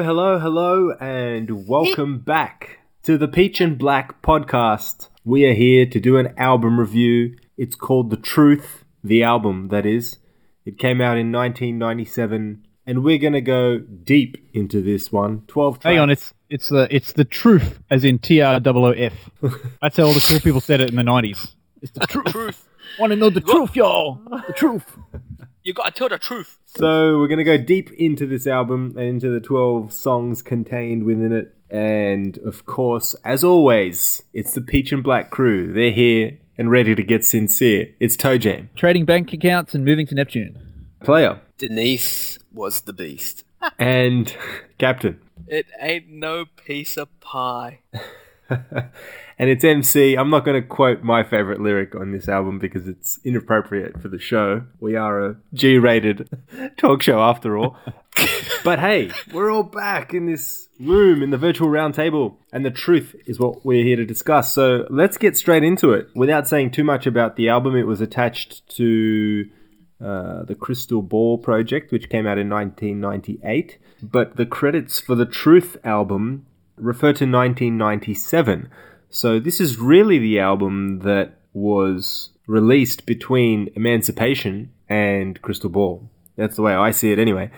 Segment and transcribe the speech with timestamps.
[0.00, 5.10] Hello, hello, hello, and welcome back to the Peach and Black podcast.
[5.26, 7.36] We are here to do an album review.
[7.58, 10.16] It's called The Truth, the album, that is.
[10.64, 15.42] It came out in 1997, and we're going to go deep into this one.
[15.48, 15.84] 12 tracks.
[15.84, 19.12] Hang on, it's it's the it's the truth, as in T R O O F.
[19.82, 21.56] That's how all the cool people said it in the nineties.
[21.82, 22.32] It's the truth.
[22.32, 22.68] truth.
[22.98, 24.14] Want to know the truth, y'all?
[24.46, 24.96] The truth.
[25.62, 26.58] You gotta tell the truth.
[26.64, 31.02] So we're going to go deep into this album and into the 12 songs contained
[31.02, 31.54] within it.
[31.68, 35.72] And of course, as always, it's the Peach and Black crew.
[35.72, 37.88] They're here and ready to get sincere.
[37.98, 38.70] It's Toe Jam.
[38.76, 40.58] Trading bank accounts and moving to Neptune.
[41.02, 41.40] Player.
[41.58, 43.44] Denise was the beast.
[43.78, 44.34] and
[44.78, 45.20] Captain.
[45.46, 47.80] It ain't no piece of pie.
[49.40, 50.16] and it's MC.
[50.16, 54.08] I'm not going to quote my favorite lyric on this album because it's inappropriate for
[54.08, 54.64] the show.
[54.80, 56.28] We are a G rated
[56.76, 57.74] talk show after all.
[58.64, 62.70] but hey, we're all back in this room in the virtual round table, and the
[62.70, 64.52] truth is what we're here to discuss.
[64.52, 66.08] So let's get straight into it.
[66.14, 69.48] Without saying too much about the album, it was attached to
[70.04, 73.78] uh, the Crystal Ball project, which came out in 1998.
[74.02, 76.44] But the credits for the Truth album
[76.76, 78.68] refer to 1997.
[79.10, 86.08] So this is really the album that was released between Emancipation and Crystal Ball.
[86.36, 87.50] That's the way I see it anyway.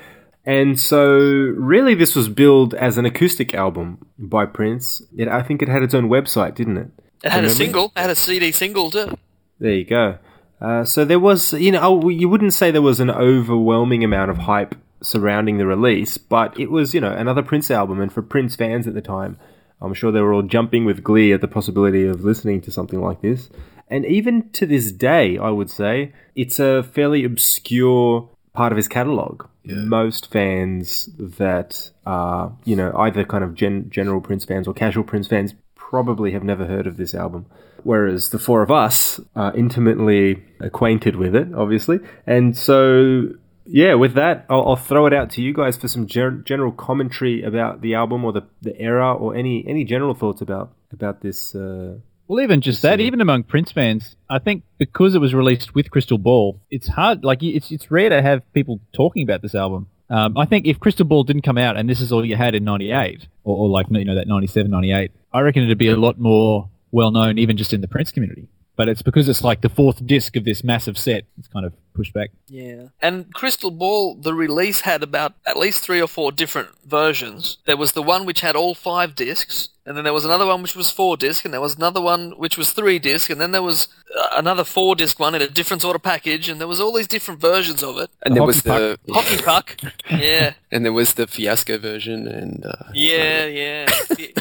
[0.44, 5.02] And so, really, this was billed as an acoustic album by Prince.
[5.16, 6.88] It, I think it had its own website, didn't it?
[7.22, 7.92] It had a single.
[7.96, 9.16] It had a CD single too.
[9.60, 10.18] There you go.
[10.60, 14.30] Uh, so there was, you know, oh, you wouldn't say there was an overwhelming amount
[14.30, 18.22] of hype surrounding the release, but it was, you know, another Prince album, and for
[18.22, 19.38] Prince fans at the time,
[19.82, 23.00] I'm sure they were all jumping with glee at the possibility of listening to something
[23.00, 23.50] like this.
[23.88, 28.88] And even to this day, I would say it's a fairly obscure part of his
[28.88, 29.46] catalog.
[29.64, 35.04] Most fans that are, you know, either kind of gen- general Prince fans or casual
[35.04, 37.46] Prince fans probably have never heard of this album.
[37.84, 41.98] Whereas the four of us are intimately acquainted with it, obviously.
[42.26, 43.34] And so,
[43.66, 46.72] yeah, with that, I'll, I'll throw it out to you guys for some ger- general
[46.72, 51.20] commentary about the album or the, the era or any, any general thoughts about, about
[51.20, 51.54] this.
[51.54, 55.74] Uh, Well, even just that, even among Prince fans, I think because it was released
[55.74, 57.24] with Crystal Ball, it's hard.
[57.24, 59.88] Like it's it's rare to have people talking about this album.
[60.08, 62.54] Um, I think if Crystal Ball didn't come out and this is all you had
[62.54, 65.96] in '98, or, or like you know that '97, '98, I reckon it'd be a
[65.96, 68.48] lot more well known, even just in the Prince community.
[68.82, 71.22] But it's because it's like the fourth disc of this massive set.
[71.38, 72.32] It's kind of pushed back.
[72.48, 72.88] Yeah.
[73.00, 77.58] And Crystal Ball, the release had about at least three or four different versions.
[77.64, 80.62] There was the one which had all five discs, and then there was another one
[80.62, 83.52] which was four disc, and there was another one which was three disc, and then
[83.52, 83.86] there was
[84.18, 86.92] uh, another four disc one in a different sort of package, and there was all
[86.92, 88.10] these different versions of it.
[88.24, 89.76] And there Hockey was the Hockey puck.
[90.10, 90.54] Yeah.
[90.72, 93.86] and there was the fiasco version and uh, Yeah, yeah.
[93.90, 94.34] Fi-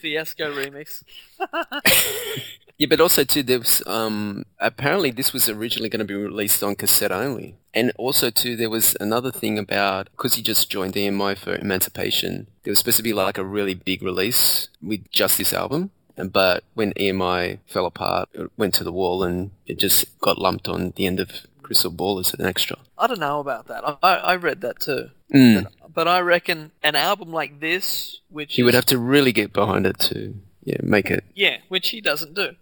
[0.00, 1.02] Fiasco remix.
[2.78, 6.62] yeah, but also too there was um apparently this was originally going to be released
[6.62, 10.94] on cassette only, and also too there was another thing about because he just joined
[10.94, 15.38] EMI for Emancipation, there was supposed to be like a really big release with just
[15.38, 15.90] this album.
[16.16, 20.38] And But when EMI fell apart, it went to the wall and it just got
[20.38, 21.30] lumped on the end of
[21.62, 22.76] Crystal Ball as an extra.
[22.98, 23.82] I don't know about that.
[24.02, 25.10] I, I read that too.
[25.32, 25.66] Mm.
[25.92, 29.86] But I reckon an album like this, which He would have to really get behind
[29.86, 30.34] it to
[30.64, 31.24] yeah make it.
[31.34, 32.54] yeah, which he doesn't do.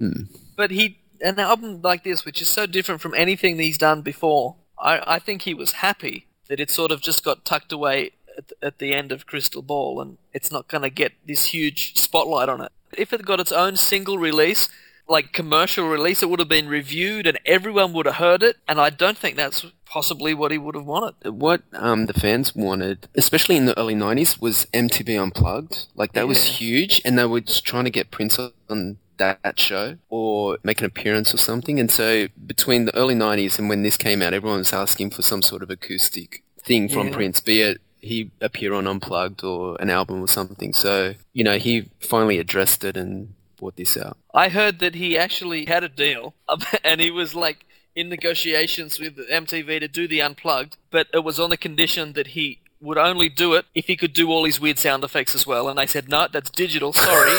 [0.00, 0.28] Mm.
[0.56, 4.02] But he an album like this, which is so different from anything that he's done
[4.02, 4.56] before.
[4.78, 8.52] I I think he was happy that it sort of just got tucked away at,
[8.60, 12.48] at the end of Crystal Ball, and it's not going to get this huge spotlight
[12.48, 12.72] on it.
[12.92, 14.68] If it got its own single release.
[15.06, 18.56] Like commercial release, it would have been reviewed and everyone would have heard it.
[18.66, 21.14] And I don't think that's possibly what he would have wanted.
[21.32, 25.86] What um, the fans wanted, especially in the early '90s, was MTV Unplugged.
[25.94, 28.38] Like that was huge, and they were just trying to get Prince
[28.68, 31.78] on that show or make an appearance or something.
[31.78, 35.22] And so between the early '90s and when this came out, everyone was asking for
[35.22, 37.14] some sort of acoustic thing from Yeah.
[37.14, 40.74] Prince, be it he appear on Unplugged or an album or something.
[40.74, 44.16] So you know, he finally addressed it and brought this out.
[44.34, 46.34] I heard that he actually had a deal,
[46.84, 47.64] and he was like
[47.96, 52.28] in negotiations with MTV to do the unplugged, but it was on the condition that
[52.28, 55.46] he would only do it if he could do all his weird sound effects as
[55.46, 55.68] well.
[55.68, 56.92] And they said, "No, that's digital.
[56.92, 57.32] Sorry,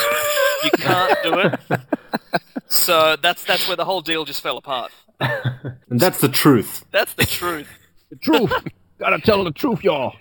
[0.64, 1.60] you can't do it."
[2.68, 4.92] So that's that's where the whole deal just fell apart.
[5.90, 6.84] And that's the truth.
[6.92, 7.70] That's the truth.
[8.10, 8.52] The truth.
[9.00, 10.16] Gotta tell the truth, y'all.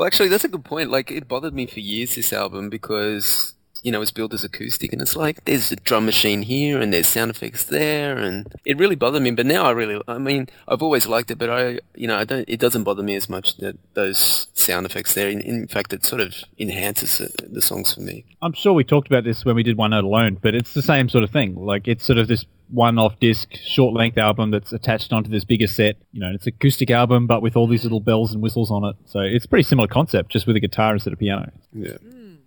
[0.00, 0.90] Well, actually, that's a good point.
[0.90, 4.92] Like, it bothered me for years, this album, because, you know, it's billed as acoustic,
[4.92, 8.78] and it's like, there's a drum machine here, and there's sound effects there, and it
[8.78, 9.30] really bothered me.
[9.30, 12.24] But now I really, I mean, I've always liked it, but I, you know, I
[12.24, 15.28] don't, it doesn't bother me as much that those sound effects there.
[15.28, 18.24] In, in fact, it sort of enhances the, the songs for me.
[18.42, 20.82] I'm sure we talked about this when we did One Note Alone, but it's the
[20.82, 21.54] same sort of thing.
[21.54, 25.96] Like it's sort of this one-off disc, short-length album that's attached onto this bigger set.
[26.12, 28.84] You know, it's an acoustic album, but with all these little bells and whistles on
[28.84, 28.96] it.
[29.06, 31.50] So it's a pretty similar concept, just with a guitar instead of piano.
[31.72, 31.96] Yeah.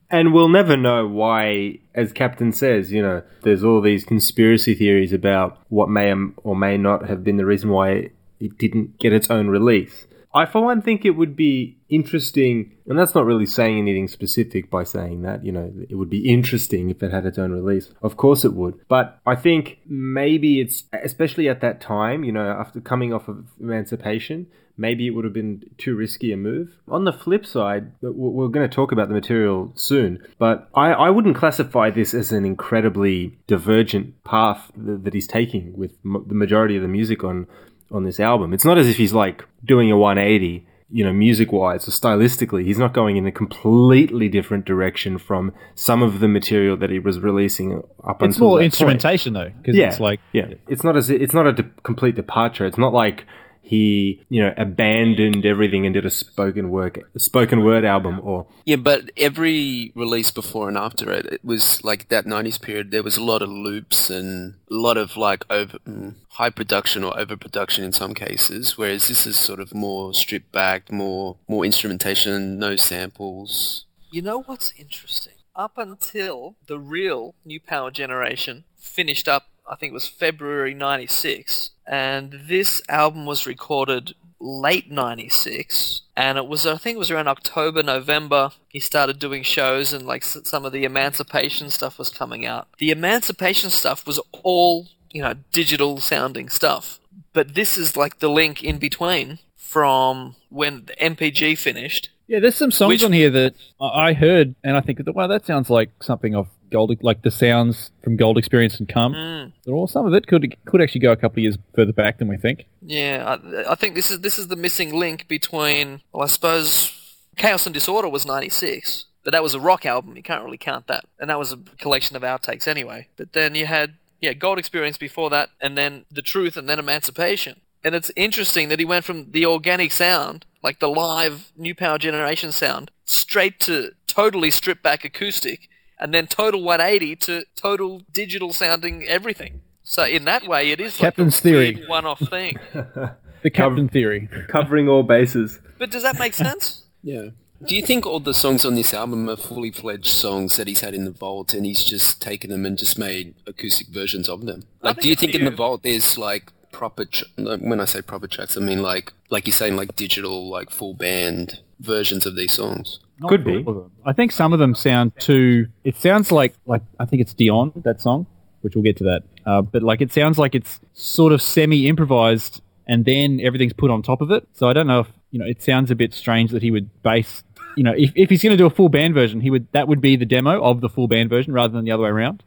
[0.09, 5.11] And we'll never know why, as Captain says, you know, there's all these conspiracy theories
[5.11, 6.13] about what may
[6.43, 10.05] or may not have been the reason why it didn't get its own release.
[10.35, 14.69] I, for one, think it would be interesting, and that's not really saying anything specific
[14.69, 17.91] by saying that, you know, it would be interesting if it had its own release.
[18.01, 18.79] Of course it would.
[18.87, 23.45] But I think maybe it's, especially at that time, you know, after coming off of
[23.59, 24.47] emancipation,
[24.77, 26.69] maybe it would have been too risky a move.
[26.87, 31.09] On the flip side, we're going to talk about the material soon, but I, I
[31.09, 36.75] wouldn't classify this as an incredibly divergent path that, that he's taking with the majority
[36.75, 37.47] of the music on
[37.91, 38.53] on this album.
[38.53, 42.65] It's not as if he's like doing a 180, you know, music wise or stylistically.
[42.65, 46.97] He's not going in a completely different direction from some of the material that he
[46.97, 48.65] was releasing up It's until more that point.
[48.65, 52.15] instrumentation though, because Yeah, it's like yeah, it's not as it's not a de- complete
[52.15, 52.65] departure.
[52.65, 53.25] It's not like
[53.63, 58.45] he you know abandoned everything and did a spoken work a spoken word album or
[58.65, 63.01] Yeah, but every release before and after it, it was like that 90s period, there
[63.01, 67.17] was a lot of loops and a lot of like over mm, high production or
[67.17, 72.59] overproduction in some cases, whereas this is sort of more stripped back, more more instrumentation,
[72.59, 73.85] no samples.
[74.11, 75.33] You know what's interesting?
[75.55, 81.71] Up until the real New Power Generation finished up, I think it was February 96,
[81.85, 87.29] and this album was recorded late 96 and it was i think it was around
[87.29, 92.43] october november he started doing shows and like some of the emancipation stuff was coming
[92.43, 92.67] out.
[92.79, 96.99] The emancipation stuff was all you know digital sounding stuff.
[97.33, 102.09] But this is like the link in between from when the mpg finished.
[102.25, 105.27] Yeah, there's some songs Which- on here that I I heard, and I think, wow,
[105.27, 109.13] that sounds like something off Gold, like the sounds from Gold Experience and Come.
[109.13, 109.53] Mm.
[109.67, 112.27] Or some of it could could actually go a couple of years further back than
[112.27, 112.65] we think.
[112.81, 116.01] Yeah, I, I think this is this is the missing link between.
[116.11, 116.91] Well, I suppose
[117.37, 120.17] Chaos and Disorder was '96, but that was a rock album.
[120.17, 123.07] You can't really count that, and that was a collection of outtakes anyway.
[123.15, 123.93] But then you had
[124.23, 127.59] yeah, Gold Experience before that, and then The Truth, and then Emancipation.
[127.83, 131.97] And it's interesting that he went from the organic sound, like the live New Power
[131.97, 135.67] Generation sound, straight to totally stripped back acoustic,
[135.99, 139.61] and then total 180 to total digital sounding everything.
[139.83, 141.87] So in that way, it is Captain's like a weird theory.
[141.87, 142.57] one-off thing.
[143.43, 144.29] The Captain Theory.
[144.47, 145.59] covering all bases.
[145.77, 146.85] But does that make sense?
[147.05, 147.31] Yeah.
[147.67, 150.79] Do you think all the songs on this album are fully fledged songs that he's
[150.79, 154.45] had in the vault and he's just taken them and just made acoustic versions of
[154.45, 154.63] them?
[154.81, 158.01] Like, think do you think in the vault there's like proper, tr- when I say
[158.01, 162.37] proper tracks, I mean like, like you're saying like digital, like full band versions of
[162.37, 163.01] these songs?
[163.23, 163.59] Not Could be.
[163.59, 163.91] of them.
[164.05, 165.67] I think some of them sound too.
[165.85, 168.27] It sounds like like I think it's Dion that song,
[168.59, 169.23] which we'll get to that.
[169.45, 173.89] Uh, but like it sounds like it's sort of semi improvised, and then everything's put
[173.89, 174.45] on top of it.
[174.51, 175.45] So I don't know if you know.
[175.45, 177.45] It sounds a bit strange that he would base.
[177.77, 179.87] You know, if, if he's going to do a full band version, he would that
[179.87, 182.43] would be the demo of the full band version rather than the other way around.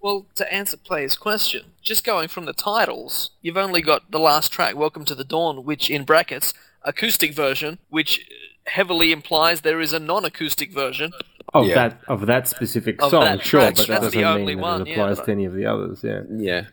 [0.00, 4.52] Well, to answer player's question, just going from the titles, you've only got the last
[4.52, 6.52] track, Welcome to the Dawn, which in brackets,
[6.82, 8.20] acoustic version, which
[8.66, 11.12] heavily implies there is a non-acoustic version.
[11.52, 11.74] Of Yeah.
[11.74, 14.62] that of that specific Of song, that sure, track, but that that's doesn't only mean
[14.62, 16.02] one, that it yeah, applies but- to any of the others.
[16.02, 16.66] Yeah, Yeah.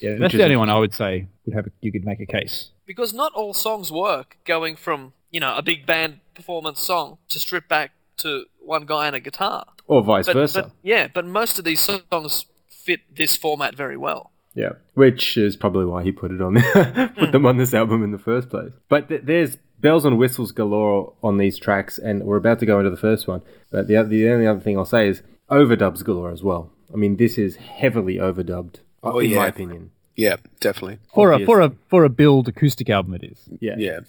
[0.00, 1.66] Yeah, that's the only one I would say would have.
[1.66, 2.70] A, you could make a case.
[2.86, 7.38] Because not all songs work going from, you know, a big band performance song to
[7.40, 9.66] strip back to one guy and a guitar.
[9.88, 10.62] or vice But, versa.
[10.62, 14.30] but yeah, but most of these songs fit this format very well.
[14.54, 17.30] Yeah, which is probably why he put it on, put hmm.
[17.30, 18.72] them on this album in the first place.
[18.88, 22.78] But th- there's bells and whistles galore on these tracks, and we're about to go
[22.78, 23.42] into the first one.
[23.70, 26.70] But the the only other thing I'll say is overdubs galore as well.
[26.92, 29.90] I mean, this is heavily overdubbed, Oh, in my opinion.
[30.16, 30.98] Yeah, definitely.
[31.14, 33.48] For a for a for a build acoustic album, it is.
[33.60, 34.00] Yeah, Yeah.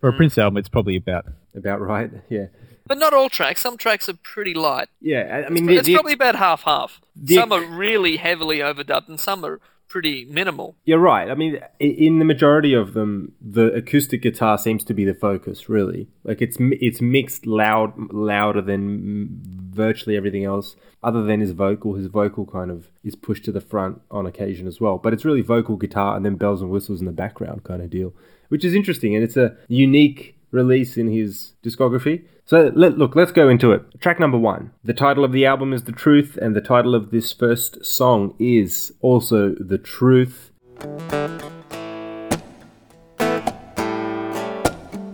[0.00, 2.10] For a Prince album, it's probably about about right.
[2.28, 2.46] Yeah.
[2.86, 3.62] But not all tracks.
[3.62, 4.88] Some tracks are pretty light.
[5.00, 7.00] Yeah, I- I mean, the, it's the- probably about half half.
[7.26, 10.76] Some are really heavily overdubbed, and some are pretty minimal.
[10.84, 11.30] You're right.
[11.30, 15.68] I mean, in the majority of them, the acoustic guitar seems to be the focus.
[15.68, 21.94] Really, like it's it's mixed loud, louder than virtually everything else, other than his vocal.
[21.94, 25.24] His vocal kind of is pushed to the front on occasion as well, but it's
[25.24, 28.12] really vocal guitar and then bells and whistles in the background kind of deal,
[28.48, 32.24] which is interesting and it's a unique release in his discography.
[32.46, 33.82] So let, look, let's go into it.
[34.00, 34.70] Track number one.
[34.84, 38.34] The title of the album is The Truth, and the title of this first song
[38.38, 40.52] is also The Truth.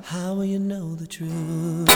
[0.04, 1.88] How will you know the truth?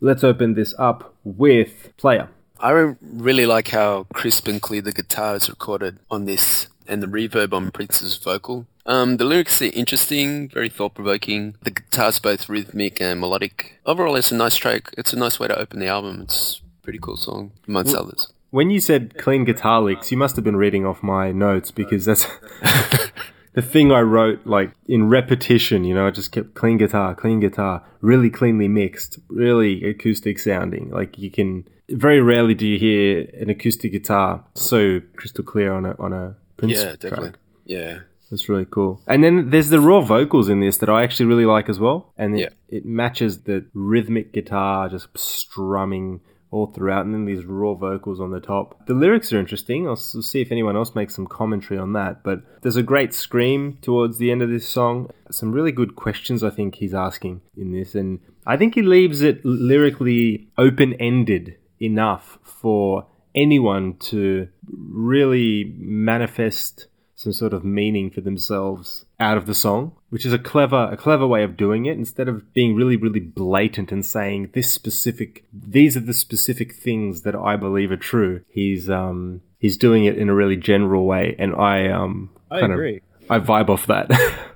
[0.00, 2.28] Let's open this up with Player.
[2.60, 7.06] I really like how crisp and clear the guitar is recorded on this and the
[7.06, 8.66] reverb on Prince's vocal.
[8.86, 11.56] Um, the lyrics are interesting, very thought-provoking.
[11.62, 13.80] The guitar's both rhythmic and melodic.
[13.84, 14.90] Overall, it's a nice track.
[14.96, 16.20] It's a nice way to open the album.
[16.22, 18.32] It's a pretty cool song, amongst others.
[18.50, 22.04] When you said clean guitar licks, you must have been reading off my notes because
[22.04, 22.26] that's
[23.54, 25.82] the thing I wrote like in repetition.
[25.82, 30.90] You know, I just kept clean guitar, clean guitar, really cleanly mixed, really acoustic sounding.
[30.90, 35.86] Like you can very rarely do you hear an acoustic guitar so crystal clear on
[35.86, 36.98] a on a Prince Yeah, track.
[37.00, 37.32] definitely.
[37.64, 37.98] Yeah.
[38.30, 39.00] That's really cool.
[39.06, 42.12] And then there's the raw vocals in this that I actually really like as well.
[42.18, 42.48] And it, Yeah.
[42.78, 48.30] it matches the rhythmic guitar just strumming all throughout, and then these raw vocals on
[48.30, 48.86] the top.
[48.86, 49.86] The lyrics are interesting.
[49.86, 52.22] I'll see if anyone else makes some commentary on that.
[52.24, 55.10] But there's a great scream towards the end of this song.
[55.30, 57.94] Some really good questions I think he's asking in this.
[57.94, 66.86] And I think he leaves it lyrically open ended enough for anyone to really manifest
[67.14, 70.96] some sort of meaning for themselves out of the song, which is a clever a
[70.96, 75.44] clever way of doing it instead of being really really blatant and saying this specific
[75.52, 78.42] these are the specific things that I believe are true.
[78.48, 82.98] He's um he's doing it in a really general way and I um I agree.
[82.98, 84.10] of I vibe off that.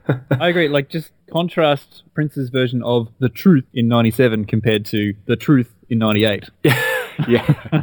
[0.31, 0.69] I agree.
[0.69, 5.99] Like, just contrast Prince's version of The Truth in 97 compared to The Truth in
[5.99, 6.51] 98.
[7.29, 7.83] yeah.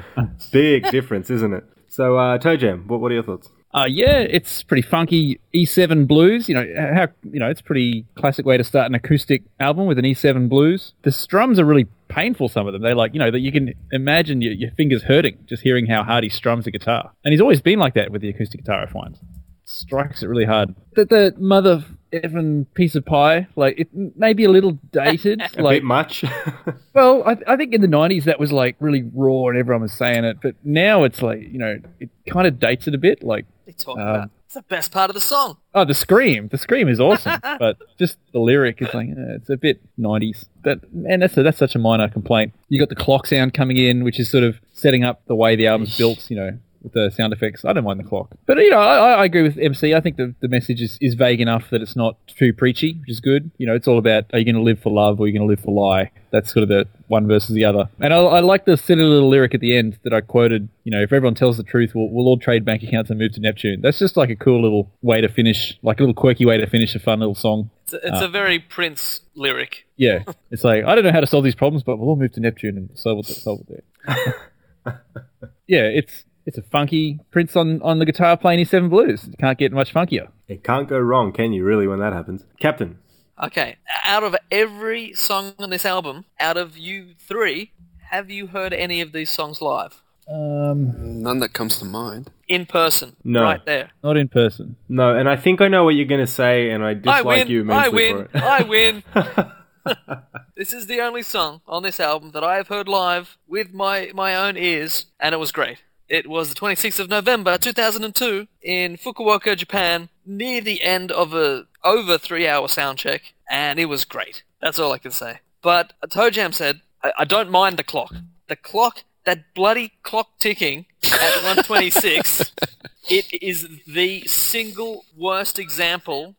[0.51, 1.63] Big difference, isn't it?
[1.87, 3.49] So uh Toe Jam, what what are your thoughts?
[3.73, 6.47] Uh, yeah, it's pretty funky E7 blues.
[6.47, 6.65] You know
[6.95, 10.49] how you know it's pretty classic way to start an acoustic album with an E7
[10.49, 10.93] blues.
[11.03, 12.47] The strums are really painful.
[12.49, 15.37] Some of them they're like you know that you can imagine your, your fingers hurting
[15.45, 17.11] just hearing how hard he strums the guitar.
[17.23, 18.83] And he's always been like that with the acoustic guitar.
[18.83, 19.19] I find
[19.65, 20.73] strikes it really hard.
[20.95, 25.41] The, the mother effing piece of pie, like it may be a little dated.
[25.57, 26.23] A like bit much.
[26.93, 29.93] well, I, I think in the '90s that was like really raw and everyone was
[29.93, 33.23] saying it, but now it's like you know it kind of dates it a bit.
[33.23, 34.29] Like They talk Um, about.
[34.45, 35.57] It's the best part of the song.
[35.73, 36.47] Oh, the scream!
[36.47, 40.45] The scream is awesome, but just the lyric is like it's a bit '90s.
[40.63, 42.53] That and that's a, that's such a minor complaint.
[42.69, 45.57] You got the clock sound coming in, which is sort of setting up the way
[45.57, 46.29] the album's built.
[46.31, 47.65] You know, with the sound effects.
[47.65, 49.93] I don't mind the clock, but you know, I, I agree with MC.
[49.93, 53.09] I think the, the message is, is vague enough that it's not too preachy, which
[53.09, 53.51] is good.
[53.57, 55.33] You know, it's all about are you going to live for love or are you
[55.33, 56.11] going to live for lie?
[56.31, 57.89] That's sort of the one versus the other.
[57.99, 60.69] And I, I like the silly little lyric at the end that I quoted.
[60.83, 63.33] You know, if everyone tells the truth, we'll, we'll all trade bank accounts and move
[63.33, 63.81] to Neptune.
[63.81, 66.67] That's just like a cool little way to finish, like a little quirky way to
[66.67, 67.69] finish a fun little song.
[67.83, 69.85] It's a, it's a uh, very Prince lyric.
[69.95, 72.33] Yeah, it's like I don't know how to solve these problems, but we'll all move
[72.33, 73.25] to Neptune and solve it.
[73.27, 74.35] Solve it there.
[75.67, 79.25] yeah, it's it's a funky Prince on on the guitar playing his seven blues.
[79.25, 80.29] It can't get much funkier.
[80.47, 82.45] it can't go wrong, can you, really, when that happens?
[82.59, 82.97] Captain.
[83.43, 87.71] Okay, out of every song on this album, out of you three,
[88.09, 90.01] have you heard any of these songs live?
[90.27, 92.31] Um, None that comes to mind.
[92.47, 93.15] In person?
[93.23, 93.43] No.
[93.43, 93.91] Right there.
[94.03, 94.75] not in person.
[94.89, 97.17] No, and I think I know what you're going to say, and I dislike I
[97.19, 97.47] dislike win!
[97.47, 98.15] you I win!
[98.15, 98.43] for it.
[98.43, 99.03] I win!
[100.57, 104.11] this is the only song on this album that I have heard live with my,
[104.13, 105.83] my own ears, and it was great.
[106.09, 111.65] It was the 26th of November 2002 in Fukuoka, Japan, near the end of a
[111.83, 114.43] over three hour sound check, and it was great.
[114.61, 115.39] That's all I can say.
[115.61, 118.13] But Toe Jam said, I, I don't mind the clock.
[118.47, 122.53] The clock, that bloody clock ticking at 126,
[123.09, 126.35] it is the single worst example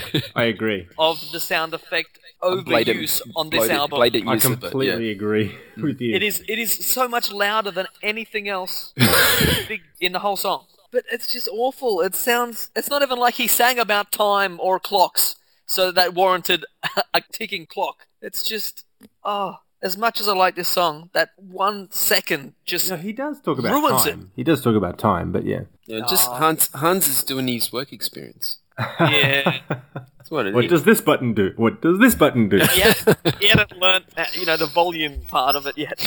[0.34, 0.88] I agree.
[0.98, 3.98] of the sound effect Blatant- overuse on this blatant- album.
[3.98, 5.12] blatant I use of it, completely yeah.
[5.12, 5.82] agree mm.
[5.82, 6.14] with you.
[6.14, 8.92] It is it is so much louder than anything else
[10.00, 10.66] in the whole song.
[10.90, 12.00] But it's just awful.
[12.00, 16.64] It sounds it's not even like he sang about time or clocks, so that warranted
[17.14, 18.06] a ticking clock.
[18.20, 18.84] It's just
[19.24, 23.40] oh as much as I like this song, that one second just No, he does
[23.40, 24.30] talk about Ruins time.
[24.36, 25.62] He does talk about time, but yeah.
[25.86, 28.58] You know, just Hans, Hans is doing his work experience.
[28.78, 29.58] Yeah.
[29.68, 30.70] That's what it What is.
[30.70, 31.52] does this button do?
[31.56, 32.58] What does this button do?
[32.58, 35.98] Yeah, hadn't, he hadn't learnt, uh, you know, the volume part of it yet.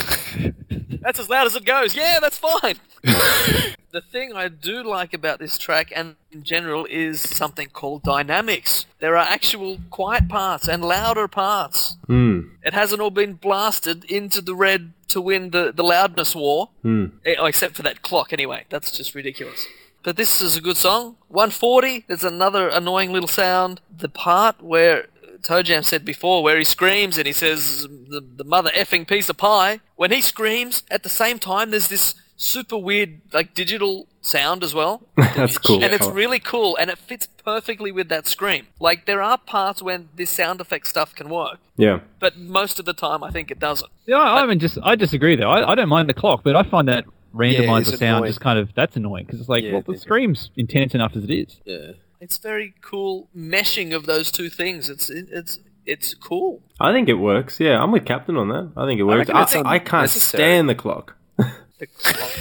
[1.01, 1.95] that's as loud as it goes.
[1.95, 2.75] Yeah, that's fine.
[3.03, 8.85] the thing I do like about this track and in general is something called dynamics.
[8.99, 11.97] There are actual quiet parts and louder parts.
[12.07, 12.39] Hmm.
[12.63, 16.69] It hasn't all been blasted into the red to win the, the loudness war.
[16.83, 17.11] Oh,
[17.45, 18.65] except for that clock, anyway.
[18.69, 19.65] That's just ridiculous.
[20.05, 21.17] But this is a good song.
[21.29, 23.81] 140, there's another annoying little sound.
[23.89, 25.07] The part where
[25.41, 29.29] Toe Jam said before, where he screams and he says, the, the mother effing piece
[29.29, 29.79] of pie.
[29.95, 34.75] When he screams, at the same time, there's this super weird, like, digital sound as
[34.75, 35.01] well.
[35.17, 35.83] That's cool.
[35.83, 38.67] And it's really cool, and it fits perfectly with that scream.
[38.79, 42.01] Like, there are parts when this sound effect stuff can work, yeah.
[42.19, 43.89] but most of the time, I think it doesn't.
[44.05, 45.49] Yeah, I, I mean, just I disagree though.
[45.49, 48.29] I, I don't mind the clock, but I find that randomizer the sound annoying.
[48.29, 51.15] just kind of that's annoying because it's like, Yeah, well, the it- scream's intense enough
[51.15, 51.59] as it is.
[51.65, 51.91] Yeah.
[52.21, 54.89] It's very cool meshing of those two things.
[54.89, 56.63] It's it's it's cool.
[56.79, 57.59] I think it works.
[57.59, 58.71] Yeah, I'm with Captain on that.
[58.75, 59.27] I think it works.
[59.29, 61.15] reckon I, it's I, can't stand the clock.
[61.77, 62.31] The, clock.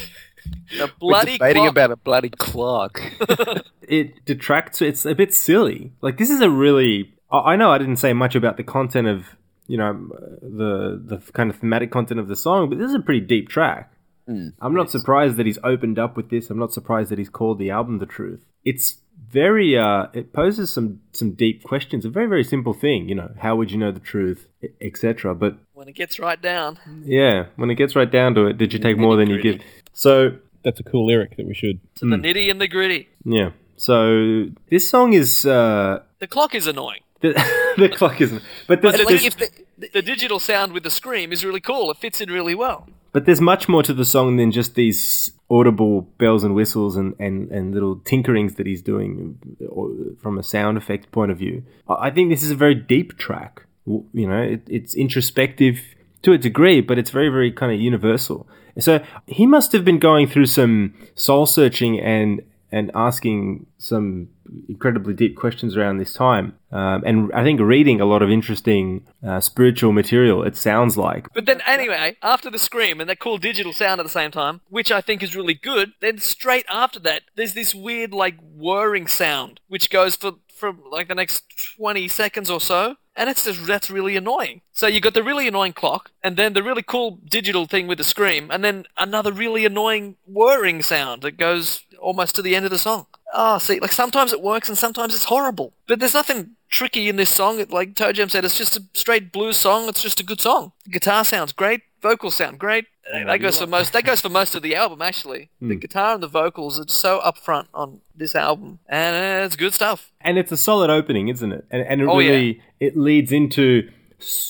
[0.79, 1.71] the We're debating clock.
[1.71, 3.03] about a bloody clock.
[3.83, 4.81] it detracts.
[4.81, 5.93] It's a bit silly.
[6.01, 7.13] Like this is a really.
[7.33, 9.27] I I know I didn't say much about the content of
[9.67, 12.95] you know uh, the the kind of thematic content of the song, but this is
[12.95, 13.91] a pretty deep track.
[14.27, 16.51] I'm not surprised that he's opened up with this.
[16.51, 18.99] I'm not surprised that he's called the album "The Truth." It's
[19.31, 19.77] very.
[19.77, 22.05] Uh, it poses some some deep questions.
[22.05, 23.09] A very very simple thing.
[23.09, 24.47] You know, how would you know the truth,
[24.81, 25.35] etc.
[25.35, 26.79] But when it gets right down.
[27.05, 29.61] yeah, when it gets right down to it, did you take more than you give?
[29.93, 31.81] So That's a cool lyric that we should.
[31.97, 33.09] To the nitty and the gritty.
[33.25, 33.51] yeah.
[33.77, 35.45] So this song is.
[35.45, 37.01] Uh, The clock is annoying.
[37.21, 37.33] the,
[37.77, 38.43] the clock isn't.
[38.67, 41.91] But there's, But there's- if the, the digital sound with the scream is really cool.
[41.91, 42.89] It fits in really well.
[43.15, 47.15] But there's much more to the song than just these audible bells and whistles and,
[47.21, 51.63] and, and little tinkerings that he's doing uh, from a sound effect point of view.
[51.89, 53.63] I I think this is a very deep track.
[53.87, 55.79] You know, it, it's introspective
[56.23, 58.49] to a degree, but it's very, very kind of universal.
[58.81, 62.43] So he must have been going through some soul searching and
[62.75, 64.29] and asking some
[64.69, 66.59] incredibly deep questions around this time.
[66.73, 71.33] Um, and I think reading a lot of interesting uh, spiritual material, it sounds like.
[71.33, 74.61] But then, anyway, after the scream and that cool digital sound at the same time,
[74.71, 79.07] which I think is really good, then straight after that, there's this weird, like, whirring
[79.07, 81.45] sound, which goes for, for like, the next
[81.77, 82.97] 20 seconds or so.
[83.17, 84.63] And it's just, that's really annoying.
[84.73, 87.99] So you got the really annoying clock, and then the really cool digital thing with
[87.99, 92.65] the scream, and then another really annoying whirring sound that goes almost to the end
[92.65, 93.07] of the song.
[93.33, 95.73] Oh, see, like sometimes it works and sometimes it's horrible.
[95.87, 97.65] But there's nothing tricky in this song.
[97.69, 99.89] Like Toe Jam said, it's just a straight blues song.
[99.89, 100.73] It's just a good song.
[100.85, 101.83] The guitar sounds great.
[102.01, 102.87] Vocals sound great.
[103.13, 103.93] That goes for most.
[103.93, 105.51] That goes for most of the album, actually.
[105.61, 109.75] The guitar and the vocals are so upfront on this album, and uh, it's good
[109.75, 110.11] stuff.
[110.21, 111.65] and it's a solid opening, isn't it?
[111.71, 113.91] And, and it Oh, really it leads into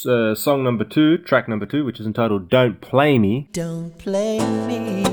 [0.06, 4.38] uh, song number two, track number two, which is entitled "Don't Play Me." Don't play
[4.38, 5.04] me.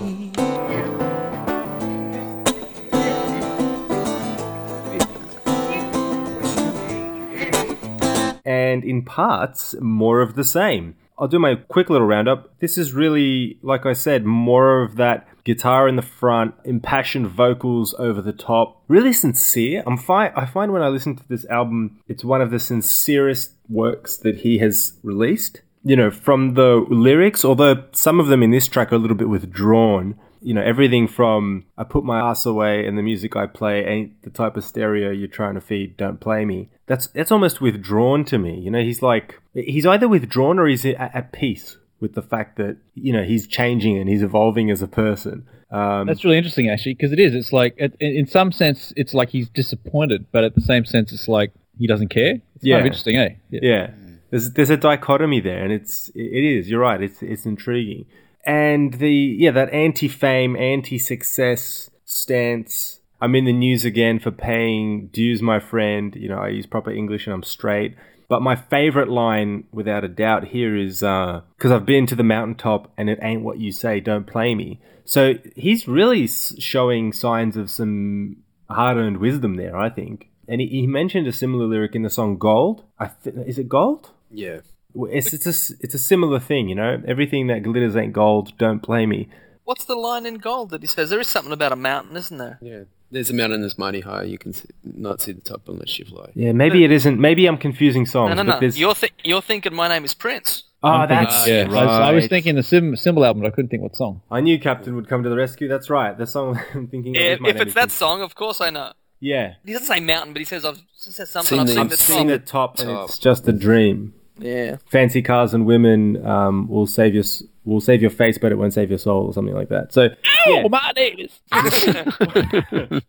[8.46, 10.96] and in parts, more of the same.
[11.22, 12.58] I'll do my quick little roundup.
[12.60, 17.94] This is really, like I said, more of that guitar in the front, impassioned vocals
[18.00, 19.84] over the top, really sincere.
[19.86, 23.54] I'm fi- I find when I listen to this album, it's one of the sincerest
[23.70, 25.62] works that he has released.
[25.84, 29.18] You know, from the lyrics, although some of them in this track are a little
[29.18, 33.46] bit withdrawn, you know, everything from I put my ass away and the music I
[33.46, 36.70] play ain't the type of stereo you're trying to feed, don't play me.
[36.88, 38.60] That's that's almost withdrawn to me.
[38.60, 42.58] You know, he's like he's either withdrawn or he's at, at peace with the fact
[42.58, 45.48] that you know he's changing and he's evolving as a person.
[45.70, 47.34] Um, That's really interesting, actually, because it is.
[47.34, 51.14] It's like, it, in some sense, it's like he's disappointed, but at the same sense,
[51.14, 52.42] it's like he doesn't care.
[52.56, 52.76] It's Yeah.
[52.76, 53.30] kind of interesting, eh?
[53.52, 53.92] yeah,
[54.32, 56.70] there's there's a dichotomy there, and it's it is.
[56.70, 57.02] You're right.
[57.02, 58.06] It's it's intriguing,
[58.46, 63.00] and the yeah that anti-fame, anti-success stance.
[63.20, 66.16] I'm in the news again for paying dues, my friend.
[66.16, 67.96] You know, I use proper English and I'm straight.
[68.28, 72.24] But my favorite line, without a doubt, here is uh, because I've been to the
[72.24, 74.80] mountaintop and it ain't what you say, don't play me.
[75.04, 78.38] So he's really showing signs of some
[78.70, 80.30] hard earned wisdom there, I think.
[80.48, 82.86] And he, he mentioned a similar lyric in the song Gold.
[82.98, 84.12] I th- is it Gold?
[84.32, 84.62] Yeah.
[84.94, 87.02] Well, It's, it's, a, s- it's a similar thing, you know?
[87.08, 89.30] Everything that glitters ain't gold, don't play me.
[89.64, 91.10] What's the line in gold that he says?
[91.10, 92.58] There is something about a mountain, isn't there?
[92.62, 92.82] Yeah.
[93.12, 94.24] There's a mountain that's mighty high.
[94.24, 96.32] You can see, not see the top unless you fly.
[96.34, 97.20] Yeah, maybe it isn't.
[97.20, 98.36] Maybe I'm confusing songs.
[98.36, 98.60] No, no, no.
[98.60, 100.64] there's- You're th- you're thinking my name is Prince.
[100.84, 101.64] Oh, I'm thinking- that's yeah.
[101.64, 104.22] I was, I was thinking the sim, symbol album, but I couldn't think what song.
[104.32, 105.68] I knew Captain would come to the rescue.
[105.68, 106.18] That's right.
[106.18, 107.22] The song I'm thinking of.
[107.22, 107.94] is If, My if Name it's is that Prince.
[107.94, 108.94] song, of course I know.
[109.20, 109.54] Yeah.
[109.66, 111.68] He doesn't say mountain, but he says I've he says something.
[111.68, 113.10] Seen I've the- seen the Seen the top, and Top.
[113.10, 114.14] it's just a dream.
[114.42, 114.78] Yeah.
[114.90, 118.56] Fancy cars and women um, will save your s- will save your face, but it
[118.56, 119.94] won't save your soul, or something like that.
[119.94, 120.04] So,
[120.48, 120.64] yeah.
[120.66, 121.40] Oh, my name is.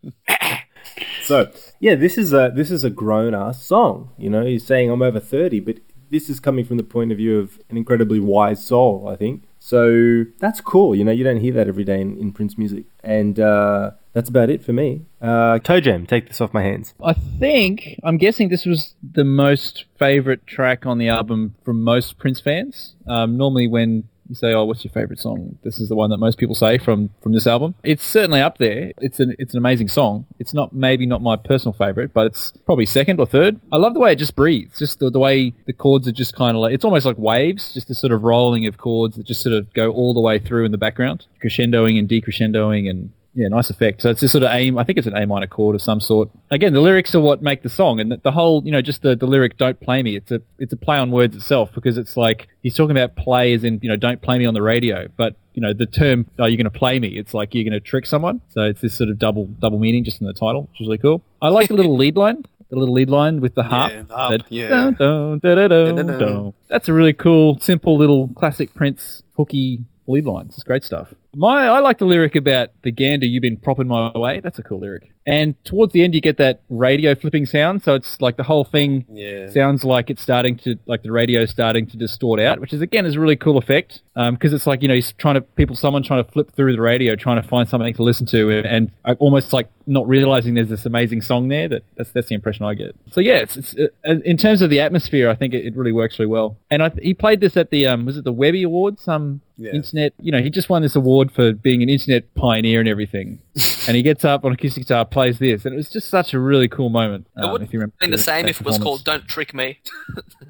[1.23, 4.09] So yeah, this is a this is a grown ass song.
[4.17, 5.77] You know, he's saying I'm over thirty, but
[6.11, 9.07] this is coming from the point of view of an incredibly wise soul.
[9.07, 10.25] I think so.
[10.39, 10.93] That's cool.
[10.93, 14.29] You know, you don't hear that every day in, in Prince music, and uh, that's
[14.29, 15.01] about it for me.
[15.21, 16.93] Uh, Toe take this off my hands.
[17.03, 22.17] I think I'm guessing this was the most favorite track on the album from most
[22.19, 22.95] Prince fans.
[23.07, 26.17] Um, normally, when you say, "Oh, what's your favorite song?" This is the one that
[26.17, 27.73] most people say from from this album.
[27.83, 28.91] It's certainly up there.
[29.01, 30.27] It's an it's an amazing song.
[30.37, 33.59] It's not maybe not my personal favorite, but it's probably second or third.
[33.71, 34.77] I love the way it just breathes.
[34.77, 37.73] Just the, the way the chords are just kind of like it's almost like waves.
[37.73, 40.37] Just the sort of rolling of chords that just sort of go all the way
[40.37, 44.01] through in the background, crescendoing and decrescendoing and yeah, nice effect.
[44.01, 44.77] So it's this sort of aim.
[44.77, 46.29] I think it's an A minor chord of some sort.
[46.51, 49.01] Again, the lyrics are what make the song, and the, the whole, you know, just
[49.01, 51.97] the, the lyric "Don't play me." It's a it's a play on words itself because
[51.97, 54.61] it's like he's talking about play as in you know don't play me on the
[54.61, 57.63] radio, but you know the term "Are you going to play me?" It's like you're
[57.63, 58.41] going to trick someone.
[58.49, 60.99] So it's this sort of double double meaning just in the title, which is really
[60.99, 61.23] cool.
[61.41, 62.43] I like the little lead line.
[62.69, 63.91] The little lead line with the harp.
[63.91, 64.67] Yeah, the harp, That yeah.
[64.69, 66.53] dun, dun, dun, dun, dun, Dun, dun, dun.
[66.69, 70.55] That's a really cool, simple little classic Prince hooky lead lines.
[70.55, 71.13] It's great stuff.
[71.35, 74.39] My, I like the lyric about the gander you've been propping my way.
[74.39, 75.09] That's a cool lyric.
[75.25, 77.81] And towards the end, you get that radio flipping sound.
[77.81, 79.49] So it's like the whole thing Yeah.
[79.49, 83.05] sounds like it's starting to, like the radio starting to distort out, which is again
[83.05, 84.01] is a really cool effect.
[84.15, 86.81] Because it's like you know he's trying to people, someone trying to flip through the
[86.81, 90.69] radio, trying to find something to listen to, and, and almost like not realizing there's
[90.69, 91.67] this amazing song there.
[91.69, 92.93] That that's that's the impression I get.
[93.11, 95.93] So yeah, it's, it's uh, in terms of the atmosphere, I think it, it really
[95.93, 96.57] works really well.
[96.69, 99.07] And I, he played this at the um was it the Webby Awards?
[99.07, 99.71] Um, Yeah.
[99.71, 100.13] internet.
[100.19, 103.39] You know, he just won this award for being an internet pioneer and everything.
[103.87, 106.39] and he gets up on acoustic guitar, plays this, and it was just such a
[106.39, 107.27] really cool moment.
[107.37, 109.27] It um, would if you remember have been the same if it was called "Don't
[109.27, 109.79] Trick Me."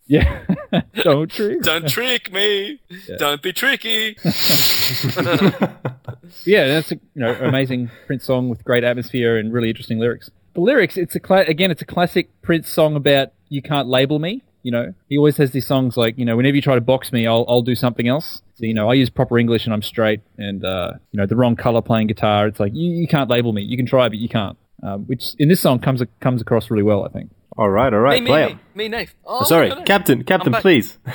[0.07, 0.43] Yeah.
[0.95, 1.61] Don't trick.
[1.61, 2.79] Don't trick me.
[3.17, 4.17] Don't be tricky.
[6.45, 10.29] Yeah, that's a you know amazing Prince song with great atmosphere and really interesting lyrics.
[10.53, 14.19] The lyrics, it's a cla- again, it's a classic Prince song about you can't label
[14.19, 14.43] me.
[14.61, 17.11] You know, he always has these songs like you know whenever you try to box
[17.11, 18.41] me, I'll I'll do something else.
[18.55, 21.35] So you know, I use proper English and I'm straight, and uh, you know the
[21.35, 22.47] wrong color playing guitar.
[22.47, 23.63] It's like you, you can't label me.
[23.63, 24.57] You can try, but you can't.
[24.83, 27.31] Um, which in this song comes comes across really well, I think.
[27.57, 28.77] All right, all right, me, right, me, play me, it.
[28.77, 29.13] me, Nate.
[29.25, 29.83] Oh, Sorry, no, no.
[29.83, 30.97] Captain, Captain, please.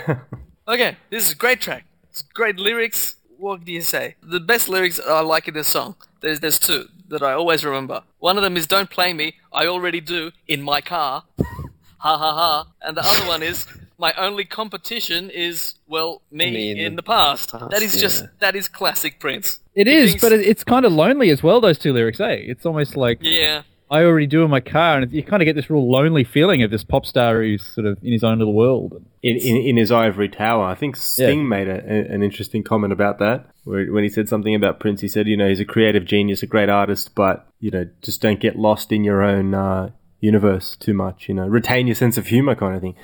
[0.69, 1.87] Okay, this is a great track.
[2.11, 3.17] It's great lyrics.
[3.39, 4.17] What do you say?
[4.23, 5.97] The best lyrics I like in this song.
[6.21, 8.03] There's there's two that I always remember.
[8.19, 12.33] One of them is "Don't play me, I already do in my car." ha ha
[12.35, 12.67] ha.
[12.83, 13.67] And the other one is
[13.99, 17.53] my only competition is well me, Me in in, the the past.
[17.53, 18.01] past, that is yeah.
[18.01, 19.59] just that is classic Prince.
[19.75, 21.61] It He is, thinks- but it's kind of lonely as well.
[21.61, 22.29] Those two lyrics, eh?
[22.53, 23.63] It's almost like yeah.
[23.91, 26.63] I already do in my car, and you kind of get this real lonely feeling
[26.63, 29.03] of this pop star who's sort of in his own little world.
[29.23, 30.65] in, in, in his ivory tower.
[30.65, 34.29] I think Sting made a, a- an interesting comment about that, where when he said
[34.29, 37.47] something about Prince, he said, you know, he's a creative genius, a great artist, but
[37.61, 39.89] you know, just don't get lost in your own uh,
[40.21, 41.27] universe too much.
[41.29, 42.95] You know, retain your sense of humor, kind of thing.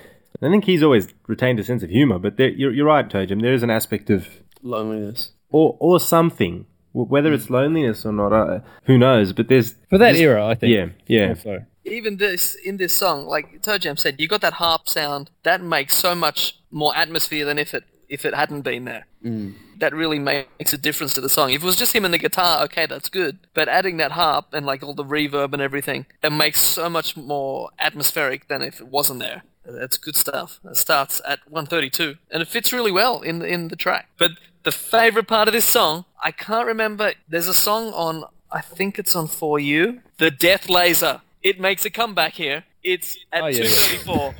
[0.42, 3.24] I think he's always retained a sense of humor, but there, you're, you're right, Toe
[3.26, 3.40] Jam.
[3.40, 4.26] There is an aspect of
[4.62, 5.30] Loneliness.
[5.50, 9.32] or or something, whether it's loneliness or not, uh, who knows?
[9.32, 10.72] But there's For that there's- era, I think.
[10.72, 11.28] Yeah, yeah.
[11.30, 11.64] Also.
[11.84, 15.94] even this in this song, like Toe said, you got that harp sound that makes
[15.94, 19.06] so much more atmosphere than if it if it hadn't been there.
[19.24, 19.54] Mm.
[19.78, 21.50] That really makes a difference to the song.
[21.50, 23.38] If it was just him and the guitar, okay, that's good.
[23.54, 27.16] But adding that harp and like all the reverb and everything, it makes so much
[27.16, 29.42] more atmospheric than if it wasn't there.
[29.66, 30.61] That's good stuff.
[30.64, 34.09] It starts at 132, and it fits really well in the, in the track.
[34.18, 37.12] But the favorite part of this song, I can't remember.
[37.29, 41.20] There's a song on, I think it's on For You, the Death Laser.
[41.42, 42.64] It makes a comeback here.
[42.83, 43.64] It's at Oh, yeah.
[43.64, 44.35] 234.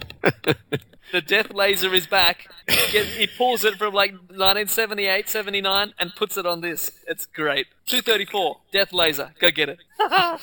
[1.13, 2.49] the Death Laser is back.
[2.69, 6.91] He, he pulls it from like 1978, 79, and puts it on this.
[7.07, 7.67] It's great.
[7.87, 9.33] 234, Death Laser.
[9.39, 9.79] Go get it.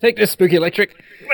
[0.00, 0.96] Take this, Spooky Electric.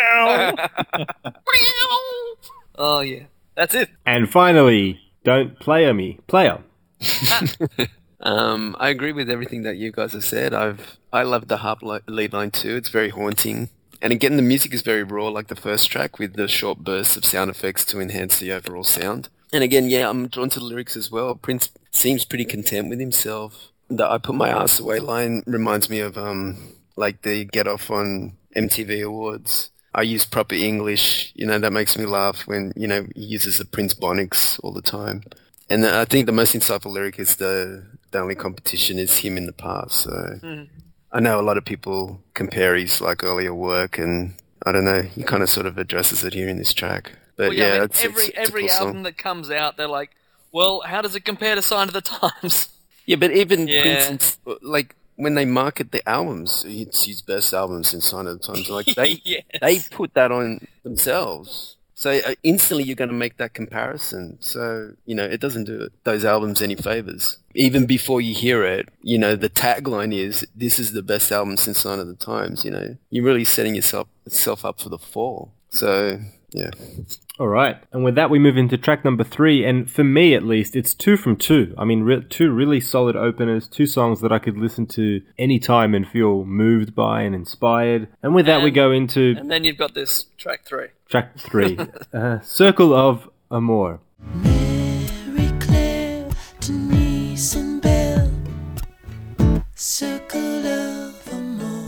[2.79, 3.91] Oh yeah, that's it.
[4.05, 6.62] And finally, don't player me, player.
[8.21, 10.55] Um, I agree with everything that you guys have said.
[10.55, 12.75] I've I love the harp li- lead line too.
[12.75, 13.69] It's very haunting,
[14.01, 17.17] and again, the music is very raw, like the first track, with the short bursts
[17.17, 19.29] of sound effects to enhance the overall sound.
[19.53, 21.35] And again, yeah, I'm drawn to the lyrics as well.
[21.35, 23.71] Prince seems pretty content with himself.
[23.89, 27.91] The "I put my ass away" line reminds me of um, like the Get Off
[27.91, 29.71] on MTV Awards.
[29.97, 33.57] I use proper English, you know, that makes me laugh when, you know, he uses
[33.57, 35.23] the Prince Bonics all the time.
[35.71, 39.47] And I think the most insightful lyric is the the only competition is him in
[39.47, 39.93] the past.
[40.03, 40.65] So hmm.
[41.13, 45.03] I know a lot of people compare his like earlier work, and I don't know.
[45.03, 47.13] He kind of sort of addresses it here in this track.
[47.37, 49.03] But Well, yeah, I mean, it's, every it's, every cool album song.
[49.05, 50.11] that comes out, they're like,
[50.53, 52.69] well, how does it compare to Sign of the Times?
[53.07, 53.85] Yeah, but even Yeah.
[53.85, 58.47] instance, like when they market the albums, it's his best albums since Sign of the
[58.47, 58.69] Times.
[58.71, 59.43] Like they Yes.
[59.61, 61.77] they put that on themselves.
[61.99, 64.37] So uh, instantly you're going to make that comparison.
[64.41, 67.39] So you know it doesn't do those albums any favors.
[67.55, 71.57] Even before you hear it, you know the tagline is "This is the best album
[71.57, 74.99] since Sign of the Times." You know you're really setting yourself yourself up for the
[74.99, 75.53] fall.
[75.71, 76.71] So yeah,
[77.38, 77.77] All right.
[77.92, 79.62] And with that, we move into track number three.
[79.62, 81.75] And for me, at least, it's two from two.
[81.77, 85.94] I mean, re- two really solid openers, two songs that I could listen to anytime
[85.94, 88.09] and feel moved by and inspired.
[88.22, 90.87] And with that, we go into And then you've got this track three.
[91.11, 91.79] track three
[92.14, 94.01] uh, Circle of Amour.
[94.18, 98.33] Mary Claire, Denise, and Belle.
[99.75, 101.85] Circle of Amour.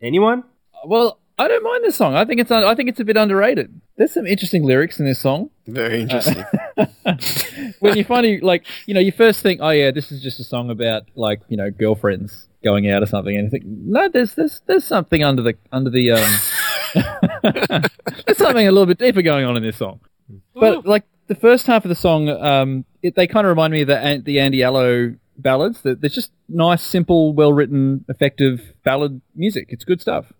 [0.00, 0.44] Anyone?
[0.86, 2.14] Well, I don't mind this song.
[2.14, 3.80] I think it's un- I think it's a bit underrated.
[3.96, 5.50] There's some interesting lyrics in this song.
[5.66, 6.44] very interesting.
[7.80, 10.44] when you finally like, you know, you first think, oh yeah, this is just a
[10.44, 14.34] song about like, you know, girlfriends going out or something, and you think, no, there's
[14.34, 16.40] there's there's something under the under the um,
[18.26, 20.00] there's something a little bit deeper going on in this song.
[20.54, 23.82] But like the first half of the song, um, it, they kind of remind me
[23.82, 25.80] of the the Andy Allo ballads.
[25.82, 29.66] That there's just nice, simple, well written, effective ballad music.
[29.70, 30.32] It's good stuff.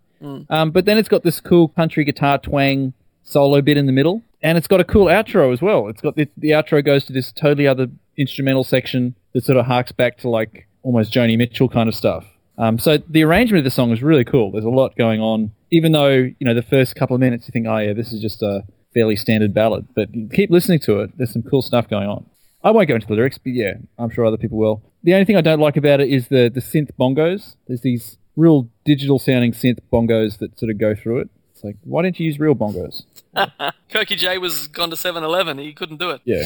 [0.51, 4.23] Um, but then it's got this cool country guitar twang solo bit in the middle,
[4.43, 5.89] and it's got a cool outro as well.
[5.89, 9.67] It's got the, the outro goes to this totally other instrumental section that sort of
[9.67, 12.25] harks back to like almost Joni Mitchell kind of stuff.
[12.57, 14.53] Um, so the arrangement of the song is really cool.
[14.53, 17.53] There's a lot going on, even though you know the first couple of minutes you
[17.53, 19.89] think, oh yeah, this is just a fairly standard ballad.
[19.95, 21.17] But you keep listening to it.
[21.17, 22.27] There's some cool stuff going on.
[22.63, 24.83] I won't go into the lyrics, but yeah, I'm sure other people will.
[25.03, 27.57] The only thing I don't like about it is the the synth bongos.
[27.67, 31.31] There's these real digital sounding synth bongos that sort of go through it.
[31.53, 33.05] It's like, why don't you use real bongos?
[33.91, 35.59] Koki J was gone to 7-Eleven.
[35.59, 36.21] He couldn't do it.
[36.25, 36.45] Yeah.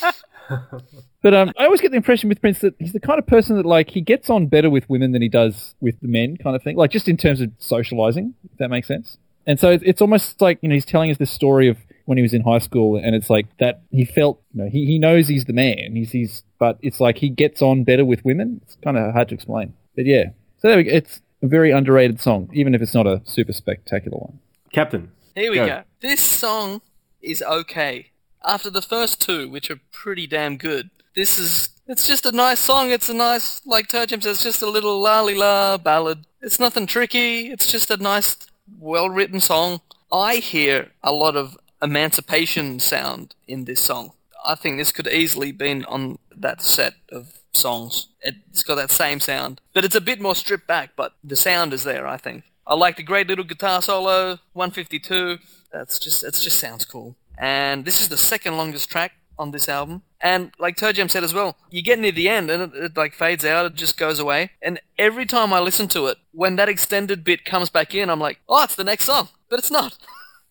[1.22, 3.56] but um, I always get the impression with Prince that he's the kind of person
[3.56, 6.56] that like he gets on better with women than he does with the men, kind
[6.56, 6.76] of thing.
[6.76, 9.18] Like just in terms of socializing, if that makes sense.
[9.46, 12.18] And so it's, it's almost like you know he's telling us this story of when
[12.18, 14.98] he was in high school, and it's like that he felt you know he, he
[14.98, 15.94] knows he's the man.
[15.94, 18.60] He's he's but it's like he gets on better with women.
[18.64, 19.74] It's kind of hard to explain.
[19.96, 20.30] But yeah,
[20.64, 20.92] so there we go.
[20.92, 24.38] It's a very underrated song, even if it's not a super spectacular one.
[24.72, 25.12] Captain.
[25.34, 25.66] Here we Go.
[25.66, 25.82] go.
[26.00, 26.80] This song
[27.20, 28.12] is okay.
[28.42, 32.60] After the first two, which are pretty damn good, this is it's just a nice
[32.60, 32.90] song.
[32.90, 36.24] It's a nice, like Toe Jam says, just a little la li la ballad.
[36.40, 37.48] It's nothing tricky.
[37.50, 38.34] It's just a nice,
[38.80, 39.82] well written song.
[40.10, 44.12] I hear a lot of emancipation sound in this song.
[44.46, 48.08] I think this could easily been on that set of songs.
[48.22, 50.90] It's got that same sound, but it's a bit more stripped back.
[50.96, 52.06] But the sound is there.
[52.06, 52.44] I think.
[52.66, 55.38] I like the great little guitar solo, 152.
[55.72, 57.16] That's just it just sounds cool.
[57.36, 60.02] And this is the second longest track on this album.
[60.20, 62.96] And like Toe Jam said as well, you get near the end and it, it
[62.96, 64.52] like fades out, it just goes away.
[64.62, 68.20] And every time I listen to it, when that extended bit comes back in, I'm
[68.20, 69.28] like, oh, it's the next song.
[69.48, 69.96] But it's not.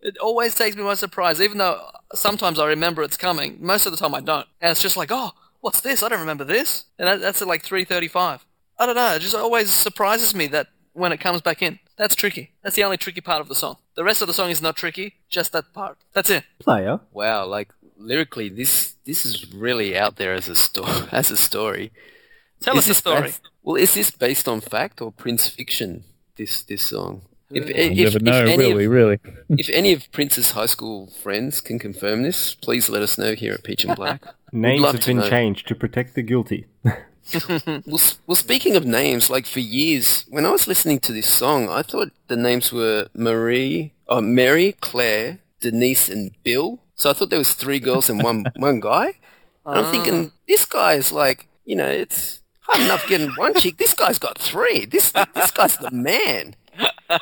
[0.06, 1.82] It always takes me by surprise, even though
[2.14, 3.58] sometimes I remember it's coming.
[3.62, 4.46] Most of the time I don't.
[4.60, 5.32] And it's just like, oh,
[5.64, 6.04] what's this?
[6.04, 6.86] I don't remember this.
[7.00, 8.42] And that, that's at like 3.35.
[8.78, 9.16] I don't know.
[9.16, 11.80] It just always surprises me that when it comes back in.
[11.98, 12.52] That's tricky.
[12.64, 13.78] That's the only tricky part of the song.
[13.96, 15.98] The rest of the song is not tricky, just that part.
[16.14, 16.44] That's it.
[16.60, 17.00] Player.
[17.12, 21.08] Wow, like lyrically, this this is really out there as a story.
[21.12, 21.92] As a story.
[22.60, 23.22] Tell Is us the this story.
[23.22, 26.04] bas- well, is this based on fact or Prince fiction?
[26.36, 27.22] This this song.
[27.50, 27.58] Hmm.
[27.58, 29.20] If, You if, never know, if any really, of, really.
[29.50, 33.54] if any of Prince's high school friends can confirm this, please let us know here
[33.54, 34.22] at Peach and Black.
[34.54, 35.30] Names have been know.
[35.30, 36.68] changed to protect the guilty.
[37.88, 41.70] Well, well, speaking of names, like for years, when I was listening to this song,
[41.70, 46.82] I thought the names were Marie, oh, Mary, Claire, Denise, and Bill.
[46.96, 49.14] So I thought there was three girls and one one guy.
[49.66, 53.78] And I'm thinking, this guy is like, you know, it's hard enough getting one chick.
[53.78, 54.86] This guy's got three.
[54.86, 56.58] This this guy's the man.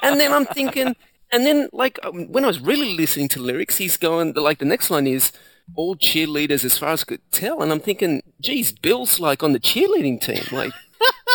[0.01, 0.95] And then I'm thinking,
[1.31, 4.65] and then like um, when I was really listening to lyrics, he's going like the
[4.65, 5.31] next line is
[5.75, 9.53] all cheerleaders as far as I could tell, and I'm thinking, geez, Bill's like on
[9.53, 10.43] the cheerleading team.
[10.51, 10.73] Like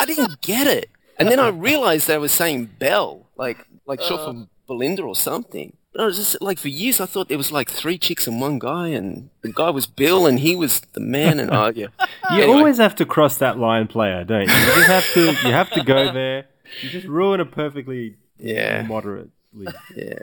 [0.01, 4.21] I didn't get it, and then I realized they were saying Belle, like like short
[4.25, 5.77] for Belinda or something.
[5.93, 8.41] But I was just like for years I thought there was like three chicks and
[8.41, 11.87] one guy, and the guy was Bill, and he was the man, and I yeah.
[12.31, 12.59] You Anyway.
[12.59, 14.55] always have to cross that line, player, don't you?
[14.55, 15.21] You just have to.
[15.49, 16.47] You have to go there.
[16.83, 18.83] You just ruin a perfectly Yeah.
[18.83, 19.31] moderately.
[19.97, 20.19] Yeah.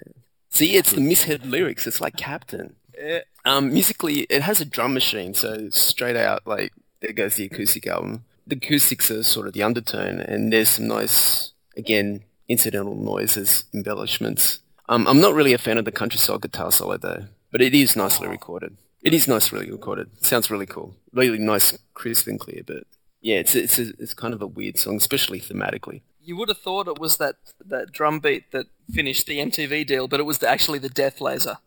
[0.49, 1.87] See, it's the misheard lyrics.
[1.87, 2.75] It's like Captain.
[3.45, 7.87] Um, musically, it has a drum machine, so straight out, like, there goes the acoustic
[7.87, 8.23] album.
[8.47, 14.59] The acoustics are sort of the undertone, and there's some nice, again, incidental noises, embellishments.
[14.87, 17.95] Um, I'm not really a fan of the countryside guitar solo, though, but it is
[17.95, 18.77] nicely recorded.
[19.01, 20.09] It is nicely recorded.
[20.25, 20.95] sounds really cool.
[21.11, 22.83] Really nice, crisp and clear, but
[23.21, 26.01] yeah, it's, it's, it's kind of a weird song, especially thematically.
[26.21, 30.07] You would have thought it was that, that drum beat that finished the MTV deal,
[30.07, 31.57] but it was the, actually the Death Laser.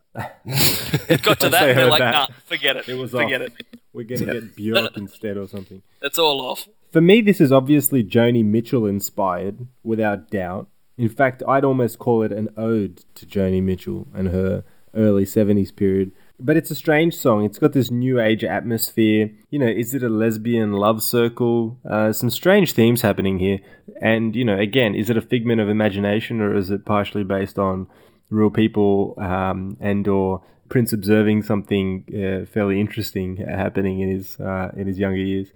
[0.45, 2.89] It got to that, they and they're like, that, nah, forget it.
[2.89, 3.47] It was forget off.
[3.59, 3.79] it.
[3.93, 5.81] We're going to get Björk instead or something.
[6.01, 6.67] It's all off.
[6.91, 10.67] For me, this is obviously Joni Mitchell inspired, without doubt.
[10.97, 14.63] In fact, I'd almost call it an ode to Joni Mitchell and her
[14.95, 16.11] early 70s period.
[16.39, 17.43] But it's a strange song.
[17.43, 19.31] It's got this new age atmosphere.
[19.49, 21.79] You know, is it a lesbian love circle?
[21.87, 23.59] Uh, some strange themes happening here.
[24.01, 27.57] And, you know, again, is it a figment of imagination or is it partially based
[27.57, 27.87] on
[28.29, 34.71] real people um, and or Prince observing something uh, fairly interesting happening in his uh,
[34.75, 35.47] in his younger years?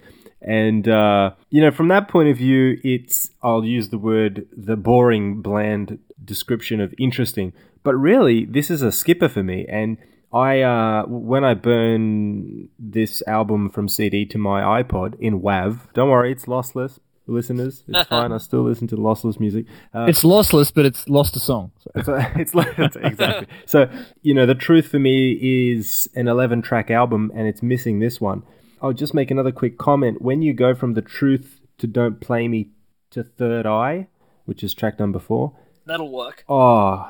[0.41, 4.75] And, uh, you know, from that point of view, it's, I'll use the word, the
[4.75, 7.53] boring, bland description of interesting.
[7.83, 9.65] But really, this is a skipper for me.
[9.69, 9.97] And
[10.33, 16.09] I, uh, when I burn this album from CD to my iPod in WAV, don't
[16.09, 16.99] worry, it's lossless,
[17.31, 17.83] listeners.
[17.87, 18.31] It's fine.
[18.31, 19.65] I still listen to lossless music.
[19.93, 21.71] Uh, It's lossless, but it's lost a song.
[21.95, 22.01] So.
[22.03, 23.47] so it's like it's- exactly.
[23.65, 23.89] So
[24.21, 25.31] you know, the truth for me
[25.71, 28.43] is an eleven-track album, and it's missing this one.
[28.81, 30.21] I'll just make another quick comment.
[30.21, 32.69] When you go from the truth to "Don't Play Me"
[33.11, 34.07] to Third Eye,
[34.45, 35.53] which is track number four,
[35.85, 36.43] That'll work.
[36.49, 37.07] oh,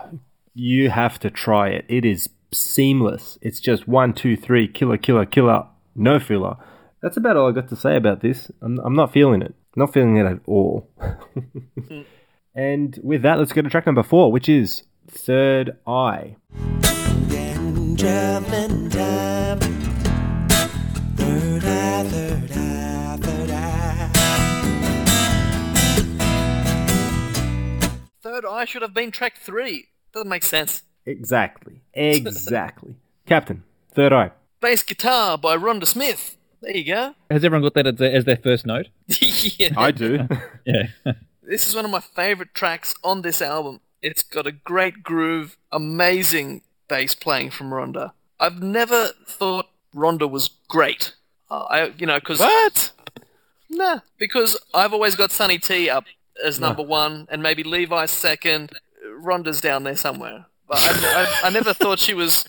[0.54, 1.86] you have to try it.
[1.88, 3.38] It is seamless.
[3.42, 6.56] It's just one, two, three, killer, killer, killer, no filler.
[7.02, 8.52] That's about all I got to say about this.
[8.62, 9.56] I'm, I'm not feeling it.
[9.76, 10.90] Not feeling it at all.
[12.56, 16.36] and with that, let's go to track number four, which is Third Eye.
[17.28, 17.96] Then
[18.90, 19.60] time.
[21.16, 24.12] Third eye, third eye, third eye.
[28.22, 29.88] Third Eye should have been track three.
[30.12, 30.84] Doesn't make sense.
[31.06, 31.82] Exactly.
[31.94, 32.96] Exactly.
[33.26, 34.32] Captain, Third Eye.
[34.60, 36.38] Bass guitar by Rhonda Smith.
[36.62, 37.16] There you go.
[37.30, 38.88] Has everyone got that as their, as their first note?
[39.08, 39.74] yeah.
[39.78, 40.28] I do.
[40.64, 40.88] Yeah.
[41.42, 43.82] This is one of my favorite tracks on this album.
[44.02, 48.12] It's got a great groove, amazing bass playing from Rhonda.
[48.40, 51.16] I've never thought Rhonda was great.
[51.50, 52.92] Uh, I, you know, because What?
[53.70, 56.06] Nah, because I've always got Sonny T up
[56.44, 58.72] as number one, and maybe Levi second.
[59.22, 60.46] Rhonda's down there somewhere.
[60.68, 62.46] But I, I, I never thought she was,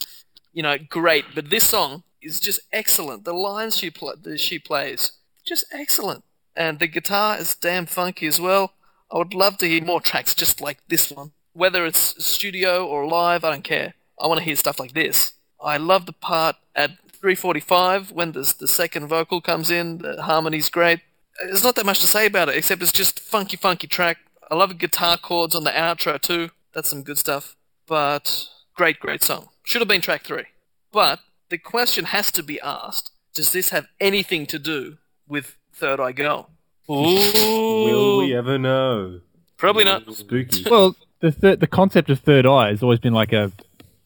[0.53, 1.25] you know, great.
[1.35, 3.25] But this song is just excellent.
[3.25, 5.13] The lines she pl- she plays,
[5.45, 6.25] just excellent,
[6.57, 8.75] and the guitar is damn funky as well.
[9.11, 13.07] I would love to hear more tracks just like this one, whether it's studio or
[13.07, 13.45] live.
[13.45, 13.95] I don't care.
[14.21, 15.35] I want to hear stuff like this.
[15.63, 19.99] I love the part at 3:45 when the the second vocal comes in.
[19.99, 21.01] The harmony's great.
[21.41, 24.19] There's not that much to say about it, except it's just funky, funky track.
[24.51, 26.51] I love the guitar chords on the outro too.
[26.73, 27.57] That's some good stuff.
[27.87, 29.49] But great, great song.
[29.65, 30.47] Should have been track three.
[30.93, 31.21] But
[31.53, 34.97] the question has to be asked: Does this have anything to do
[35.29, 36.51] with Third Eye Girl?
[36.89, 39.21] Will we ever know?
[39.59, 40.13] Probably not.
[40.15, 40.65] Spooky.
[40.71, 43.53] Well, the thir- the concept of third eye has always been like a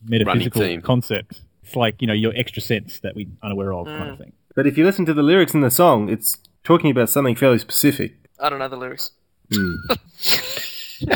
[0.04, 0.82] metaphysical theme.
[0.82, 1.40] concept.
[1.62, 4.18] It's like you know your extra sense that we're unaware of, kind of mm.
[4.18, 4.32] thing.
[4.56, 7.59] But if you listen to the lyrics in the song, it's talking about something fairly
[7.59, 8.16] specific.
[8.40, 9.12] I don't know the lyrics.
[9.54, 9.74] Hmm.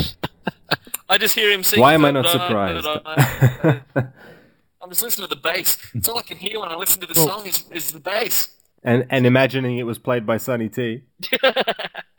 [1.09, 1.81] I just hear him sing.
[1.81, 2.31] Why am I Third not Eye,
[3.91, 4.07] surprised?
[4.91, 5.77] Third I'm just listening to the bass.
[5.93, 8.49] It's all I can hear when I listen to the song is, is the bass.
[8.83, 11.03] and and imagining it was played by Sonny T.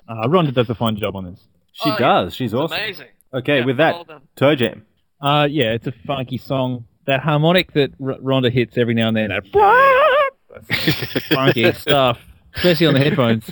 [0.08, 1.46] Uh, Rhonda does a fine job on this.
[1.72, 1.98] She Oh, yeah.
[1.98, 2.34] does.
[2.34, 2.76] She's It's awesome.
[2.76, 3.06] amazing.
[3.32, 4.20] Okay, Yeah, with that, well.
[4.36, 4.84] Toe Jam.
[5.20, 6.84] Uh, yeah, it's a funky song.
[7.06, 9.28] That harmonic that R- Rhonda hits every now and then.
[9.30, 9.46] That
[11.32, 12.18] funky stuff,
[12.56, 13.50] especially on the headphones.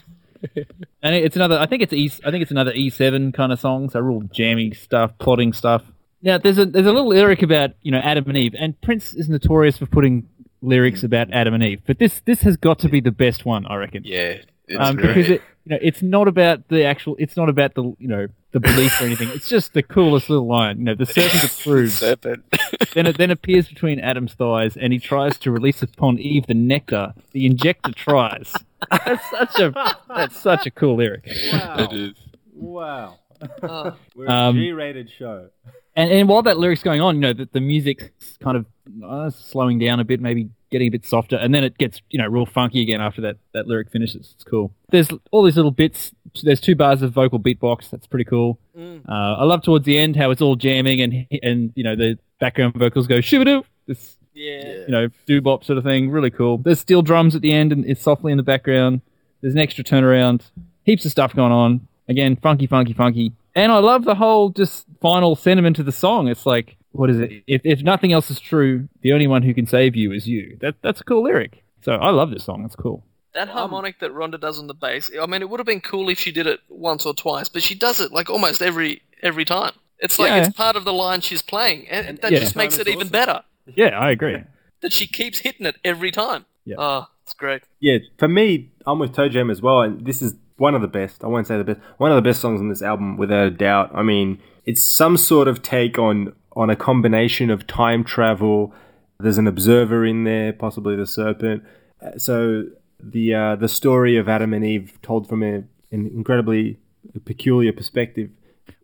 [1.02, 1.58] And it's another.
[1.58, 2.10] I think it's E.
[2.24, 3.88] I think it's another E7 kind of song.
[3.90, 5.82] So real jammy stuff, plotting stuff.
[6.22, 9.14] Now there's a there's a little lyric about you know Adam and Eve, and Prince
[9.14, 10.28] is notorious for putting
[10.62, 11.82] lyrics about Adam and Eve.
[11.86, 14.02] But this this has got to be the best one, I reckon.
[14.04, 14.38] Yeah.
[14.70, 15.14] It's um, great.
[15.14, 17.16] because it, you know, it's not about the actual.
[17.18, 19.28] It's not about the you know the belief or anything.
[19.30, 20.78] It's just the coolest little line.
[20.78, 21.94] You know, the serpent approves.
[21.94, 22.44] Serpent.
[22.94, 26.54] then it then appears between Adam's thighs, and he tries to release upon Eve the
[26.54, 27.14] nectar.
[27.32, 28.54] The injector tries.
[28.90, 31.24] That's such a that's such a cool lyric.
[31.26, 32.14] it is.
[32.54, 33.18] Wow.
[33.62, 33.96] Oh.
[34.16, 35.48] We're a Um, G-rated show.
[35.96, 38.66] And and while that lyric's going on, you know, the, the music's kind of
[39.04, 42.18] uh, slowing down a bit, maybe getting a bit softer, and then it gets you
[42.18, 44.30] know real funky again after that that lyric finishes.
[44.36, 44.72] It's cool.
[44.90, 46.12] There's all these little bits.
[46.44, 47.90] There's two bars of vocal beatbox.
[47.90, 48.58] That's pretty cool.
[48.78, 52.18] Uh, I love towards the end how it's all jamming and and you know the
[52.38, 53.64] background vocals go shibadoo.
[53.86, 54.74] This Yeah.
[54.86, 56.08] you know doo bop sort of thing.
[56.10, 56.58] Really cool.
[56.58, 59.00] There's steel drums at the end and it's softly in the background.
[59.40, 60.42] There's an extra turnaround.
[60.84, 61.88] Heaps of stuff going on.
[62.10, 63.32] Again, funky, funky, funky.
[63.54, 66.26] And I love the whole just final sentiment of the song.
[66.28, 67.44] It's like, what is it?
[67.46, 70.58] If, if nothing else is true, the only one who can save you is you.
[70.60, 71.62] That that's a cool lyric.
[71.82, 72.64] So I love this song.
[72.64, 73.04] It's cool.
[73.32, 75.08] That harmonic that Rhonda does on the bass.
[75.20, 77.62] I mean, it would have been cool if she did it once or twice, but
[77.62, 79.72] she does it like almost every every time.
[80.00, 80.46] It's like Yeah.
[80.46, 82.40] it's part of the line she's playing, and that Yeah.
[82.40, 83.42] just makes it Time is even better.
[83.74, 84.38] Yeah, I agree.
[84.80, 86.46] That she keeps hitting it every time.
[86.64, 86.76] Yeah.
[86.78, 87.62] Oh, it's great.
[87.80, 90.88] Yeah, for me, I'm with Toe Jam as well, and this is one of the
[90.88, 91.24] best.
[91.24, 91.80] I won't say the best.
[91.96, 93.90] One of the best songs on this album, without a doubt.
[93.94, 98.74] I mean, it's some sort of take on on a combination of time travel.
[99.18, 101.62] There's an observer in there, possibly the serpent.
[102.04, 102.64] Uh, So
[103.02, 106.78] the uh, the story of Adam and Eve told from a, an incredibly
[107.24, 108.28] peculiar perspective.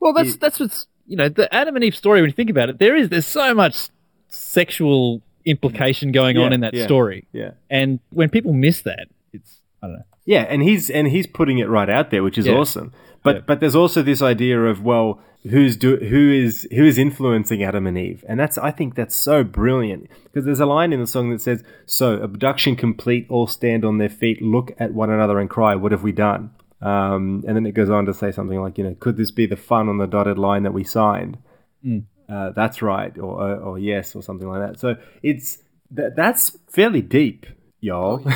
[0.01, 2.23] Well, that's that's what's you know the Adam and Eve story.
[2.23, 3.91] When you think about it, there is there's so much
[4.29, 6.85] sexual implication going on in that yeah.
[6.85, 7.51] story, Yeah.
[7.71, 10.03] and when people miss that, it's I don't know.
[10.27, 12.55] Yeah, and he's and he's putting it right out there, which is Yeah.
[12.57, 12.93] awesome.
[13.23, 13.43] But Yeah.
[13.47, 17.87] but there's also this idea of well, who's do who is who is influencing Adam
[17.87, 21.07] and Eve, and that's I think that's so brilliant because there's a line in the
[21.07, 25.39] song that says, "So abduction complete, all stand on their feet, look at one another
[25.39, 26.51] and cry, what have we done?"
[26.83, 29.47] Um, and then it goes on to say something like, you know, could this be
[29.47, 31.39] the fun on the dotted line that we signed?
[32.29, 34.81] Uh, that's right, or, or or yes, or something like that.
[34.81, 35.63] So it's
[35.93, 37.47] that that's fairly deep,
[37.81, 38.27] y'all.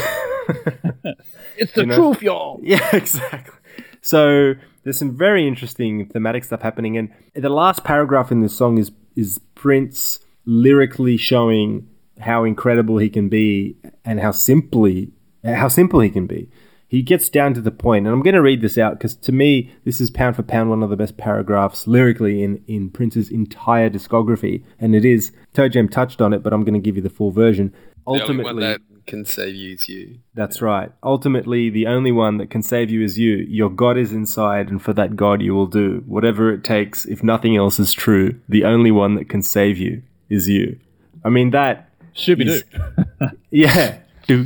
[1.60, 1.96] It's the You know?
[1.96, 2.58] truth, y'all.
[2.64, 3.54] Yeah, exactly.
[4.00, 8.78] So there's some very interesting thematic stuff happening, and the last paragraph in this song
[8.78, 11.86] is is Prince lyrically showing
[12.20, 15.12] how incredible he can be and how simply
[15.44, 16.48] how simple he can be.
[16.88, 19.30] He gets down to the point, and I'm going to read this out because to
[19.32, 23.30] me, this is pound for pound one of the best paragraphs lyrically in, in Prince's
[23.30, 24.64] entire discography.
[24.80, 27.08] And it is, Toe Jam touched on it, but I'm going to give you the
[27.08, 27.68] full version.
[27.68, 30.18] The only Ultimately, one that can save you is you.
[30.34, 30.90] that's right.
[31.02, 33.36] Ultimately, the only one that can save you is you.
[33.48, 37.04] Your God is inside, and for that God you will do whatever it takes.
[37.06, 40.78] If nothing else is true, the only one that can save you is you.
[41.24, 41.88] I mean that.
[42.12, 42.64] should be is-
[43.50, 43.98] Yeah.
[44.26, 44.44] Do,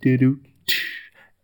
[0.00, 0.40] do, do,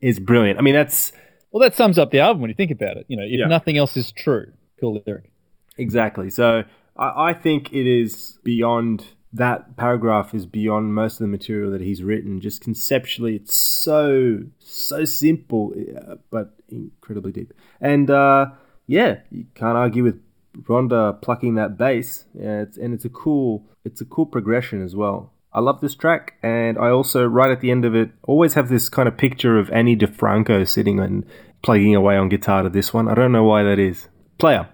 [0.00, 0.58] is brilliant.
[0.58, 1.12] I mean that's
[1.52, 3.06] Well, that sums up the album when you think about it.
[3.08, 3.46] You know, if Yeah.
[3.46, 5.30] nothing else is true, cool lyric.
[5.78, 6.28] Exactly.
[6.30, 6.64] So
[6.96, 11.80] I, I think it is beyond that paragraph is beyond most of the material that
[11.80, 12.40] he's written.
[12.40, 17.54] Just conceptually, it's so so simple, uh, but incredibly deep.
[17.80, 18.46] And uh,
[18.86, 20.20] yeah, you can't argue with
[20.62, 22.26] Rhonda plucking that bass.
[22.34, 25.32] Yeah, it's, and it's a cool it's a cool progression as well.
[25.54, 28.68] I love this track, and I also right at the end of it always have
[28.68, 31.26] this kind of picture of Ani DiFranco sitting and
[31.62, 33.08] plugging away on guitar to this one.
[33.08, 34.08] I don't know why that is.
[34.38, 34.68] Player.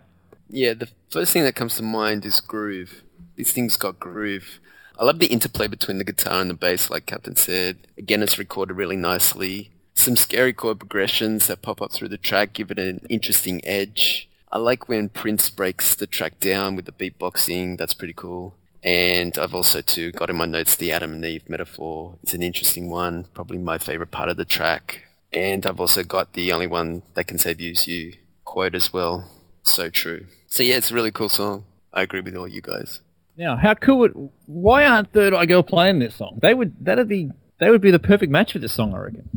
[0.50, 3.02] Yeah, the first thing that comes to mind is groove.
[3.38, 4.58] This thing's got groove.
[4.98, 7.76] I love the interplay between the guitar and the bass, like Captain said.
[7.96, 9.70] Again, it's recorded really nicely.
[9.94, 14.28] Some scary chord progressions that pop up through the track give it an interesting edge.
[14.50, 17.78] I like when Prince breaks the track down with the beatboxing.
[17.78, 18.56] That's pretty cool.
[18.82, 22.16] And I've also too got in my notes the Adam and Eve metaphor.
[22.24, 25.04] It's an interesting one, probably my favorite part of the track.
[25.32, 28.14] And I've also got the only one that can save you you
[28.44, 29.30] quote as well.
[29.62, 30.26] So true.
[30.48, 31.66] So yeah, it's a really cool song.
[31.92, 33.00] I agree with all you guys.
[33.38, 34.30] Now, how cool would?
[34.46, 36.40] Why aren't Third Eye Girl playing this song?
[36.42, 36.74] They would.
[36.84, 37.30] That'd be.
[37.58, 39.28] They would be the perfect match for this song, I reckon.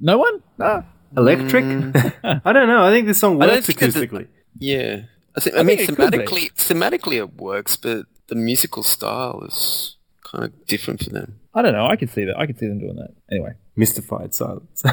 [0.00, 0.40] No one.
[0.58, 0.84] No.
[1.16, 1.64] Electric?
[1.64, 2.40] Mm.
[2.44, 2.84] I don't know.
[2.84, 4.28] I think this song works think the- acoustically.
[4.56, 5.02] Yeah,
[5.36, 5.56] I think.
[5.56, 6.18] I, I mean, think it could be.
[6.18, 11.40] thematically, thematically it works, but the musical style is kind of different for them.
[11.52, 11.86] I don't know.
[11.86, 12.38] I could see that.
[12.38, 13.10] I could see them doing that.
[13.30, 13.54] Anyway.
[13.74, 14.84] Mystified silence.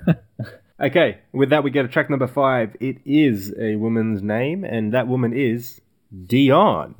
[0.80, 2.74] okay, with that, we get to track number five.
[2.80, 5.80] It is a woman's name, and that woman is
[6.12, 6.94] Dionne.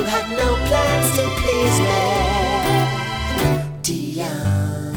[0.00, 2.00] If you had no plans to please me,
[3.84, 4.96] Dionne.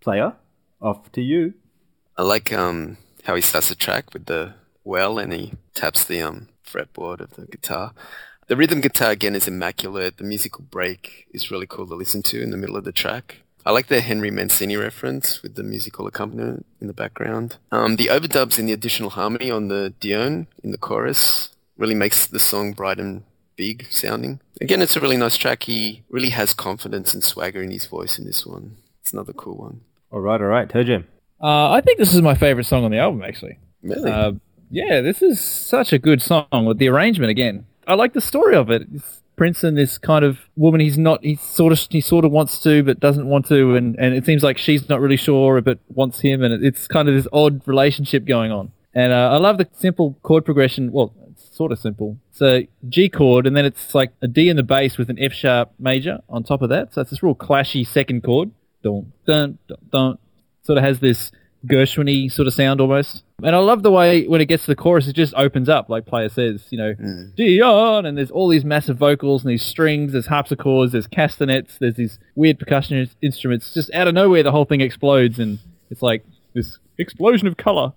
[0.00, 0.32] Player,
[0.80, 1.52] off to you.
[2.16, 4.54] I like um how he starts the track with the
[4.84, 7.92] well and he taps the um fretboard of the guitar.
[8.46, 10.16] The rhythm guitar again is immaculate.
[10.16, 13.42] The musical break is really cool to listen to in the middle of the track.
[13.66, 17.56] I like the Henry Mancini reference with the musical accompaniment in the background.
[17.72, 22.28] Um, the overdubs and the additional harmony on the Dionne in the chorus really makes
[22.28, 23.24] the song bright and
[23.56, 24.38] big sounding.
[24.60, 25.64] Again, it's a really nice track.
[25.64, 28.76] He really has confidence and swagger in his voice in this one.
[29.00, 29.80] It's another cool one.
[30.12, 30.68] All right, all right.
[30.68, 31.08] Toe Jam.
[31.42, 33.58] Uh, I think this is my favorite song on the album, actually.
[33.82, 34.08] Really?
[34.10, 34.32] Uh,
[34.70, 37.66] Yeah, this is such a good song with the arrangement again.
[37.86, 38.86] I like the story of it.
[38.94, 42.32] It's Prince and this kind of woman he's not he sort of he sort of
[42.32, 45.60] wants to but doesn't want to and, and it seems like she's not really sure
[45.60, 48.72] but wants him and it's kind of this odd relationship going on.
[48.94, 50.90] And uh, I love the simple chord progression.
[50.90, 52.16] Well, it's sort of simple.
[52.30, 55.18] It's a G chord and then it's like a D in the bass with an
[55.20, 56.94] F sharp major on top of that.
[56.94, 58.50] So it's this real clashy second chord.
[58.82, 59.58] Dun dun
[59.90, 60.18] dun.
[60.62, 61.30] Sort of has this
[61.66, 63.22] Gershwin y sort of sound almost.
[63.42, 65.88] And I love the way when it gets to the chorus, it just opens up,
[65.88, 66.94] like player says, you know,
[67.36, 71.96] Dionne, and there's all these massive vocals and these strings, there's harpsichords, there's castanets, there's
[71.96, 73.74] these weird percussion instruments.
[73.74, 75.58] Just out of nowhere, the whole thing explodes, and
[75.90, 77.92] it's like this explosion of color.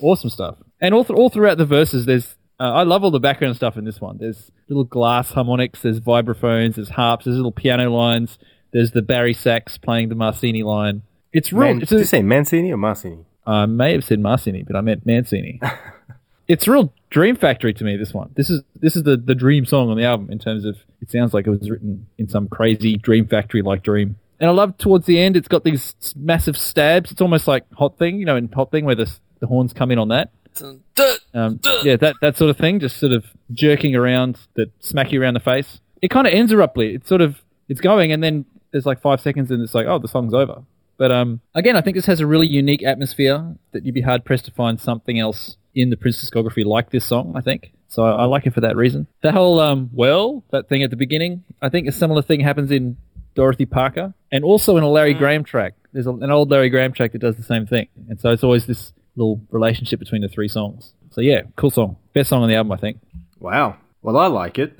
[0.00, 0.56] Awesome stuff.
[0.80, 3.76] And all, th- all throughout the verses, there's uh, I love all the background stuff
[3.76, 4.18] in this one.
[4.18, 8.38] There's little glass harmonics, there's vibraphones, there's harps, there's little piano lines,
[8.72, 11.02] there's the bari sax playing the Marcini line.
[11.32, 11.74] It's real.
[11.74, 13.24] Man, it's did a, you say Mancini or Marcini?
[13.46, 15.60] I may have said Marcini, but I meant Mancini.
[16.48, 17.96] it's real Dream Factory to me.
[17.96, 18.30] This one.
[18.34, 21.10] This is this is the the dream song on the album in terms of it
[21.10, 24.16] sounds like it was written in some crazy Dream Factory like dream.
[24.40, 27.10] And I love towards the end, it's got these massive stabs.
[27.10, 29.10] It's almost like Hot Thing, you know, in Hot Thing where the
[29.40, 30.30] the horns come in on that.
[30.54, 31.16] Dun, dun.
[31.34, 35.22] Um, yeah, that that sort of thing, just sort of jerking around that smack you
[35.22, 35.80] around the face.
[36.00, 36.94] It kind of ends abruptly.
[36.94, 39.98] It's sort of it's going, and then there's like five seconds, and it's like, oh,
[39.98, 40.62] the song's over.
[40.98, 44.24] But um, again, I think this has a really unique atmosphere that you'd be hard
[44.24, 47.32] pressed to find something else in the Prince discography like this song.
[47.36, 48.04] I think so.
[48.04, 49.06] I, I like it for that reason.
[49.22, 51.44] That whole um, well, that thing at the beginning.
[51.62, 52.96] I think a similar thing happens in
[53.34, 55.74] Dorothy Parker, and also in a Larry Graham track.
[55.92, 58.42] There's a, an old Larry Graham track that does the same thing, and so it's
[58.42, 60.92] always this little relationship between the three songs.
[61.10, 62.98] So yeah, cool song, best song on the album, I think.
[63.38, 63.76] Wow.
[64.02, 64.74] Well, I like it.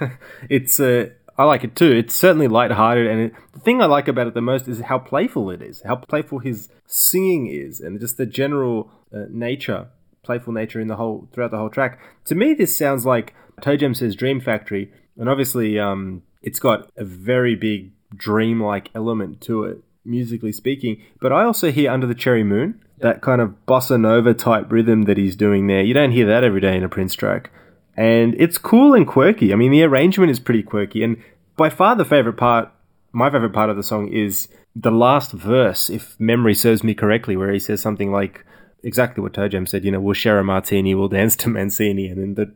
[0.48, 1.90] it's uh, I like it too.
[1.90, 4.98] It's certainly lighthearted, and it, the thing I like about it the most is how
[4.98, 9.88] playful it is, how playful his singing is, and just the general uh, nature,
[10.22, 11.98] playful nature in the whole throughout the whole track.
[12.26, 16.90] To me, this sounds like Toe Jam says Dream Factory, and obviously, um, it's got
[16.96, 21.02] a very big dreamlike element to it, musically speaking.
[21.20, 25.02] But I also hear Under the Cherry Moon, that kind of bossa nova type rhythm
[25.02, 25.82] that he's doing there.
[25.82, 27.50] You don't hear that every day in a Prince track
[27.96, 29.52] and it's cool and quirky.
[29.52, 31.22] I mean, the arrangement is pretty quirky, and
[31.56, 32.70] by far the favorite part,
[33.12, 37.36] my favorite part of the song is the last verse, if memory serves me correctly,
[37.36, 38.44] where he says something like
[38.82, 39.84] exactly what Toe said.
[39.84, 42.46] You know, we'll share a martini, we'll dance to Mancini, and then the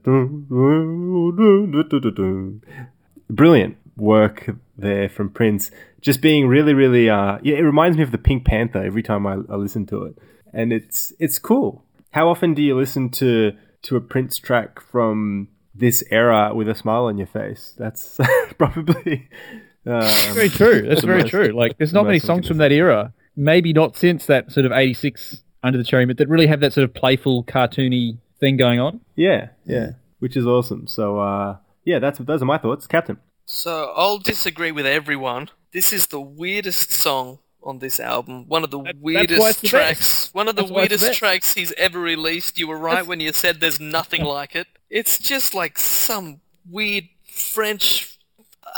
[3.30, 5.70] brilliant work there from Prince.
[6.00, 9.26] Just being really, really, uh, yeah, it reminds me of the Pink Panther every time
[9.26, 10.18] I, I listen to it,
[10.52, 11.84] and it's it's cool.
[12.10, 13.52] How often do you listen to
[13.82, 17.74] to a Prince track from this era with a smile on your face?
[17.78, 18.18] That's
[18.58, 19.28] probably
[19.86, 20.02] um,
[20.34, 20.82] Very true.
[20.88, 21.48] That's very most- true.
[21.48, 23.12] Like, there's the not many songs from that era.
[23.36, 26.72] Maybe not since that sort of '86 Under the Cherry, but that really have that
[26.72, 29.00] sort of playful, cartoony thing going on.
[29.14, 30.86] Yeah, yeah, which is awesome.
[30.88, 33.18] So, uh, yeah, that's those are my thoughts, Captain.
[33.46, 35.50] So I'll disagree with everyone.
[35.72, 38.46] This is the weirdest song on this album.
[38.48, 39.98] One of the That- weirdest the tracks.
[40.26, 40.34] best.
[40.34, 42.58] One of the That's why the weirdest tracks he's ever released.
[42.58, 44.66] You were right when you said there's nothing like it.
[44.90, 48.18] It's just like some weird French.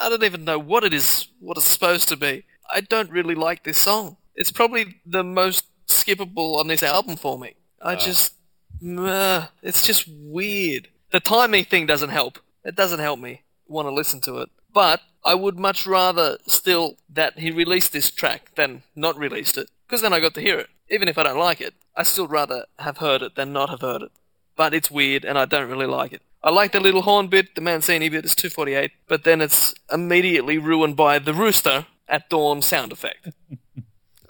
[0.00, 1.28] I don't even know what it is.
[1.40, 2.44] What it's supposed to be.
[2.68, 4.16] I don't really like this song.
[4.34, 7.54] It's probably the most skippable on this album for me.
[7.82, 8.34] I just,
[8.80, 10.88] meh, it's just weird.
[11.10, 12.38] The timing thing doesn't help.
[12.64, 14.50] It doesn't help me want to listen to it.
[14.72, 19.68] But I would much rather still that he released this track than not released it,
[19.86, 20.68] because then I got to hear it.
[20.88, 23.80] Even if I don't like it, I still rather have heard it than not have
[23.82, 24.12] heard it.
[24.56, 26.22] But it's weird, and I don't really like it.
[26.42, 30.56] I like the little horn bit, the Mancini bit is 248, but then it's immediately
[30.58, 33.28] ruined by the rooster at dawn sound effect.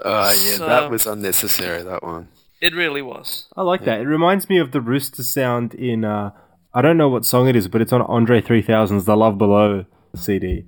[0.04, 2.28] Oh, yeah, So- that was unnecessary, that one.
[2.60, 3.46] It really was.
[3.56, 4.00] I like that.
[4.00, 6.32] It reminds me of the rooster sound in uh,
[6.74, 9.86] I don't know what song it is, but it's on Andre 3000's "The Love Below"
[10.14, 10.64] CD.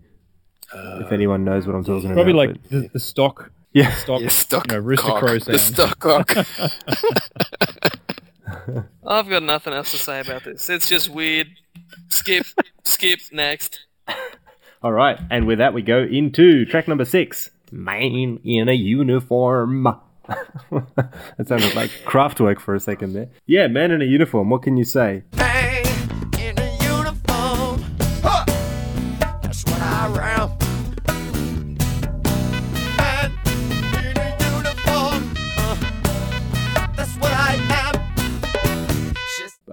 [0.74, 3.93] if uh, anyone knows what I'm talking about, Probably like but- the, the stock, yeah,
[3.95, 5.18] stock, Yeah, stock you know, rooster cock.
[5.20, 6.30] crow The stock cock.
[9.07, 10.68] I've got nothing else to say about this.
[10.70, 11.49] It's just weird.
[12.09, 12.47] Skip,
[12.84, 13.80] skip, next.
[14.82, 17.51] All right, and with that we go into track number six.
[17.70, 19.84] Man in a uniform.
[20.28, 23.28] that sounded like Kraftwerk for a second there.
[23.47, 24.51] Yeah, man in a uniform.
[24.51, 25.22] What can you say?
[25.36, 25.82] Man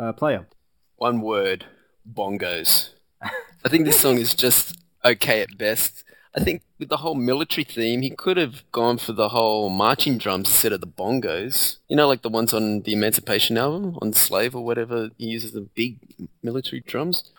[0.10, 0.47] Uh, player.
[0.95, 1.66] One word,
[2.12, 2.89] bongos.
[3.22, 6.03] I think this song is just okay at best.
[6.36, 10.18] I think with the whole military theme, he could have gone for the whole marching
[10.18, 11.78] drums instead of the bongos.
[11.88, 15.12] You know, like the ones on the Emancipation album, on Slave or whatever.
[15.20, 15.99] He uses the big
[16.41, 17.30] military drums.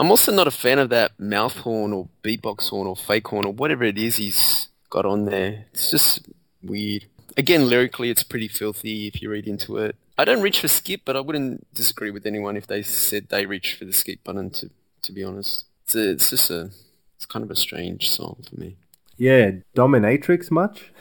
[0.00, 3.44] I'm also not a fan of that mouth horn or beatbox horn or fake horn
[3.44, 5.66] or whatever it is he's got on there.
[5.74, 6.26] It's just
[6.62, 7.04] weird.
[7.36, 9.96] Again, lyrically, it's pretty filthy if you read into it.
[10.16, 13.46] I don't reach for skip, but I wouldn't disagree with anyone if they said they
[13.46, 14.50] reach for the skip button.
[14.50, 14.70] To
[15.02, 16.70] to be honest, it's a, it's just a
[17.16, 18.76] it's kind of a strange song for me.
[19.16, 20.92] Yeah, dominatrix much?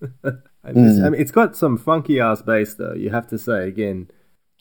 [0.24, 0.30] I
[0.62, 1.02] I hmm.
[1.02, 2.94] mean, it's got some funky ass bass though.
[2.94, 4.10] You have to say again,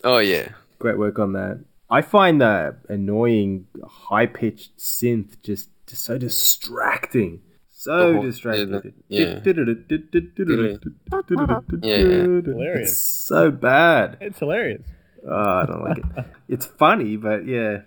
[0.03, 1.63] Oh yeah, great work on that.
[1.89, 7.41] I find that annoying high pitched synth just, just so distracting.
[7.81, 8.93] So whole- distracting.
[9.07, 9.39] yeah,
[11.81, 12.41] Yeah.
[12.81, 14.17] It's so bad.
[14.19, 14.81] It's hilarious.
[15.25, 16.25] Oh, I don't like it.
[16.49, 17.83] It's funny, but yeah,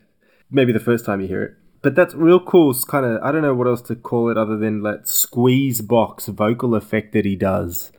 [0.51, 1.55] maybe the first time you hear it.
[1.82, 2.70] But that's real cool.
[2.70, 5.82] It's Kind of, I don't know what else to call it other than that squeeze
[5.82, 7.93] box vocal effect that he does.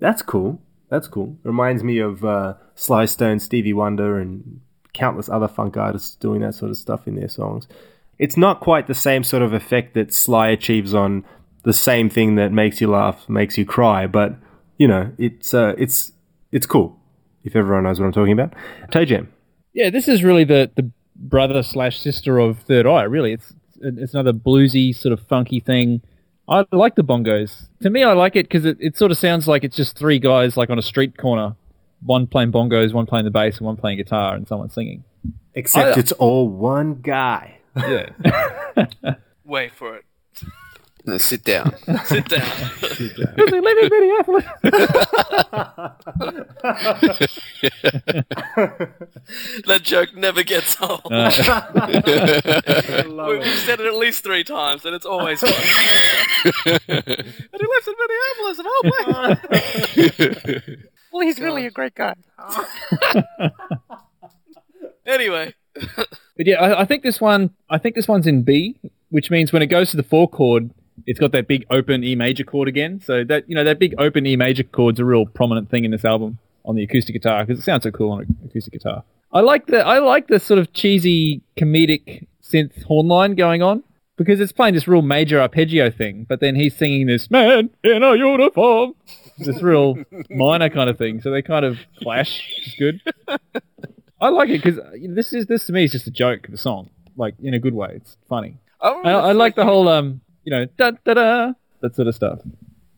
[0.00, 0.60] That's cool.
[0.88, 1.36] That's cool.
[1.44, 4.60] Reminds me of uh, Sly Stone, Stevie Wonder, and
[4.92, 7.68] countless other funk artists doing that sort of stuff in their songs.
[8.18, 11.24] It's not quite the same sort of effect that Sly achieves on
[11.64, 14.34] the same thing that makes you laugh, makes you cry, but
[14.76, 16.12] you know, it's uh, it's
[16.52, 16.98] it's cool.
[17.44, 18.52] If everyone knows what I'm talking about,
[18.90, 19.32] Toe Jam.
[19.72, 23.02] Yeah, this is really the, the brother slash sister of Third Eye.
[23.04, 26.00] Really, it's it's another bluesy sort of funky thing.
[26.48, 27.68] I like the bongos.
[27.82, 30.18] To me, I like it because it, it sort of sounds like it's just three
[30.18, 31.54] guys like on a street corner,
[32.02, 35.04] one playing bongos, one playing the bass, and one playing guitar, and someone singing.
[35.54, 37.57] Except I- it's all one guy.
[37.76, 38.08] Yeah,
[39.44, 40.04] Wait for it.
[41.04, 41.74] no, sit down.
[42.04, 42.46] Sit down.
[43.36, 44.44] living Minneapolis.
[49.66, 51.00] that joke never gets old.
[51.10, 51.30] Uh,
[53.28, 55.52] We- We've said it at least three times, and it's always fun.
[55.54, 58.82] and he lives in Minneapolis, of all
[59.38, 60.76] places.
[61.12, 62.14] well, he's really a great guy.
[65.06, 65.54] anyway,
[66.38, 68.76] But yeah, I, I think this one, I think this one's in B,
[69.10, 70.70] which means when it goes to the four chord,
[71.04, 73.00] it's got that big open E major chord again.
[73.00, 75.90] So that you know that big open E major chord's a real prominent thing in
[75.90, 79.02] this album on the acoustic guitar because it sounds so cool on acoustic guitar.
[79.32, 83.82] I like the I like the sort of cheesy comedic synth horn line going on
[84.16, 88.02] because it's playing this real major arpeggio thing, but then he's singing this man in
[88.02, 88.94] a uniform,
[89.38, 89.96] this real
[90.30, 91.20] minor kind of thing.
[91.20, 92.42] So they kind of clash.
[92.64, 93.00] It's good.
[94.20, 96.58] I like it because this is this to me is just a joke of a
[96.58, 97.92] song, like in a good way.
[97.94, 98.56] It's funny.
[98.80, 102.14] I, I, I like the whole um, you know, da da da, that sort of
[102.14, 102.40] stuff.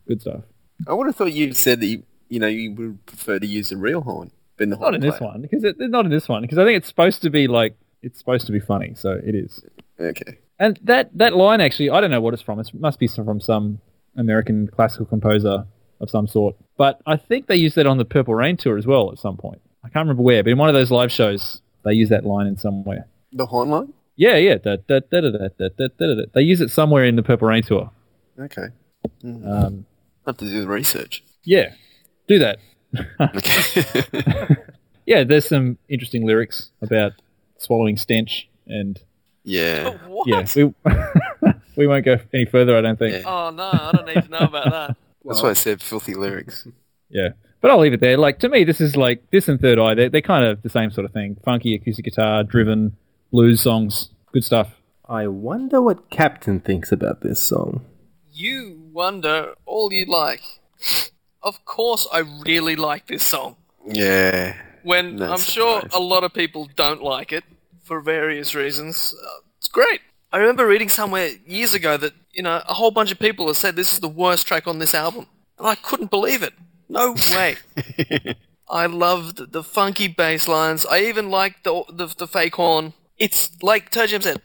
[0.07, 0.41] Good stuff.
[0.87, 3.71] I would have thought you said that you, you know you would prefer to use
[3.71, 4.93] a real horn than the horn.
[4.93, 7.21] Not in this one because it, not in this one because I think it's supposed
[7.21, 9.63] to be like it's supposed to be funny, so it is.
[9.99, 10.39] Okay.
[10.59, 12.59] And that that line actually, I don't know what it's from.
[12.59, 13.79] It must be from some
[14.15, 15.65] American classical composer
[15.99, 16.55] of some sort.
[16.77, 19.37] But I think they used that on the Purple Rain tour as well at some
[19.37, 19.61] point.
[19.83, 22.47] I can't remember where, but in one of those live shows, they use that line
[22.47, 23.07] in somewhere.
[23.33, 23.93] The horn line.
[24.15, 24.57] Yeah, yeah.
[24.57, 26.23] Da, da, da, da, da, da, da, da, da.
[26.33, 27.89] They use it somewhere in the Purple Rain tour.
[28.39, 28.67] Okay.
[29.23, 29.85] Um,
[30.25, 31.23] I have to do the research.
[31.43, 31.73] yeah,
[32.27, 32.59] do that.
[33.19, 34.55] Okay.
[35.05, 37.13] Yeah, there's some interesting lyrics about
[37.57, 38.99] swallowing stench, and
[39.43, 39.97] yeah.
[40.07, 40.27] What?
[40.27, 40.73] yeah, we,
[41.75, 42.77] we won't go any further.
[42.77, 43.23] I don't think.
[43.23, 43.29] Yeah.
[43.29, 44.97] Oh no, I don't need to know about that.
[45.25, 46.67] That's why I said filthy lyrics.
[47.09, 47.29] Yeah,
[47.61, 48.17] but I'll leave it there.
[48.17, 49.93] Like to me, this is like this and Third Eye.
[49.93, 51.37] They're, they're kind of the same sort of thing.
[51.45, 52.95] Funky acoustic guitar, driven
[53.31, 54.75] blues songs, good stuff.
[55.07, 57.85] I wonder what Captain thinks about this song.
[58.31, 60.41] You wonder all you like.
[61.43, 63.55] Of course, I really like this song.
[63.85, 64.55] Yeah.
[64.83, 65.99] When No I'm sure surprise.
[65.99, 67.43] a lot of people don't like it
[67.83, 69.13] for various reasons.
[69.23, 70.01] Uh, it's great.
[70.31, 73.57] I remember reading somewhere years ago that you know a whole bunch of people have
[73.57, 75.27] said this is the worst track on this album,
[75.59, 76.53] and I couldn't believe it.
[76.91, 77.55] No way.
[78.69, 80.85] I loved the funky bass lines.
[80.85, 82.93] I even liked the the, the fake horn.
[83.17, 84.41] It's like Toe Jam said,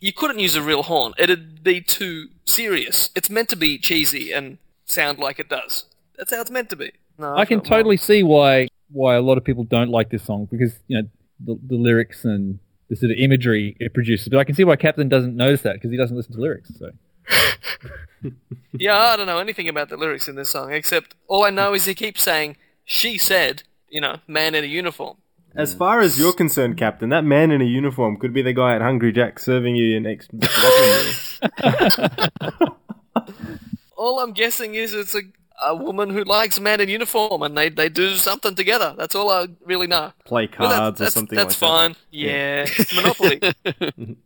[0.00, 1.14] you couldn't use a real horn.
[1.18, 3.10] It'd be too serious.
[3.14, 5.84] It's meant to be cheesy and sound like it does.
[6.16, 6.92] That's how it's meant to be.
[7.16, 7.64] No, I can wrong.
[7.64, 11.08] totally see why why a lot of people don't like this song because you know
[11.40, 14.28] the, the lyrics and the sort of imagery it produces.
[14.28, 16.70] But I can see why Captain doesn't notice that because he doesn't listen to lyrics.
[16.76, 16.90] So
[18.76, 21.74] Yeah, I don't know anything about the lyrics in this song except all I know
[21.74, 25.18] is he keeps saying she said, you know, man in a uniform.
[25.54, 28.74] As far as you're concerned, Captain, that man in a uniform could be the guy
[28.74, 30.30] at Hungry Jack serving you your next.
[33.96, 35.20] All I'm guessing is it's a
[35.62, 38.94] a woman who likes men in uniform and they, they do something together.
[38.98, 40.12] That's all I really know.
[40.24, 41.96] Play cards or something That's like fine.
[42.10, 42.66] Yeah.
[42.94, 43.40] Monopoly.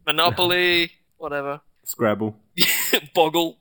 [0.07, 0.93] Monopoly.
[1.19, 1.61] Whatever.
[1.89, 2.37] Scrabble.
[3.15, 3.57] Boggle.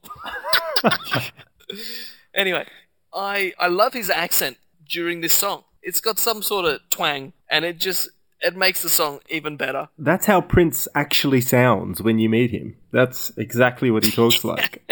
[2.33, 2.67] anyway,
[3.13, 4.57] I I love his accent
[4.87, 5.63] during this song.
[5.81, 8.09] It's got some sort of twang, and it just
[8.41, 9.87] it makes the song even better.
[9.97, 12.75] That's how Prince actually sounds when you meet him.
[12.91, 14.83] That's exactly what he talks like.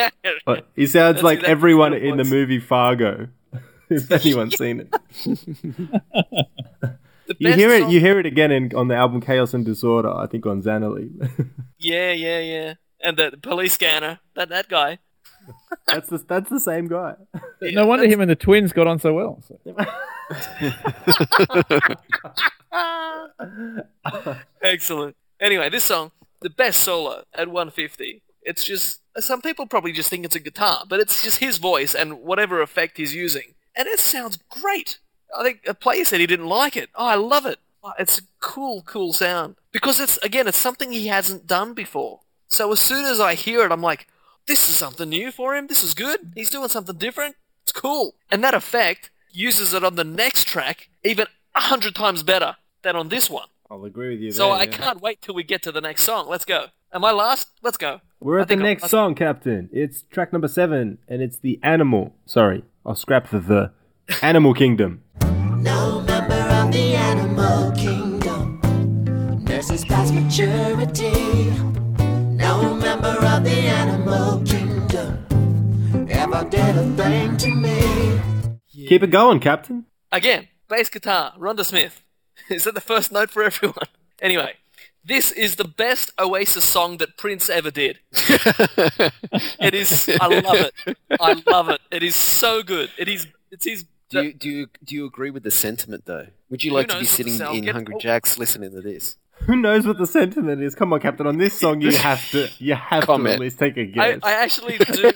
[0.46, 3.28] But he sounds That's like exactly everyone in the movie Fargo.
[3.90, 6.48] if anyone's seen it,
[7.38, 7.82] you hear it.
[7.82, 10.10] song- You hear it again in, on the album Chaos and Disorder.
[10.10, 11.12] I think on Zannalee.
[11.80, 12.74] Yeah, yeah, yeah.
[13.06, 14.98] And the, the police scanner, that that guy.
[15.88, 17.14] that's the that's the same guy.
[17.62, 19.44] Yeah, no wonder that's- him and the twins got on so well.
[19.48, 19.60] So-
[24.62, 25.16] Excellent.
[25.40, 28.22] Anyway, this song, the best solo at 150.
[28.42, 31.96] It's just some people probably just think it's a guitar, but it's just his voice
[31.96, 35.00] and whatever effect he's using, and it sounds great.
[35.38, 36.90] I think a player said he didn't like it.
[36.96, 37.60] Oh, I love it.
[37.84, 42.20] Oh, It's a cool, cool sound because it's again, it's something he hasn't done before.
[42.48, 44.08] So as soon as I hear it, I'm like,
[44.48, 45.68] this is something new for him.
[45.68, 46.32] This is good.
[46.36, 47.36] He's doing something different.
[47.64, 48.16] It's cool.
[48.32, 52.96] And that effect uses it on the next track even a hundred times better than
[52.96, 53.48] on this one.
[53.70, 54.32] I'll agree with you.
[54.32, 54.72] So there, I yeah.
[54.72, 56.28] can't wait till we get to the next song.
[56.30, 56.68] Let's go.
[56.94, 57.50] Am I last?
[57.64, 58.00] Let's go.
[58.20, 59.70] We're at the think I'm- next I- song, Captain.
[59.74, 62.16] It's track number seven, and it's the Animal.
[62.26, 63.72] Sorry, I'll scrap the the
[64.22, 65.04] Animal Kingdom.
[65.58, 68.60] No member of the animal kingdom
[69.44, 71.52] nurses past maturity.
[73.46, 78.58] No member of the animal kingdom ever did a thing to me.
[78.88, 79.86] Keep it going, Captain.
[80.12, 82.04] Again, bass guitar, Rhonda Smith.
[82.50, 83.78] Is that the first note for everyone?
[84.22, 84.54] Anyway,
[85.04, 88.00] this is the best Oasis song that Prince ever did.
[88.14, 90.10] it is.
[90.22, 90.98] I love it.
[91.20, 91.82] I love it.
[91.92, 92.90] It is so good.
[92.98, 93.28] It is.
[93.52, 93.86] It's his.
[94.10, 96.28] Do you, do you do you agree with the sentiment though?
[96.50, 98.00] Would you like to be knows what the sitting in Hungry oh.
[98.00, 99.18] Jacks listening to this?
[99.48, 100.74] Who knows what the sentiment is?
[100.74, 101.28] Come on, Captain.
[101.28, 104.20] On this song, you have to you have to at least take a I, guess.
[104.24, 105.12] I actually do.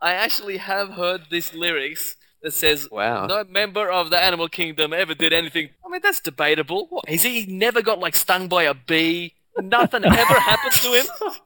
[0.00, 3.26] I actually have heard this lyrics that says, Wow.
[3.26, 6.86] "No member of the animal kingdom ever did anything." I mean, that's debatable.
[6.88, 9.34] What, has he never got like stung by a bee?
[9.62, 11.06] Nothing ever happened to him.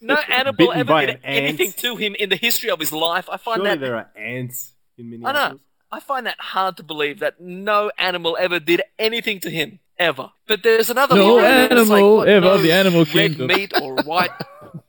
[0.00, 1.44] No animal Bitten ever did an ant.
[1.48, 3.28] anything to him in the history of his life.
[3.28, 5.58] I find Surely that there are ants in I know.
[5.90, 10.30] I find that hard to believe that no animal ever did anything to him ever.
[10.48, 13.46] But there's another No line that's like, animal ever no the animal kingdom.
[13.48, 14.30] red meat or white.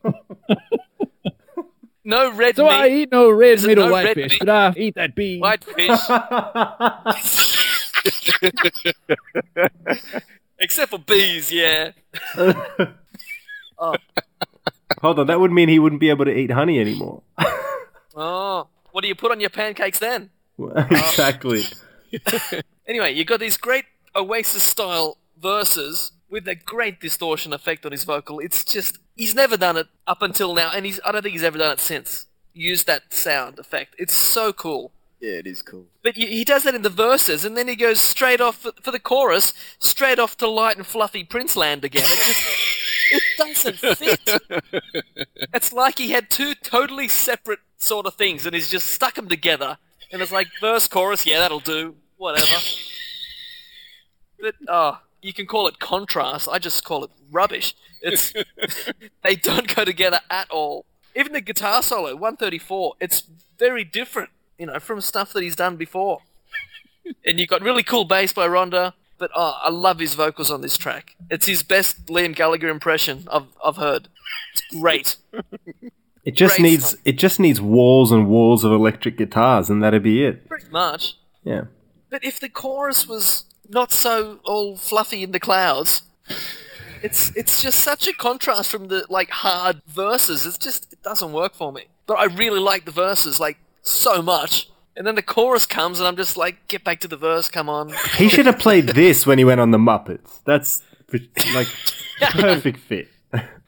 [2.04, 2.72] no red So meat.
[2.72, 4.40] I eat no red Is meat or no white fish, meat?
[4.40, 5.40] but I eat that bee.
[5.40, 6.00] White fish.
[10.60, 11.92] Except for bees, yeah.
[13.80, 13.96] oh.
[15.02, 17.24] Hold on, that would mean he wouldn't be able to eat honey anymore.
[18.16, 20.30] Oh, what do you put on your pancakes then?
[20.60, 21.64] exactly.
[22.88, 23.86] Anyway, you got these great
[24.16, 28.40] Oasis style verses with a great distortion effect on his vocal.
[28.40, 31.44] It's just he's never done it up until now, and he's I don't think he's
[31.44, 32.26] ever done it since.
[32.54, 33.96] Use that sound effect.
[33.98, 34.92] It's so cool.
[35.20, 35.86] Yeah, it is cool.
[36.02, 38.90] But he does that in the verses, and then he goes straight off for, for
[38.90, 42.06] the chorus, straight off to light and fluffy Prince Land again.
[42.06, 42.44] It just
[43.12, 44.84] it doesn't fit.
[45.54, 49.28] It's like he had two totally separate sort of things, and he's just stuck them
[49.28, 49.78] together.
[50.12, 52.48] And it's like verse, chorus, yeah, that'll do, whatever.
[54.42, 56.48] But oh, uh, you can call it contrast.
[56.52, 57.76] I just call it rubbish.
[58.02, 58.34] It's
[59.24, 60.86] they don't go together at all.
[61.16, 63.24] Even the guitar solo, 134, it's
[63.60, 66.22] very different, you know, from stuff that he's done before.
[67.26, 70.62] and you've got really cool bass by Rhonda, but oh, I love his vocals on
[70.62, 71.16] this track.
[71.30, 74.08] It's his best Liam Gallagher impression I've, I've heard.
[74.54, 75.18] It's great.
[76.24, 77.00] It just Great needs song.
[77.04, 80.48] it just needs walls and walls of electric guitars, and that'd be it.
[80.48, 81.18] Pretty much.
[81.44, 81.64] Yeah.
[82.10, 86.04] But if the chorus was not so all fluffy in the clouds,
[87.02, 90.46] it's it's just such a contrast from the like hard verses.
[90.46, 91.86] It's just it doesn't work for me.
[92.06, 94.70] But I really like the verses like so much.
[94.96, 97.70] And then the chorus comes and I'm just like, get back to the verse, come
[97.70, 97.94] on.
[98.18, 100.44] He should have played this when he went on the Muppets.
[100.44, 100.84] That's
[101.54, 101.68] like
[102.32, 103.08] perfect fit.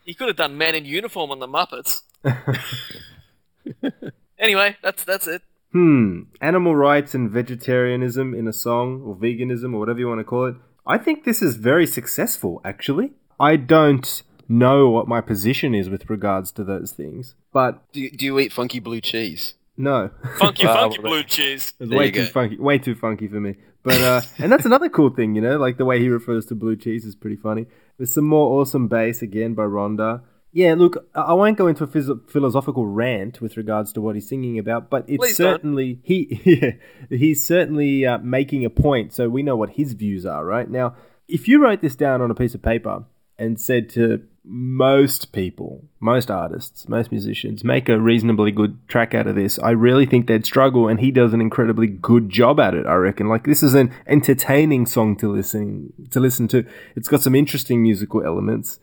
[0.04, 2.02] He could have done Man in Uniform on the Muppets.
[4.38, 5.42] anyway, that's that's it.
[5.74, 6.22] Hmm.
[6.40, 10.46] Animal rights and vegetarianism in a song, or veganism, or whatever you want to call
[10.46, 10.56] it.
[10.86, 13.12] I think this is very successful, actually.
[13.40, 18.12] I don't know what my position is with regards to those things, but Do you,
[18.12, 19.56] do you eat funky blue cheese?
[19.76, 20.12] no.
[20.38, 21.74] Funky, funky well, blue cheese.
[21.80, 22.32] It's way too go.
[22.32, 23.56] funky, way too funky for me.
[23.82, 26.56] But uh, and that's another cool thing, you know, like the way he refers to
[26.56, 27.66] blue cheese is pretty funny.
[27.98, 30.22] There's some more awesome bass again by Rhonda.
[30.56, 34.30] Yeah, look, I won't go into a phys- philosophical rant with regards to what he's
[34.30, 35.56] singing about, but it's Please don't.
[35.56, 36.72] certainly he yeah,
[37.10, 40.70] he's certainly uh, making a point, so we know what his views are, right?
[40.70, 40.96] Now,
[41.28, 43.06] if you wrote this down on a piece of paper
[43.40, 49.26] and said to most people, most artists, most musicians make a reasonably good track out
[49.26, 52.76] of this, I really think they'd struggle, and he does an incredibly good job at
[52.76, 52.86] it.
[52.86, 53.28] I reckon.
[53.28, 56.20] Like this is an entertaining song to listen to.
[56.20, 56.64] Listen to.
[56.96, 58.80] It's got some interesting musical elements.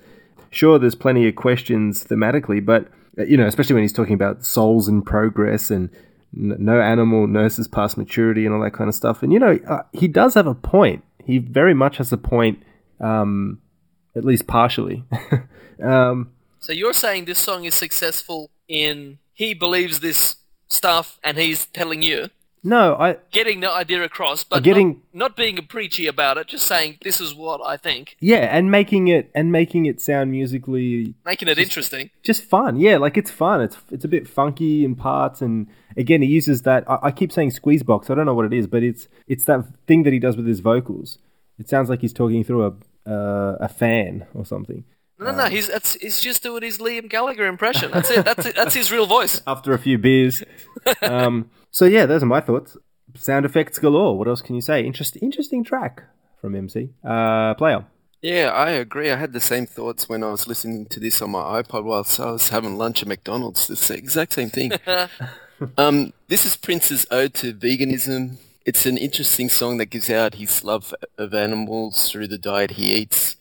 [0.50, 2.88] Sure, there's plenty of questions thematically, but
[3.18, 5.90] uh, you know, especially when he's talking about souls in progress and
[6.32, 9.22] no animal nurses past maturity and all that kind of stuff.
[9.22, 11.04] And you know, uh, he does have a point.
[11.24, 12.62] He very much has a point.
[13.00, 13.60] Um,
[14.14, 15.04] at least partially.
[15.82, 20.36] um, So you're saying this song is successful in he believes this
[20.68, 22.28] stuff and he's telling you,
[22.62, 26.48] no, I getting the idea across, but getting- not, not being a preachy about it,
[26.48, 30.30] just saying this is what I think, yeah, and making it and making it sound
[30.30, 32.10] musically making it interesting.
[32.22, 32.76] just fun.
[32.76, 33.60] Yeah, like it's fun.
[33.62, 36.84] It's it's a bit funky in parts, and again, he uses that.
[36.90, 38.10] I, I keep saying squeeze box.
[38.10, 40.46] I don't know what it is, but it's it's that thing that he does with
[40.46, 41.18] his vocals.
[41.58, 44.84] It sounds like he's talking through a uh, a fan or something.
[45.18, 45.44] No, no, no.
[45.46, 45.68] He's
[46.00, 47.90] he's just doing his Liam Gallagher impression.
[47.90, 48.24] That's it.
[48.24, 48.56] That's it.
[48.56, 49.42] That's his real voice.
[49.46, 50.42] After a few beers.
[51.02, 52.76] um, so yeah, those are my thoughts.
[53.16, 54.16] Sound effects galore.
[54.16, 54.84] What else can you say?
[54.84, 56.04] Interest, interesting track
[56.40, 56.90] from MC.
[57.04, 57.84] Uh, player.
[58.22, 59.10] Yeah, I agree.
[59.10, 62.20] I had the same thoughts when I was listening to this on my iPod whilst
[62.20, 63.70] I was having lunch at McDonald's.
[63.70, 64.72] It's the exact same thing.
[65.78, 68.36] um, this is Prince's ode to veganism.
[68.66, 72.92] It's an interesting song that gives out his love of animals through the diet he
[72.92, 73.36] eats.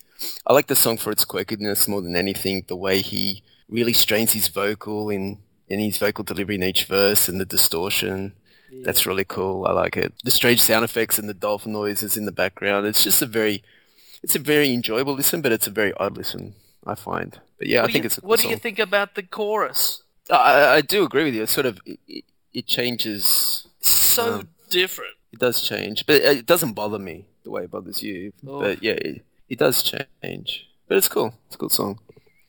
[0.47, 2.63] I like the song for its quirkiness more than anything.
[2.67, 5.39] The way he really strains his vocal in
[5.69, 8.33] in his vocal delivery in each verse and the distortion.
[8.83, 9.65] That's really cool.
[9.65, 10.13] I like it.
[10.23, 12.85] The strange sound effects and the dolphin noises in the background.
[12.85, 13.63] It's just a very
[14.21, 16.53] it's a very enjoyable listen, but it's a very odd listen,
[16.85, 17.39] I find.
[17.57, 18.51] But yeah, What I think you, it's a cool what do song.
[18.51, 20.03] you think about the chorus?
[20.29, 21.43] I, I- I do agree with you.
[21.43, 23.67] It's sort of it, it- it changes.
[23.79, 25.13] So Um, different.
[25.31, 28.33] It does change, but it doesn't bother me the way it bothers you.
[28.47, 28.59] Oh.
[28.61, 30.67] But yeah, it, it does change.
[30.87, 31.33] But it's cool.
[31.45, 31.99] It's a cool song.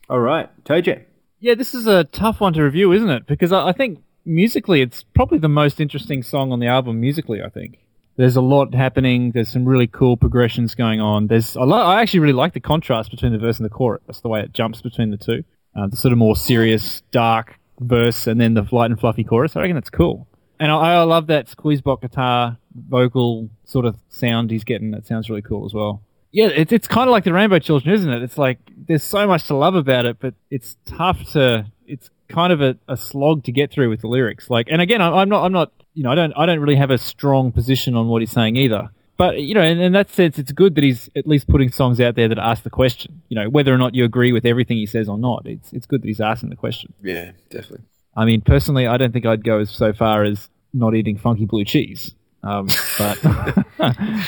[0.08, 1.04] All right, Toje.
[1.40, 3.26] Yeah, this is a tough one to review, isn't it?
[3.26, 7.00] Because I, I think musically, it's probably the most interesting song on the album.
[7.00, 7.78] Musically, I think
[8.16, 9.32] there's a lot happening.
[9.32, 11.28] There's some really cool progressions going on.
[11.28, 14.02] There's I, lo- I actually really like the contrast between the verse and the chorus.
[14.06, 15.42] That's The way it jumps between the two,
[15.74, 19.56] uh, the sort of more serious, dark verse, and then the light and fluffy chorus.
[19.56, 20.28] I reckon that's cool.
[20.58, 24.90] And I, I love that squeeze box guitar vocal sort of sound he's getting.
[24.90, 26.02] That sounds really cool as well.
[26.32, 28.22] Yeah, it's it's kind of like the Rainbow Children, isn't it?
[28.22, 31.66] It's like there's so much to love about it, but it's tough to.
[31.86, 34.48] It's kind of a, a slog to get through with the lyrics.
[34.48, 36.76] Like, and again, I'm, I'm not, I'm not, you know, I don't, I don't really
[36.76, 38.90] have a strong position on what he's saying either.
[39.16, 42.00] But you know, in, in that sense, it's good that he's at least putting songs
[42.00, 43.20] out there that ask the question.
[43.28, 45.84] You know, whether or not you agree with everything he says or not, it's it's
[45.84, 46.94] good that he's asking the question.
[47.02, 47.84] Yeah, definitely.
[48.16, 51.44] I mean, personally, I don't think I'd go as so far as not eating funky
[51.44, 52.14] blue cheese.
[52.42, 52.66] Um,
[52.98, 53.22] but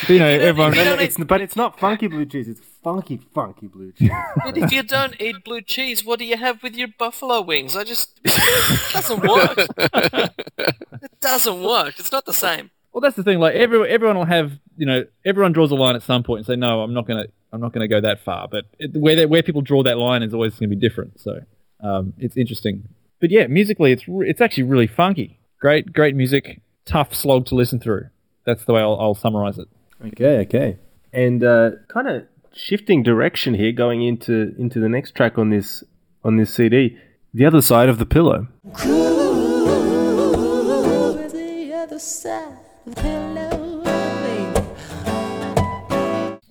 [0.09, 0.75] you know, everyone.
[0.75, 2.49] You don't It's, but it's not funky blue cheese.
[2.49, 4.11] It's funky, funky blue cheese.
[4.45, 7.77] But if you don't eat blue cheese, what do you have with your buffalo wings?
[7.77, 9.59] I just it doesn't work.
[9.59, 11.99] it doesn't work.
[11.99, 12.71] It's not the same.
[12.93, 13.39] Well, that's the thing.
[13.39, 16.47] Like everyone, everyone will have, you know, everyone draws a line at some point and
[16.47, 18.49] say, no, I'm not gonna, I'm not gonna go that far.
[18.49, 21.19] But it, where they, where people draw that line is always going to be different.
[21.21, 21.41] So
[21.81, 22.89] um, it's interesting.
[23.21, 25.39] But yeah, musically, it's re- it's actually really funky.
[25.59, 26.61] Great, great music.
[26.85, 28.07] Tough slog to listen through.
[28.45, 29.69] That's the way I'll, I'll summarize it.
[30.05, 30.79] Okay, okay.
[31.13, 35.85] And uh, kind of shifting direction here, going into into the next track on this
[36.25, 36.99] on this CD,
[37.33, 38.49] the other side of the pillow.
[38.77, 39.23] Pillow.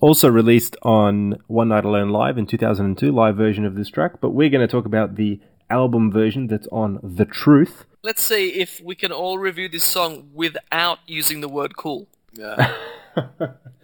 [0.02, 4.20] Also released on One Night Alone Live in 2002, live version of this track.
[4.20, 7.84] But we're going to talk about the album version that's on The Truth.
[8.04, 12.08] Let's see if we can all review this song without using the word cool.
[12.32, 12.74] Yeah.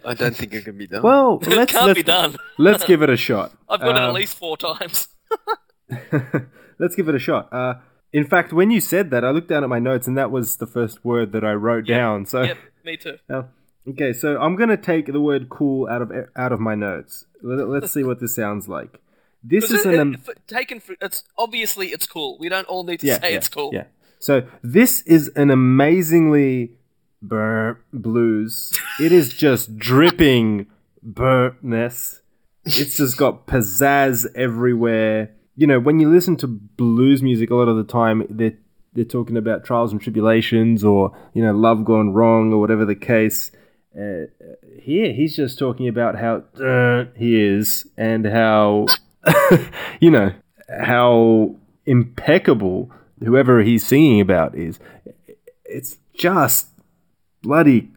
[0.05, 1.03] I don't think it can be done.
[1.03, 2.35] Well, It let's can't let's, be done.
[2.57, 3.53] let's give it a shot.
[3.69, 5.07] I've got it at Um, least four times.
[6.79, 7.51] Let's give it a shot.
[7.53, 7.75] Uh,
[8.13, 10.57] in fact, when you said that, I looked down at my notes, and that was
[10.57, 12.25] the first word that I wrote down.
[12.25, 13.17] So, yep, me too.
[13.29, 13.43] Uh,
[13.89, 17.25] okay, so I'm gonna take the word "cool" out of out of my notes.
[17.43, 18.99] Let, us see what this sounds like.
[19.43, 22.37] This is it- an it- f- taken for it's obviously it's cool.
[22.39, 23.71] We don't all need to yeah, say yeah, it's cool.
[23.73, 23.83] Yeah.
[24.19, 26.73] So this is an amazingly
[27.21, 28.73] burp blues.
[28.99, 30.67] It is just dripping
[31.05, 32.19] burpness.
[32.65, 35.31] It's just got pizzazz everywhere.
[35.55, 38.57] You know, when you listen to blues music, a lot of the time they're
[38.93, 42.95] they're talking about trials and tribulations, or you know, love gone wrong, or whatever the
[42.95, 43.51] case.
[43.97, 44.25] Uh,
[44.79, 48.85] here, he's just talking about how uh, he is and how
[49.99, 50.31] you know
[50.69, 51.55] how
[51.85, 52.91] impeccable
[53.23, 54.79] whoever he's singing about is.
[55.65, 56.69] It's just
[57.41, 57.91] bloody.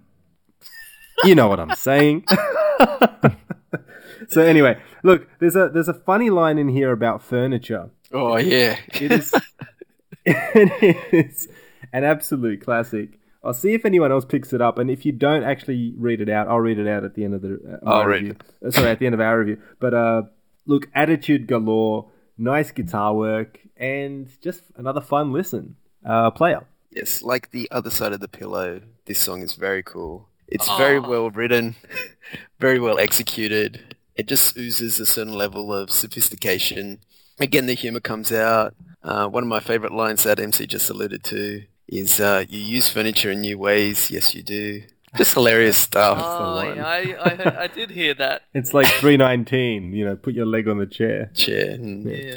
[1.25, 2.25] You know what I'm saying.
[4.29, 7.91] so anyway, look, there's a there's a funny line in here about furniture.
[8.13, 8.77] Oh yeah.
[9.01, 9.33] It is
[10.25, 11.49] it is
[11.93, 13.19] an absolute classic.
[13.45, 16.29] I'll see if anyone else picks it up, and if you don't actually read it
[16.29, 18.37] out, I'll read it out at the end of the uh, I'll review.
[18.65, 19.61] Uh, Sorry, at the end of our review.
[19.81, 20.23] But uh,
[20.67, 22.09] look, attitude galore,
[22.39, 25.77] nice guitar work, and just another fun listen.
[26.05, 26.65] Uh, player.
[26.91, 28.81] Yes, like the other side of the pillow.
[29.07, 30.29] This song is very cool.
[30.49, 31.77] It's very well written,
[32.61, 33.97] very well executed.
[34.15, 36.99] It just oozes a certain level of sophistication.
[37.41, 38.75] Again, the humor comes out.
[39.03, 42.89] Uh, one of my favorite lines that MC just alluded to is, uh, "You use
[42.89, 44.11] furniture in new ways.
[44.11, 44.83] Yes, you do."
[45.17, 46.19] Just hilarious stuff.
[46.23, 46.77] Oh, one.
[46.77, 48.43] yeah, I, I, I did hear that.
[48.55, 51.31] It's like 319, you know, put your leg on the chair.
[51.35, 51.73] Chair.
[51.73, 52.37] and Yeah.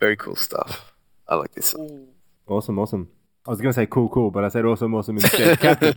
[0.00, 0.92] Very cool stuff.
[1.28, 2.08] I like this song.
[2.46, 3.08] Awesome, awesome.
[3.46, 5.58] I was going to say cool, cool, but I said awesome, awesome instead.
[5.60, 5.94] Captain.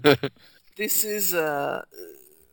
[0.77, 1.83] This is, uh,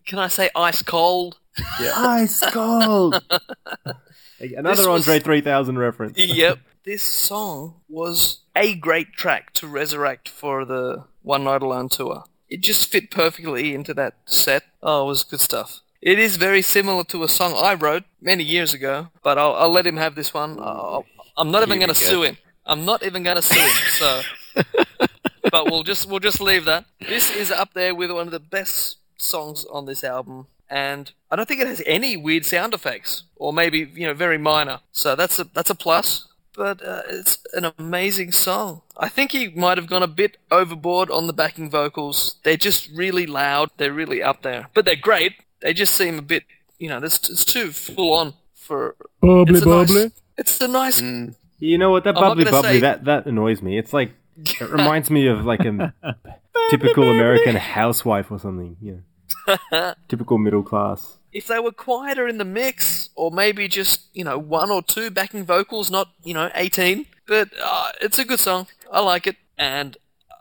[0.06, 1.38] can I say ice cold?
[1.80, 1.92] Yeah.
[1.96, 3.22] Ice cold.
[4.40, 6.18] Another This was- Andre 3000 reference.
[6.18, 6.58] yep.
[6.84, 12.24] This song was a great track to resurrect for the One Night Alone tour.
[12.48, 14.62] It just fit perfectly into that set.
[14.82, 15.80] Oh, it was good stuff.
[16.00, 19.68] It is very similar to a song I wrote many years ago, but I'll, I'll
[19.72, 20.58] let him have this one.
[20.60, 21.04] I'll,
[21.38, 22.36] I'm not even going to sue him.
[22.66, 23.70] I'm not even going to sue him.
[23.98, 24.22] So,
[25.50, 26.84] but we'll just we'll just leave that.
[27.00, 31.36] This is up there with one of the best songs on this album, and I
[31.36, 34.80] don't think it has any weird sound effects, or maybe you know very minor.
[34.92, 36.26] So that's a that's a plus.
[36.54, 38.82] But uh, it's an amazing song.
[38.96, 42.34] I think he might have gone a bit overboard on the backing vocals.
[42.42, 43.70] They're just really loud.
[43.76, 45.34] They're really up there, but they're great.
[45.60, 46.42] They just seem a bit,
[46.80, 48.96] you know, this it's too full on for.
[49.20, 50.10] Bubbly, it's a nice- bubbly.
[50.38, 51.34] It's a nice Mm.
[51.60, 52.04] You know what?
[52.04, 53.78] That bubbly bubbly, say- that, that annoys me.
[53.78, 55.92] It's like, it reminds me of like a
[56.70, 58.76] typical American housewife or something.
[58.80, 59.02] You
[59.48, 61.18] know, typical middle class.
[61.32, 65.10] if they were quieter in the mix, or maybe just you know one or two
[65.10, 67.06] backing vocals, not you know eighteen.
[67.26, 68.68] But uh, it's a good song.
[68.92, 69.96] I like it, and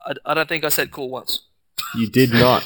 [0.06, 1.41] I, I don't think I said cool once.
[1.95, 2.64] You did not.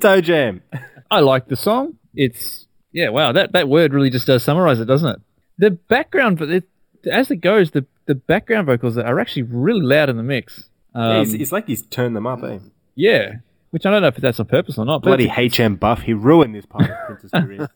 [0.00, 0.62] Toe Jam.
[1.10, 1.94] I like the song.
[2.14, 3.32] It's yeah, wow.
[3.32, 5.20] That that word really just does summarize it, doesn't it?
[5.58, 6.64] The background, but it,
[7.10, 10.68] as it goes, the the background vocals are actually really loud in the mix.
[10.94, 12.58] Yeah, Um, it's, it's like he's turned them up, eh?
[12.94, 13.36] yeah,
[13.70, 15.02] which I don't know if that's on purpose or not.
[15.02, 17.68] Bloody it's- HM Buff, he ruined this part of Prince's career.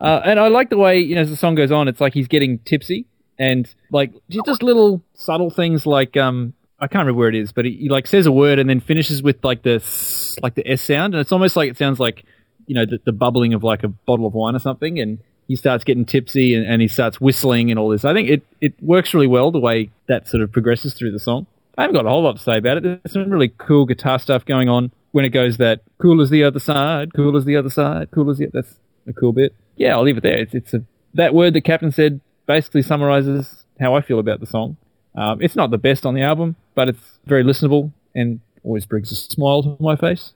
[0.00, 2.14] Uh, and I like the way, you know, as the song goes on, it's like
[2.14, 3.06] he's getting tipsy
[3.38, 7.64] and like just little subtle things like, um, I can't remember where it is, but
[7.66, 10.66] he, he like says a word and then finishes with like the, s- like the
[10.70, 11.14] S sound.
[11.14, 12.24] And it's almost like it sounds like,
[12.66, 14.98] you know, the, the bubbling of like a bottle of wine or something.
[14.98, 15.18] And
[15.50, 18.04] he starts getting tipsy and, and he starts whistling and all this.
[18.04, 21.18] I think it, it works really well the way that sort of progresses through the
[21.18, 21.44] song.
[21.76, 22.82] I haven't got a whole lot to say about it.
[22.84, 26.44] There's some really cool guitar stuff going on when it goes that cool as the
[26.44, 28.76] other side, cool as the other side, cool as the that's
[29.08, 29.52] a cool bit.
[29.74, 30.38] Yeah, I'll leave it there.
[30.38, 30.84] It's, it's a
[31.14, 34.76] that word that Captain said basically summarizes how I feel about the song.
[35.16, 39.10] Um, it's not the best on the album, but it's very listenable and always brings
[39.10, 40.32] a smile to my face.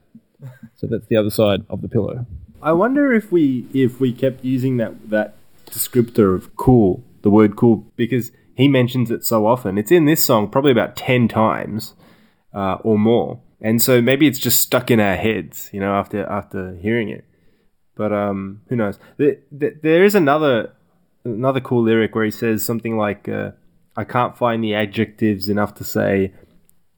[0.75, 2.27] So that's the other side of the pillow.
[2.65, 5.37] I wonder if we if we kept using that that
[5.67, 9.77] descriptor of cool, the word cool, because he mentions it so often.
[9.77, 11.93] It's in this song probably about ten times
[12.55, 16.25] uh, or more, and so maybe it's just stuck in our heads, you know, after
[16.25, 17.27] after hearing it.
[17.97, 18.99] But um, who knows?
[19.19, 20.73] There, there, is another
[21.23, 23.51] another cool lyric where he says something like, uh,
[23.95, 26.33] "I can't find the adjectives enough to say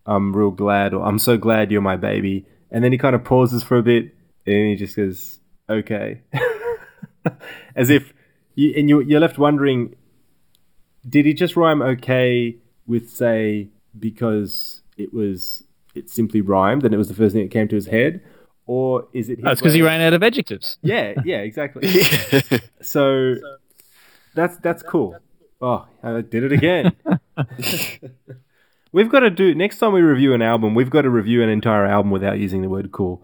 [0.06, 3.24] I'm real glad or I'm so glad you're my baby," and then he kind of
[3.24, 4.12] pauses for a bit
[4.46, 6.22] and he just goes, "Okay,"
[7.76, 8.12] as if
[8.54, 9.94] you and you you're left wondering,
[11.08, 12.56] did he just rhyme "okay"
[12.86, 15.64] with say because it was
[15.94, 18.22] it simply rhymed and it was the first thing that came to his head,
[18.66, 19.38] or is it?
[19.38, 20.78] his oh, That's because he ran out of adjectives.
[20.82, 21.88] Yeah, yeah, exactly.
[22.82, 23.36] so
[24.34, 25.16] that's that's cool.
[25.60, 26.96] Oh, I did it again.
[28.92, 30.74] we've got to do next time we review an album.
[30.74, 33.22] We've got to review an entire album without using the word "cool."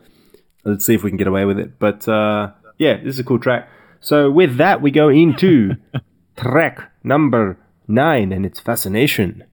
[0.64, 1.78] Let's see if we can get away with it.
[1.78, 3.68] But uh, yeah, this is a cool track.
[4.00, 5.76] So with that, we go into
[6.36, 7.58] track number
[7.88, 9.44] nine, and it's "Fascination."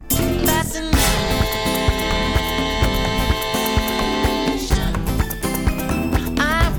[6.41, 6.69] I.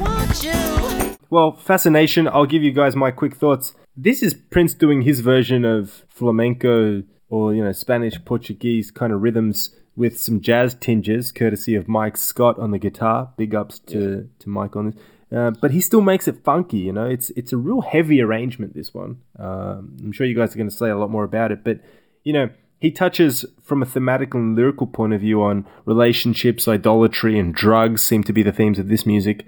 [1.30, 2.26] Well, fascination.
[2.26, 3.74] I'll give you guys my quick thoughts.
[3.96, 9.22] This is Prince doing his version of flamenco or you know Spanish Portuguese kind of
[9.22, 13.32] rhythms with some jazz tinges, courtesy of Mike Scott on the guitar.
[13.36, 14.96] Big ups to to Mike on this.
[15.32, 17.06] Uh, but he still makes it funky, you know.
[17.06, 18.74] It's it's a real heavy arrangement.
[18.74, 19.18] This one.
[19.38, 21.80] Um, I'm sure you guys are going to say a lot more about it, but
[22.24, 27.38] you know he touches from a thematical and lyrical point of view on relationships, idolatry,
[27.38, 29.46] and drugs seem to be the themes of this music,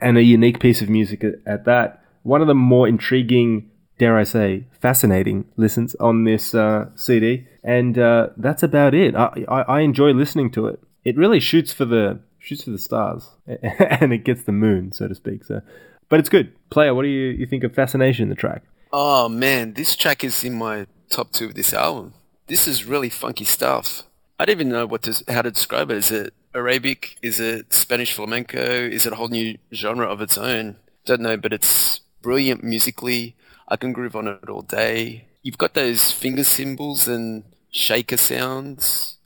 [0.00, 2.02] and a unique piece of music at that.
[2.22, 7.98] one of the more intriguing, dare I say, fascinating listens on this uh, CD, and
[7.98, 9.14] uh, that's about it.
[9.14, 10.80] I, I, I enjoy listening to it.
[11.04, 15.08] It really shoots for the shoots for the stars, and it gets the moon, so
[15.08, 15.44] to speak.
[15.44, 15.60] So,
[16.08, 16.52] but it's good.
[16.70, 18.62] Player, what do you, you think of Fascination, the track?
[18.92, 22.14] Oh man, this track is in my top two of this album.
[22.46, 24.02] This is really funky stuff.
[24.38, 25.98] I don't even know what to, how to describe it.
[25.98, 27.16] Is it Arabic?
[27.22, 28.60] Is it Spanish flamenco?
[28.60, 30.76] Is it a whole new genre of its own?
[31.04, 33.36] Don't know, but it's brilliant musically.
[33.68, 35.26] I can groove on it all day.
[35.42, 39.16] You've got those finger cymbals and shaker sounds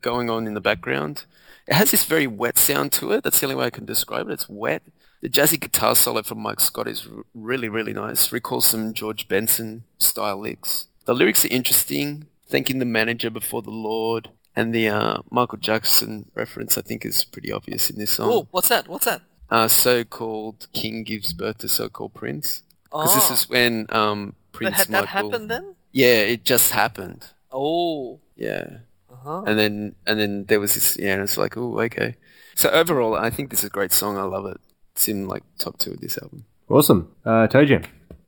[0.00, 1.24] going on in the background.
[1.66, 3.24] It has this very wet sound to it.
[3.24, 4.32] That's the only way I can describe it.
[4.32, 4.82] It's wet.
[5.20, 8.32] The jazzy guitar solo from Mike Scott is really, really nice.
[8.32, 10.86] Recalls some George Benson style licks.
[11.04, 12.26] The lyrics are interesting.
[12.48, 14.30] Thanking the manager before the Lord.
[14.56, 18.30] And the uh, Michael Jackson reference, I think, is pretty obvious in this song.
[18.32, 18.88] Oh, what's that?
[18.88, 19.22] What's that?
[19.50, 22.62] Uh, so-called king gives birth to so-called prince.
[22.90, 23.34] Because this Oh.
[23.34, 25.74] is when um, But Prince had that happened then?
[25.92, 27.26] Yeah, it just happened.
[27.52, 28.20] Oh.
[28.36, 28.78] Yeah.
[29.12, 29.42] Uh-huh.
[29.46, 32.16] And then and then there was this yeah, and it's like, oh, okay.
[32.54, 34.16] So overall, I think this is a great song.
[34.16, 34.58] I love it.
[34.92, 36.44] It's in like top two of this album.
[36.68, 37.08] Awesome.
[37.24, 37.82] Uh, Toe Jam.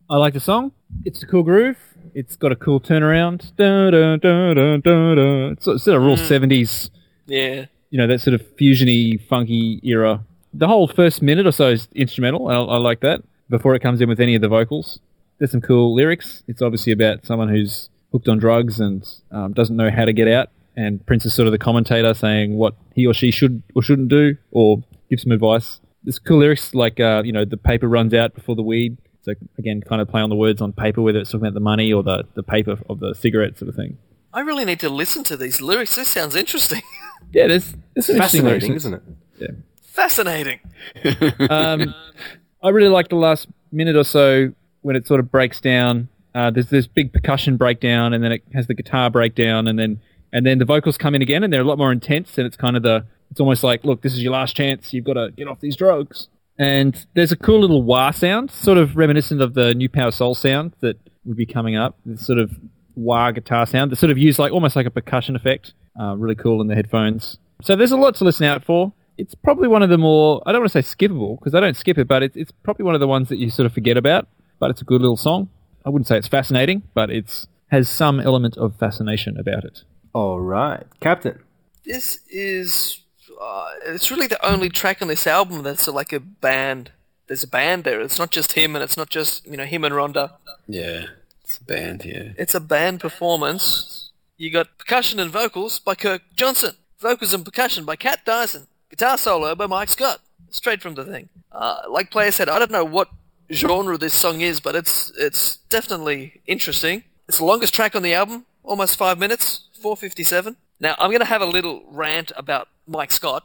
[0.09, 0.73] I like the song.
[1.05, 1.77] It's a cool groove.
[2.15, 3.55] It's got a cool turnaround.
[3.57, 5.49] Da, da, da, da, da, da.
[5.53, 6.91] It's, it's sort of real seventies,
[7.27, 7.67] Yeah.
[7.91, 10.25] you know, that sort of fusiony, funky era.
[10.53, 12.49] The whole first minute or so is instrumental.
[12.49, 13.23] I, I like that.
[13.51, 15.01] Before it comes in with any of the vocals,
[15.39, 16.43] there's some cool lyrics.
[16.47, 20.29] It's obviously about someone who's hooked on drugs and um, doesn't know how to get
[20.29, 20.51] out.
[20.77, 24.09] And Prince is sort of the commentator saying what he or she should or shouldn't
[24.09, 25.81] do, or give some advice.
[26.05, 28.97] There's cool lyrics like, uh, you know, the paper runs out before the weed.
[29.23, 31.61] So again, kind of play on the words on paper, whether it's talking about the
[31.61, 33.99] money or the, the paper of the cigarette sort of thing.
[34.33, 35.97] I really need to listen to these lyrics.
[35.97, 36.83] This sounds interesting.
[37.33, 38.33] Yeah, there's, there's some lyrics.
[38.33, 39.03] Fascinating, isn't it?
[39.39, 39.49] Yeah.
[39.83, 40.59] Fascinating.
[41.51, 41.95] um,
[42.63, 44.53] I really like the last minute or so
[44.83, 46.09] when it sort of breaks down.
[46.35, 50.01] Uh, there's this big percussion breakdown, and then it has the guitar breakdown, and then
[50.33, 52.39] and then the vocals come in again, and they're a lot more intense.
[52.39, 54.93] And it's kind of the it's almost like, look, this is your last chance.
[54.93, 56.29] You've got to get off these drugs.
[56.59, 60.35] And there's a cool little wah sound, sort of reminiscent of the New Power Soul
[60.35, 61.97] sound that would be coming up.
[62.05, 62.53] This sort of
[62.97, 65.73] wah guitar sound that sort of used like almost like a percussion effect.
[65.99, 67.39] Uh, really cool in the headphones.
[67.63, 68.93] So there's a lot to listen out for.
[69.21, 71.77] It's probably one of the more I don't want to say skippable because I don't
[71.77, 73.97] skip it, but it's it's probably one of the ones that you sort of forget
[73.97, 74.29] about.
[74.59, 75.49] But it's a good little song.
[75.85, 79.85] I wouldn't say it's fascinating, but it's has some element of fascination about it.
[80.13, 80.85] All right.
[81.01, 81.39] Captain.
[81.85, 83.01] This is.
[83.41, 86.91] Uh, it's really the only track on this album that's like a band.
[87.27, 88.01] There's a band there.
[88.01, 90.33] It's not just him, and it's not just you know him and Rhonda.
[90.67, 91.07] Yeah,
[91.43, 92.05] it's a band.
[92.05, 92.33] Yeah.
[92.37, 94.11] It's a band performance.
[94.37, 99.17] You got percussion and vocals by Kirk Johnson, vocals and percussion by Kat Dyson, guitar
[99.17, 100.21] solo by Mike Scott.
[100.51, 101.29] Straight from the thing.
[101.53, 103.09] Uh, like Player said, I don't know what
[103.53, 107.05] genre this song is, but it's it's definitely interesting.
[107.29, 110.57] It's the longest track on the album, almost five minutes, 4:57.
[110.81, 113.45] Now I'm going to have a little rant about Mike Scott.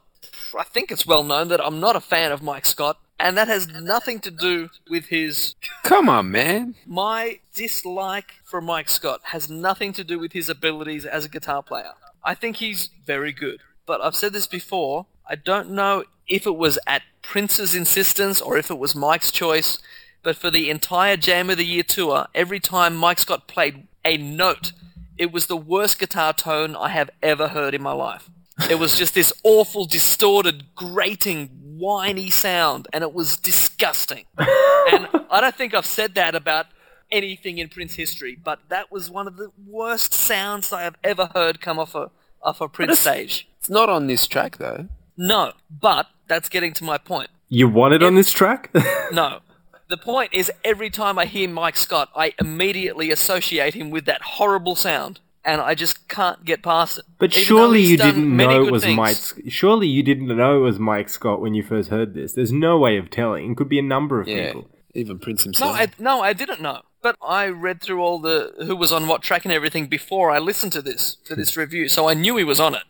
[0.58, 3.48] I think it's well known that I'm not a fan of Mike Scott, and that
[3.48, 6.76] has nothing to do with his Come on, man.
[6.86, 11.62] my dislike for Mike Scott has nothing to do with his abilities as a guitar
[11.62, 11.92] player.
[12.24, 13.60] I think he's very good.
[13.86, 18.58] But I've said this before, I don't know if it was at Prince's insistence or
[18.58, 19.80] if it was Mike's choice,
[20.24, 24.18] but for the entire Jam of the Year tour, every time Mike Scott played a
[24.18, 24.72] note,
[25.18, 28.30] it was the worst guitar tone I have ever heard in my life.
[28.70, 34.26] It was just this awful, distorted, grating, whiny sound, and it was disgusting.
[34.38, 36.68] and I don't think I've said that about
[37.12, 41.30] anything in Prince history, but that was one of the worst sounds I have ever
[41.36, 42.10] heard come off a
[42.42, 43.48] off a Prince stage.
[43.66, 44.88] It's not on this track though.
[45.18, 47.32] No, but that's getting to my point.
[47.50, 48.70] You want it on this track?
[49.12, 49.40] No.
[49.88, 54.22] The point is, every time I hear Mike Scott, I immediately associate him with that
[54.22, 57.06] horrible sound, and I just can't get past it.
[57.18, 58.96] But Even surely you didn't know it was things.
[58.98, 59.18] Mike.
[59.52, 62.34] Surely you didn't know it was Mike Scott when you first heard this.
[62.34, 63.52] There's no way of telling.
[63.52, 64.48] It could be a number of Yeah.
[64.54, 64.70] people.
[64.94, 65.76] Even Prince No, himself.
[65.76, 66.82] I, no, I didn't know.
[67.02, 70.38] But I read through all the who was on what track and everything before I
[70.40, 72.84] listened to this to this review, so I knew he was on it.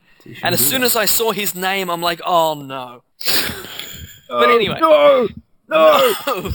[0.43, 3.03] And as soon as I saw his name, I'm like, oh no.
[4.29, 5.27] but anyway, No,
[5.69, 6.13] no.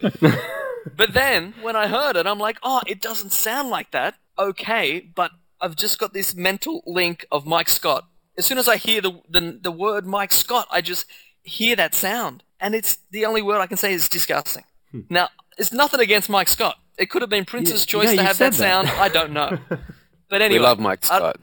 [0.96, 4.14] but then when I heard it, I'm like, oh, it doesn't sound like that.
[4.38, 5.30] Okay, but
[5.60, 8.06] I've just got this mental link of Mike Scott.
[8.36, 11.06] As soon as I hear the the, the word Mike Scott, I just
[11.42, 14.64] hear that sound, and it's the only word I can say is disgusting.
[15.10, 15.28] Now,
[15.58, 16.76] it's nothing against Mike Scott.
[16.98, 18.56] It could have been Prince's Yeah, choice yeah, to have that, that.
[18.58, 18.88] sound.
[18.88, 19.58] I don't know.
[20.28, 20.60] But anyway.
[20.60, 21.36] we love Mike Scott.
[21.36, 21.40] I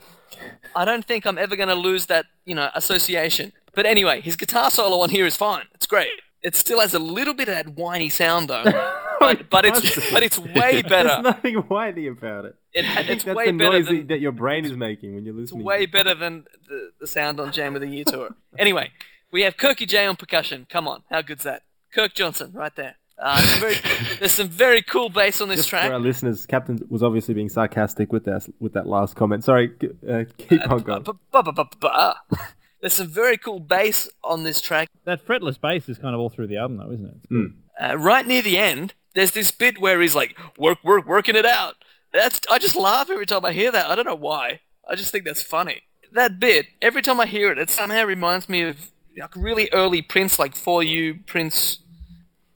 [0.86, 3.54] don't think I'm ever going to lose that, you know, association.
[3.74, 5.66] But anyway, his guitar solo on here is fine.
[5.74, 6.10] It's great.
[6.42, 8.64] It still has a little bit of that whiny sound though.
[9.20, 11.10] but, but it's but it's way better.
[11.10, 12.56] There's nothing whiny about it.
[12.74, 15.26] It, it's that's way the better noise than that, that your brain is making when
[15.26, 15.62] you're listening.
[15.62, 18.36] it's way better than the, the sound on Jam of the Year tour.
[18.58, 18.92] Anyway,
[19.32, 20.68] we have Kirky J on percussion.
[20.70, 21.64] Come on, how good's that?
[21.94, 22.96] Kirk Johnson, right there.
[23.24, 23.76] Uh, very,
[24.20, 25.88] there's some very cool bass on this Just track.
[25.88, 29.44] for our listeners, Captain was obviously being sarcastic with that with that last comment.
[29.44, 29.72] Sorry,
[30.10, 31.04] uh, keep on going.
[31.04, 32.14] Bu- bu- bu- bu- bu- uh.
[32.82, 34.90] There's some very cool bass on this track.
[35.06, 37.16] That fretless bass is kind of all through the album, though, isn't it?
[37.30, 37.46] Hmm.
[37.80, 41.46] Uh, right near the end, there's this bit where he's like, "Work, work, working it
[41.46, 41.76] out."
[42.12, 43.86] That's I just laugh every time I hear that.
[43.92, 44.62] I don't know why.
[44.90, 45.84] I just think that's funny.
[46.12, 50.02] That bit, every time I hear it, it somehow reminds me of like really early
[50.02, 51.78] Prince, like For You Prince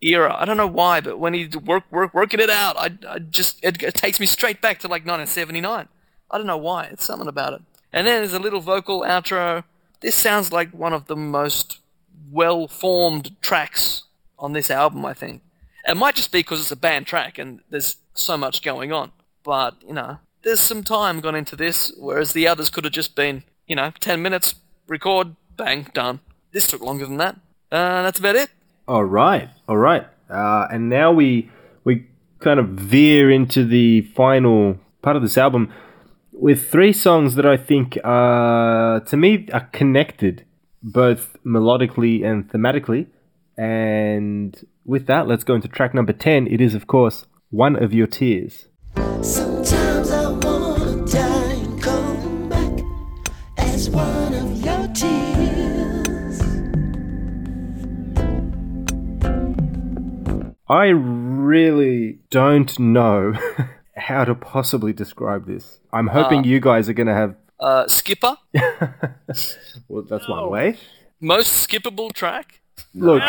[0.06, 0.36] era.
[0.38, 3.64] I don't know why, but when he's work, work, working it out, I, I just
[3.64, 5.88] it, it takes me straight back to like 1979.
[6.32, 6.86] I don't know why.
[6.86, 7.61] It's something about it.
[7.94, 9.64] And then there's a little vocal outro.
[10.02, 11.80] This sounds like one of the most
[12.32, 14.03] well-formed tracks
[14.38, 15.06] on this album.
[15.06, 15.41] I think
[15.88, 19.11] it might just be because it's a band track and there's so much going on.
[19.44, 23.15] But you know, there's some time gone into this, whereas the others could have just
[23.15, 24.56] been, you know, 10 minutes,
[24.88, 26.19] record, bang, done.
[26.52, 27.36] This took longer than that.
[27.72, 28.49] Uh, that's about it.
[28.88, 30.06] All right, all right.
[30.30, 31.49] Uh, and now we
[31.84, 32.07] we
[32.40, 35.72] kind of veer into the final part of this album
[36.32, 40.45] with three songs that I think, are to me, are connected
[40.84, 43.07] both melodically and thematically.
[43.57, 44.56] And
[44.86, 46.45] with that, let's go into track number ten.
[46.45, 48.68] It is, of course, "One of Your Tears."
[49.22, 49.55] Sometimes
[60.68, 63.34] I really don't know
[63.96, 65.80] how to possibly describe this.
[65.94, 67.36] I'm hoping you guys are going to have.
[67.60, 68.36] Uh, Skipper,
[69.88, 70.78] Well, that's one way.
[71.22, 72.62] most skippable track.
[72.94, 73.24] Look,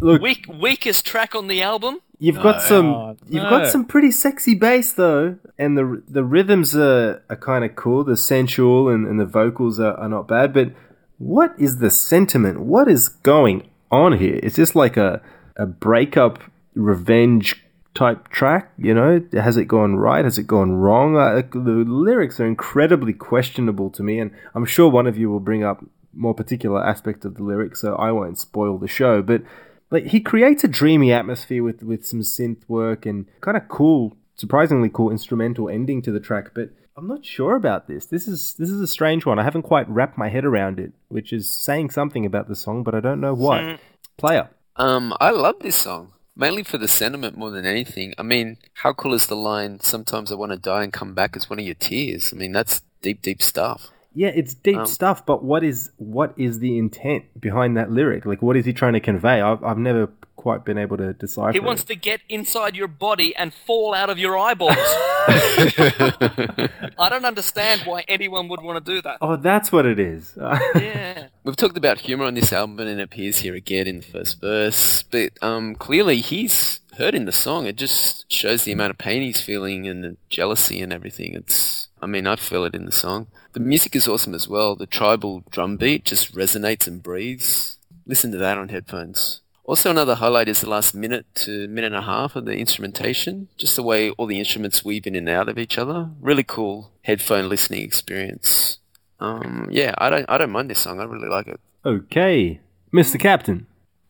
[0.00, 1.98] look, Weak, weakest track on the album.
[2.18, 6.74] you've got some, Oh, you've got some pretty sexy bass though, and the the rhythms
[6.74, 8.04] are, are kind of cool.
[8.04, 10.54] The sensual and, and the vocals are, are not bad.
[10.54, 10.72] But
[11.18, 12.60] what is the sentiment?
[12.60, 14.36] What is going on here?
[14.42, 15.20] Is this like a
[15.56, 16.40] a breakup
[16.74, 18.72] revenge type track?
[18.78, 20.24] You know, has it gone right?
[20.24, 21.16] Has it gone wrong?
[21.16, 25.40] Uh, the lyrics are incredibly questionable to me, and I'm sure one of you will
[25.40, 25.84] bring up
[26.14, 29.22] more particular aspects of the lyrics, so I won't spoil the show.
[29.22, 29.42] But
[29.90, 34.16] like, he creates a dreamy atmosphere with with some synth work and kind of cool,
[34.34, 36.50] surprisingly cool instrumental ending to the track.
[36.54, 38.06] But I'm not sure about this.
[38.06, 39.38] This is this is a strange one.
[39.38, 42.82] I haven't quite wrapped my head around it, which is saying something about the song,
[42.82, 43.80] but I don't know what.
[44.18, 44.50] Player.
[44.76, 46.12] Um, I love this song.
[46.34, 48.14] Mainly for the sentiment more than anything.
[48.18, 51.36] I mean, how cool is the line, sometimes I want to die and come back
[51.36, 52.32] as one of your tears?
[52.32, 53.90] I mean, that's deep, deep stuff.
[54.14, 58.26] Yeah, it's deep Um, stuff, but what is what is the intent behind that lyric?
[58.26, 59.40] Like, what is he trying to convey?
[59.40, 60.10] I've, I've never
[60.42, 61.52] quite been able to decipher.
[61.52, 61.86] He wants it.
[61.86, 64.74] to get inside your body and fall out of your eyeballs.
[64.76, 66.68] I
[67.08, 69.18] don't understand why anyone would want to do that.
[69.20, 70.36] Oh, that's what it is.
[70.74, 71.26] Yeah.
[71.44, 74.40] We've talked about humor on this album, and it appears here again in the first
[74.40, 75.02] verse.
[75.04, 77.66] But um, clearly, he's heard in the song.
[77.66, 81.34] It just shows the amount of pain he's feeling and the jealousy and everything.
[81.34, 83.26] It's, I mean, I feel it in the song.
[83.52, 84.74] The music is awesome as well.
[84.74, 87.78] The tribal drum beat just resonates and breathes.
[88.06, 89.41] Listen to that on headphones.
[89.64, 93.48] Also, another highlight is the last minute to minute and a half of the instrumentation.
[93.56, 96.10] Just the way all the instruments weave in and out of each other.
[96.20, 98.78] Really cool headphone listening experience.
[99.20, 100.98] Um, yeah, I don't, I don't mind this song.
[100.98, 101.60] I really like it.
[101.84, 102.60] okay,
[102.92, 103.20] Mr.
[103.20, 103.66] Captain.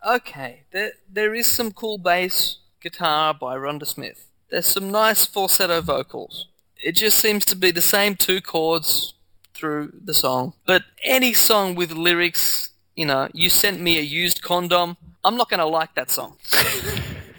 [0.07, 4.27] Okay, there, there is some cool bass guitar by Rhonda Smith.
[4.51, 6.49] There's some nice falsetto vocals.
[6.83, 9.15] It just seems to be the same two chords
[9.55, 10.55] through the song.
[10.67, 15.49] But any song with lyrics, you know, you sent me a used condom, I'm not
[15.49, 16.37] going to like that song.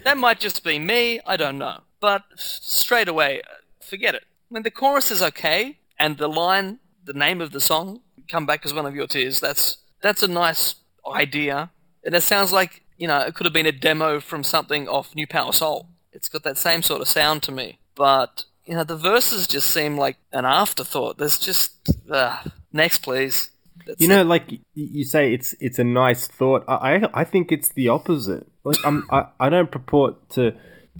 [0.03, 1.81] that might just be me, I don't know.
[1.99, 3.41] But straight away,
[3.81, 4.23] forget it.
[4.49, 8.65] When the chorus is okay, and the line, the name of the song, come back
[8.65, 10.75] as one of your tears, that's that's a nice
[11.07, 11.71] idea.
[12.03, 15.15] And it sounds like, you know, it could have been a demo from something off
[15.15, 15.87] New Power Soul.
[16.11, 17.79] It's got that same sort of sound to me.
[17.95, 21.17] But, you know, the verses just seem like an afterthought.
[21.17, 22.43] There's just, uh,
[22.73, 23.49] next please.
[23.85, 24.09] That's You it.
[24.09, 24.43] know, like
[24.75, 26.63] you say, it's it's a nice thought.
[26.67, 28.47] I I, I think it's the opposite.
[28.63, 30.53] Like I'm, I I don't purport to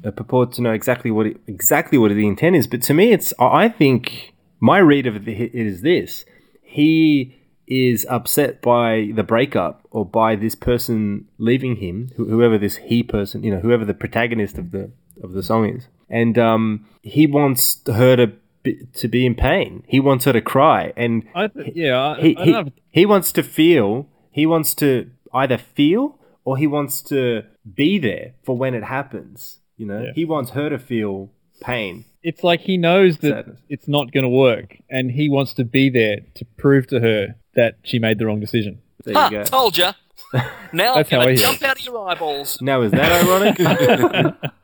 [0.03, 3.11] uh, purport to know exactly what it, exactly what the intent is, but to me,
[3.11, 6.25] it's I I think my read of it is this:
[6.61, 7.35] he
[7.67, 13.41] is upset by the breakup or by this person leaving him, whoever this he person,
[13.43, 14.91] you know, whoever the protagonist of the
[15.23, 18.33] of the song is, and um, he wants her to
[18.63, 19.83] be, to be in pain.
[19.87, 22.59] He wants her to cry, and I th- yeah, I, he, I don't he, know.
[22.61, 27.43] if- he wants to feel he wants to either feel or he wants to
[27.75, 30.11] be there for when it happens You know, Yeah.
[30.15, 31.29] he wants her to feel
[31.61, 32.05] pain.
[32.21, 33.59] It's like he knows that Sadness.
[33.69, 37.35] it's not going to work, and he wants to be there to prove to her
[37.55, 38.79] that she made the wrong decision.
[39.03, 39.25] There Ha!
[39.25, 39.43] you go.
[39.43, 39.93] Told ya.
[40.73, 41.63] Now I'm how gonna jump it.
[41.67, 42.59] out of your eyeballs.
[42.61, 44.33] Now is that ironic?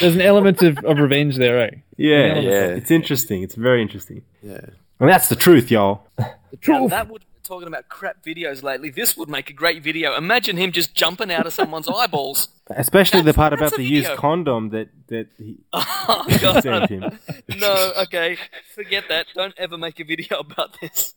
[0.00, 1.70] There's an element of, of revenge there, eh?
[1.96, 2.66] yeah, Yeah.
[2.66, 3.42] It's interesting.
[3.42, 4.22] It's very interesting.
[4.42, 4.60] Yeah.
[5.00, 6.06] And that's the truth, y'all.
[6.16, 6.90] The truth.
[6.90, 8.90] that would be talking about crap videos lately.
[8.90, 10.16] This would make a great video.
[10.16, 12.48] Imagine him just jumping out of someone's eyeballs.
[12.68, 16.24] Especially the part about a the used condom that that he Oh,
[16.62, 17.18] sent him.
[17.58, 18.38] No, okay,
[18.74, 19.26] forget that.
[19.34, 21.14] Don't ever make a video about this.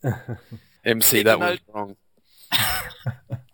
[0.84, 1.96] MC, Even that was wrong.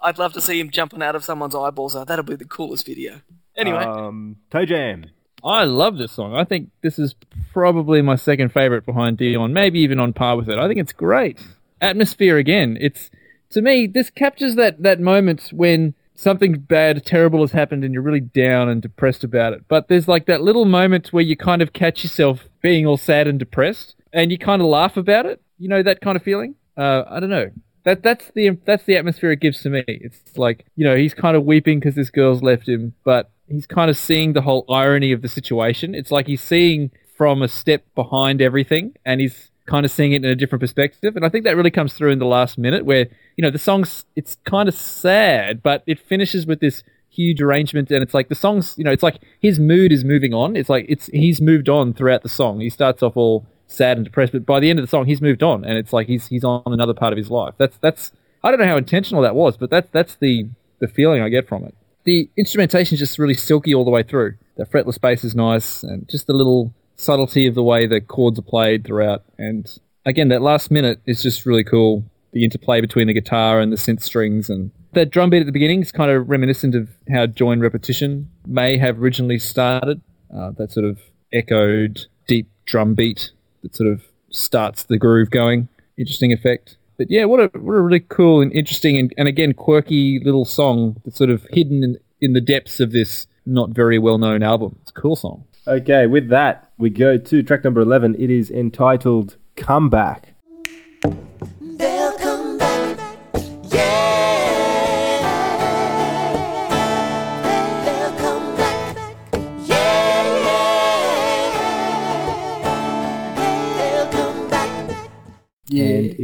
[0.00, 1.94] I'd love to see him jumping out of someone's eyeballs.
[1.94, 3.20] That'll be the coolest video.
[3.56, 5.06] Anyway, um, Toe Jam.
[5.42, 6.34] I love this song.
[6.34, 7.14] I think this is
[7.52, 10.58] probably my second favorite behind Dionne, maybe even on par with it.
[10.58, 11.38] I think it's great.
[11.80, 12.78] Atmosphere again.
[12.80, 13.10] It's
[13.50, 18.02] to me this captures that that moment when something bad, terrible has happened and you're
[18.02, 19.64] really down and depressed about it.
[19.68, 23.26] But there's like that little moment where you kind of catch yourself being all sad
[23.26, 25.42] and depressed and you kind of laugh about it.
[25.58, 26.54] You know that kind of feeling?
[26.76, 27.50] Uh, I don't know.
[27.84, 29.84] That that's the that's the atmosphere it gives to me.
[29.86, 33.66] It's like you know he's kind of weeping because this girl's left him, but he's
[33.66, 35.94] kind of seeing the whole irony of the situation.
[35.94, 40.24] It's like he's seeing from a step behind everything, and he's kind of seeing it
[40.24, 41.16] in a different perspective.
[41.16, 43.06] And I think that really comes through in the last minute, where
[43.36, 47.90] you know the song's it's kind of sad, but it finishes with this huge arrangement,
[47.90, 50.56] and it's like the song's you know it's like his mood is moving on.
[50.56, 52.60] It's like it's he's moved on throughout the song.
[52.60, 55.22] He starts off all sad and depressed, but by the end of the song, he's
[55.22, 57.54] moved on, and it's like he's he's on another part of his life.
[57.58, 58.12] That's that's
[58.42, 60.48] I don't know how intentional that was, but that's that's the
[60.80, 61.74] the feeling I get from it.
[62.04, 64.34] The instrumentation is just really silky all the way through.
[64.56, 68.38] The fretless bass is nice, and just the little subtlety of the way the chords
[68.38, 69.24] are played throughout.
[69.38, 69.70] And
[70.06, 72.04] again, that last minute is just really cool.
[72.32, 75.52] The interplay between the guitar and the synth strings, and that drum beat at the
[75.52, 80.00] beginning is kind of reminiscent of how join repetition may have originally started.
[80.34, 80.98] Uh, that sort of
[81.32, 83.30] echoed deep drum beat
[83.62, 85.68] that sort of starts the groove going.
[85.96, 86.76] Interesting effect.
[86.96, 90.44] But yeah, what a what a really cool and interesting and, and again quirky little
[90.44, 94.42] song that's sort of hidden in, in the depths of this not very well known
[94.42, 94.78] album.
[94.82, 95.44] It's a cool song.
[95.66, 98.16] Okay, with that, we go to track number 11.
[98.18, 100.34] It is entitled Comeback.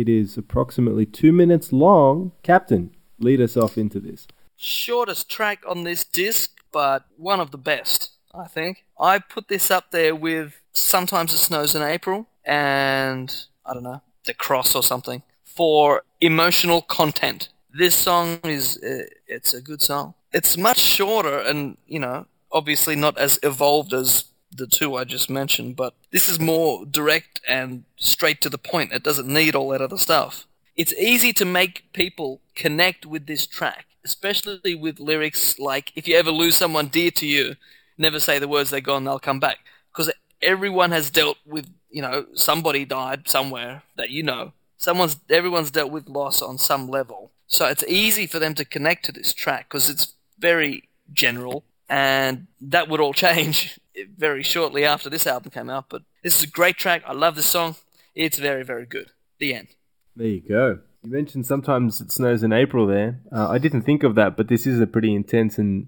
[0.01, 2.33] It is approximately two minutes long.
[2.43, 4.27] Captain, lead us off into this.
[4.57, 8.85] shortest track on this disc, but one of the best, I think.
[8.99, 14.03] I put this up there with Sometimes It Snows in April and, I don't know,
[14.27, 17.49] The Cross or something, for emotional content.
[17.73, 20.15] This song is, uh, it's a good song.
[20.33, 25.31] It's much shorter and, you know, obviously not as evolved as the two I just
[25.31, 28.93] mentioned, but this is more direct and straight to the point.
[28.93, 30.47] It doesn't need all that other stuff.
[30.77, 36.17] It's easy to make people connect with this track, especially with lyrics like, if you
[36.17, 37.57] ever lose someone dear to you,
[37.99, 39.59] never say the words they're gone, they'll come back.
[39.93, 40.11] Because
[40.43, 44.53] everyone has dealt with, you know, somebody died somewhere that you know.
[44.77, 47.31] Someone's, everyone's dealt with loss on some level.
[47.47, 52.47] So it's easy for them to connect to this track because it's very general and
[52.61, 53.80] that would all change
[54.17, 55.87] very shortly after this album came out.
[55.89, 57.03] But this is a great track.
[57.07, 57.77] I love this song.
[58.15, 59.11] It's very, very good.
[59.39, 59.69] The end.
[60.17, 60.79] There you go.
[61.03, 63.21] You mentioned sometimes it snows in April there.
[63.33, 65.87] Uh, I didn't think of that, but this is a pretty intense and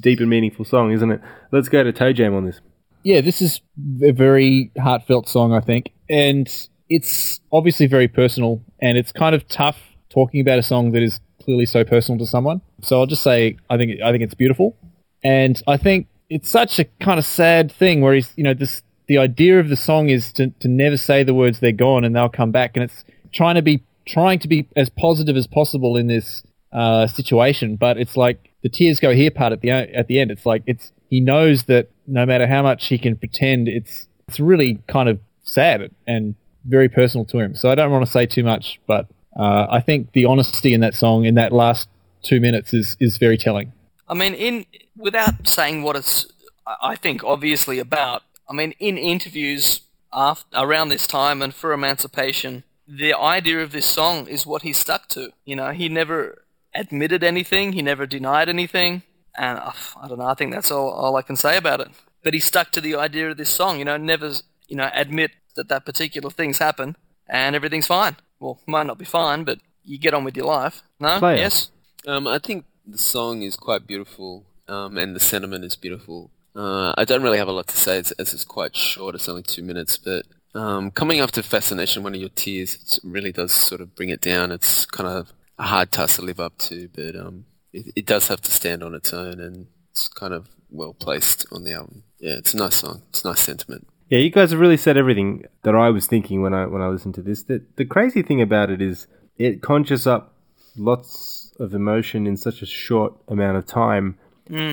[0.00, 1.20] deep and meaningful song, isn't it?
[1.52, 2.60] Let's go to Toe Jam on this.
[3.04, 3.60] Yeah, this is
[4.02, 6.48] a very heartfelt song, I think, and
[6.88, 9.78] it's obviously very personal, and it's kind of tough
[10.10, 12.60] talking about a song that is clearly so personal to someone.
[12.82, 14.76] So I'll just say I think I think it's beautiful,
[15.22, 18.82] and I think it's such a kind of sad thing where he's you know this
[19.06, 22.14] the idea of the song is to to never say the words they're gone and
[22.14, 25.96] they'll come back, and it's trying to be trying to be as positive as possible
[25.96, 26.42] in this
[26.72, 30.30] uh, situation, but it's like the tears go here part at the at the end.
[30.30, 34.38] It's like it's he knows that no matter how much he can pretend, it's it's
[34.38, 36.34] really kind of sad and
[36.66, 37.54] very personal to him.
[37.54, 39.06] So I don't want to say too much, but
[39.38, 41.88] uh, I think the honesty in that song in that last
[42.22, 43.72] two minutes is is very telling.
[44.08, 44.66] I mean, in
[44.96, 46.26] without saying what it's,
[46.66, 48.22] I I think obviously about.
[48.48, 49.82] I mean, in interviews
[50.12, 54.72] after, around this time and for Emancipation, the idea of this song is what he
[54.72, 55.32] stuck to.
[55.44, 56.44] You know, he never
[56.74, 59.02] admitted anything, he never denied anything,
[59.36, 60.26] and uh, I don't know.
[60.26, 61.88] I think that's all, all I can say about it.
[62.22, 63.78] But he stuck to the idea of this song.
[63.78, 64.32] You know, never
[64.68, 66.96] you know admit that that particular thing's happened
[67.28, 68.16] and everything's fine.
[68.40, 70.82] Well, might not be fine, but you get on with your life.
[71.00, 71.36] No, Player.
[71.36, 71.70] yes.
[72.06, 76.30] Um, I think the song is quite beautiful, um, and the sentiment is beautiful.
[76.56, 79.14] Uh, I don't really have a lot to say as, as it's quite short.
[79.14, 83.52] It's only two minutes, but um, coming after Fascination, one of your tears, really does
[83.52, 84.50] sort of bring it down.
[84.50, 88.28] It's kind of a hard task to live up to, but um, it, it does
[88.28, 92.04] have to stand on its own, and it's kind of well placed on the album.
[92.18, 93.02] Yeah, it's a nice song.
[93.10, 93.86] It's a nice sentiment.
[94.08, 96.88] Yeah, you guys have really said everything that I was thinking when I when I
[96.88, 97.42] listened to this.
[97.42, 99.06] The, the crazy thing about it is
[99.36, 100.34] it conjures up
[100.76, 104.18] lots of emotion in such a short amount of time,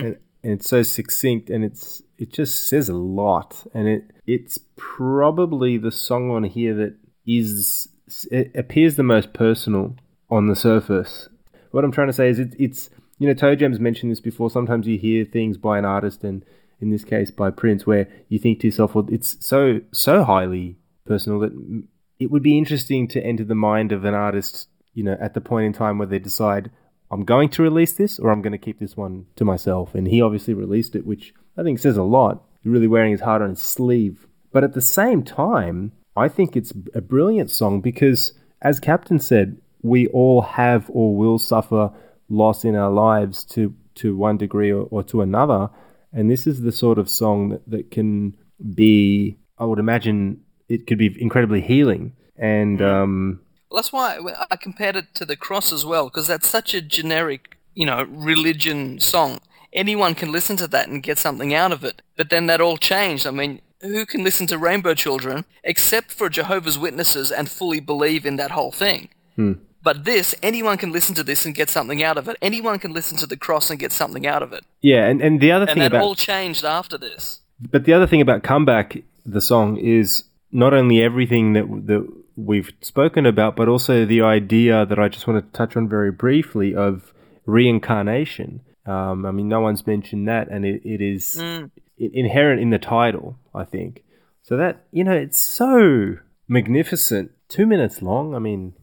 [0.04, 4.58] and, and it's so succinct, and it's it just says a lot, and it it's
[4.76, 6.96] probably the song on here that
[7.26, 7.88] is
[8.30, 9.96] it appears the most personal
[10.30, 11.28] on the surface.
[11.70, 14.50] What I'm trying to say is it, it's you know Toe Jam's mentioned this before.
[14.50, 16.44] Sometimes you hear things by an artist, and
[16.80, 20.76] in this case by Prince, where you think to yourself, well, it's so so highly
[21.06, 21.84] personal that mm,
[22.18, 25.40] it would be interesting to enter the mind of an artist, you know, at the
[25.40, 26.70] point in time where they decide
[27.10, 29.94] I'm going to release this or I'm going to keep this one to myself.
[29.94, 32.42] And he obviously released it, which I think says a lot.
[32.62, 34.26] He's really wearing his heart on his sleeve.
[34.52, 38.32] But at the same time, I think it's a brilliant song because,
[38.62, 41.92] as Captain said, we all have or will suffer
[42.28, 45.68] loss in our lives to, to one degree or, or to another.
[46.12, 48.34] And this is the sort of song that, that can
[48.74, 52.16] be, I would imagine, it could be incredibly healing.
[52.36, 53.45] And um, Well,
[53.76, 54.18] that's why
[54.50, 58.02] I compared it to the cross as well, because that's such a generic, you know,
[58.10, 59.38] religion song.
[59.72, 62.02] Anyone can listen to that and get something out of it.
[62.16, 63.26] But then that all changed.
[63.26, 68.24] I mean, who can listen to Rainbow Children except for Jehovah's Witnesses and fully believe
[68.26, 69.10] in that whole thing?
[69.36, 69.52] Hmm.
[69.82, 72.36] But this, anyone can listen to this and get something out of it.
[72.42, 74.64] Anyone can listen to the cross and get something out of it.
[74.82, 77.40] yeah, and, and the other And thing that about all changed after this.
[77.70, 82.70] But the other thing about comeback, the song is not only everything that that we've
[82.82, 86.74] spoken about, but also the idea that I just want to touch on very briefly
[86.74, 87.12] of
[87.46, 88.60] reincarnation.
[88.86, 91.68] Um, I mean, no one's mentioned that, and it, it is i-
[91.98, 94.04] inherent in the title, I think.
[94.42, 97.32] So that you know, it's so magnificent.
[97.48, 98.34] Two minutes long.
[98.34, 98.74] I mean,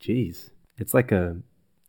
[0.00, 1.38] geez, it's like a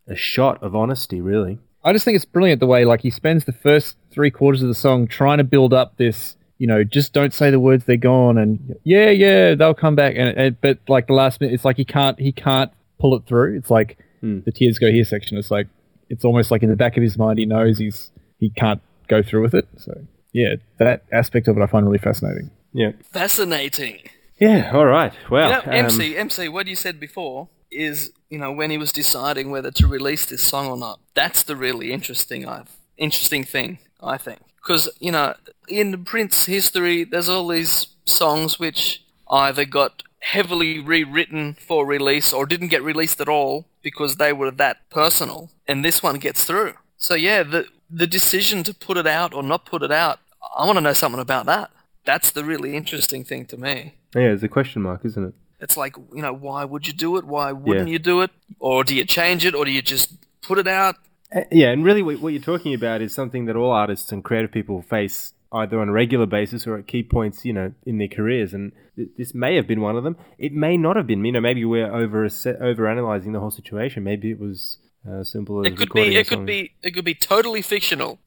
[0.07, 1.59] a shot of honesty, really.
[1.83, 4.67] I just think it's brilliant the way like he spends the first three quarters of
[4.67, 7.97] the song trying to build up this, you know, just don't say the words they're
[7.97, 11.65] gone and yeah, yeah, they'll come back and, and but like the last minute it's
[11.65, 13.57] like he can't he can't pull it through.
[13.57, 15.37] It's like the tears go here section.
[15.37, 15.67] It's like
[16.09, 19.23] it's almost like in the back of his mind he knows he's he can't go
[19.23, 19.67] through with it.
[19.77, 22.51] So yeah, that aspect of it I find really fascinating.
[22.73, 22.91] Yeah.
[23.11, 24.01] Fascinating.
[24.39, 24.71] Yeah.
[24.73, 25.13] All right.
[25.29, 28.77] Well, You know, um, MC, MC, what you said before is, you know, when he
[28.77, 30.99] was deciding whether to release this song or not.
[31.13, 32.63] That's the really interesting, I,
[32.97, 34.39] interesting thing, I think.
[34.69, 35.33] Because, you know,
[35.67, 42.45] in Prince history, there's all these songs which either got heavily rewritten for release or
[42.45, 45.49] didn't get released at all because they were that personal.
[45.67, 46.73] And this one gets through.
[46.97, 50.19] So, yeah, the, the decision to put it out or not put it out,
[50.55, 51.71] I want to know something about that.
[52.05, 53.95] That's the really interesting thing to me.
[54.13, 55.33] Yeah, it's a question mark, isn't it?
[55.59, 57.25] It's like, you know, why would you do it?
[57.25, 57.93] Why wouldn't Yeah.
[57.93, 58.29] you do it?
[58.59, 59.55] Or do you change it?
[59.55, 60.13] Or do you just
[60.43, 60.95] put it out?
[61.35, 64.51] Uh, Yeah, and really, what you're talking about is something that all artists and creative
[64.51, 68.07] people face either on a regular basis or at key points, you know, in their
[68.07, 68.53] careers.
[68.53, 70.15] And th- this may have been one of them.
[70.37, 71.23] It may not have been.
[71.25, 72.27] You know, maybe we're over
[72.61, 74.03] over analyzing the whole situation.
[74.03, 74.77] Maybe it was
[75.09, 76.15] uh, simple as It could be.
[76.15, 76.73] It could be.
[76.83, 78.19] It could be totally fictional.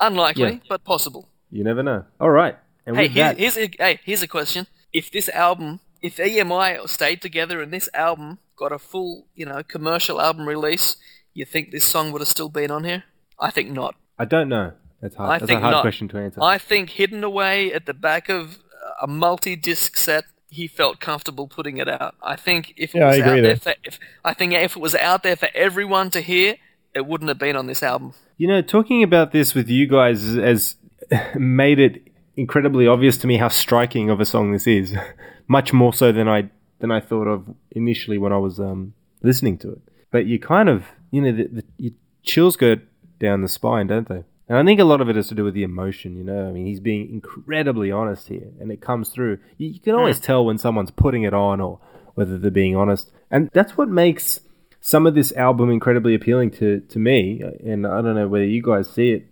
[0.00, 0.58] Unlikely, Yeah.
[0.68, 1.28] but possible.
[1.50, 2.04] You never know.
[2.20, 2.56] All right,
[2.86, 4.66] and Hey, here's, that, here's a hey, here's a question.
[4.92, 9.62] If this album, if EMI stayed together and this album got a full, you know,
[9.62, 10.96] commercial album release,
[11.34, 13.04] you think this song would have still been on here?
[13.38, 13.94] I think not.
[14.18, 14.72] I don't know.
[15.00, 15.30] That's hard.
[15.30, 15.82] I That's think a hard not.
[15.82, 16.42] question to answer.
[16.42, 18.58] I think hidden away at the back of
[19.00, 22.16] a multi-disc set, he felt comfortable putting it out.
[22.22, 23.56] I think if it Yeah, I was agree out there there.
[23.56, 26.56] for, if, I think if it was out there for everyone to hear,
[26.94, 28.14] it wouldn't have been on this album.
[28.38, 30.76] You know, talking about this with you guys has
[31.36, 32.02] made it
[32.36, 34.96] incredibly obvious to me how striking of a song this is,
[35.48, 36.50] much more so than I
[36.80, 39.80] than I thought of initially when I was um, listening to it.
[40.12, 42.76] But you kind of, you know, the, the your chills go
[43.18, 44.24] down the spine, don't they?
[44.48, 46.16] And I think a lot of it has to do with the emotion.
[46.16, 49.38] You know, I mean, he's being incredibly honest here, and it comes through.
[49.56, 50.24] You, you can always hmm.
[50.24, 51.80] tell when someone's putting it on or
[52.14, 54.40] whether they're being honest, and that's what makes
[54.80, 58.62] some of this album incredibly appealing to, to me, and I don't know whether you
[58.62, 59.26] guys see it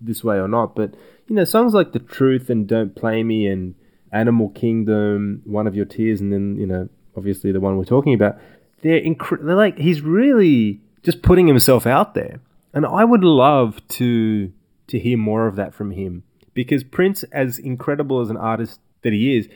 [0.00, 0.94] this way or not, but
[1.26, 3.74] you know, songs like The Truth and Don't Play Me and
[4.12, 8.14] Animal Kingdom, One of Your Tears, and then, you know, obviously the one we're talking
[8.14, 8.36] about,
[8.82, 12.40] they're, incre- they're like, he's really just putting himself out there.
[12.74, 14.52] And I would love to
[14.88, 16.22] to hear more of that from him
[16.54, 19.48] because Prince, as incredible as an artist that he is,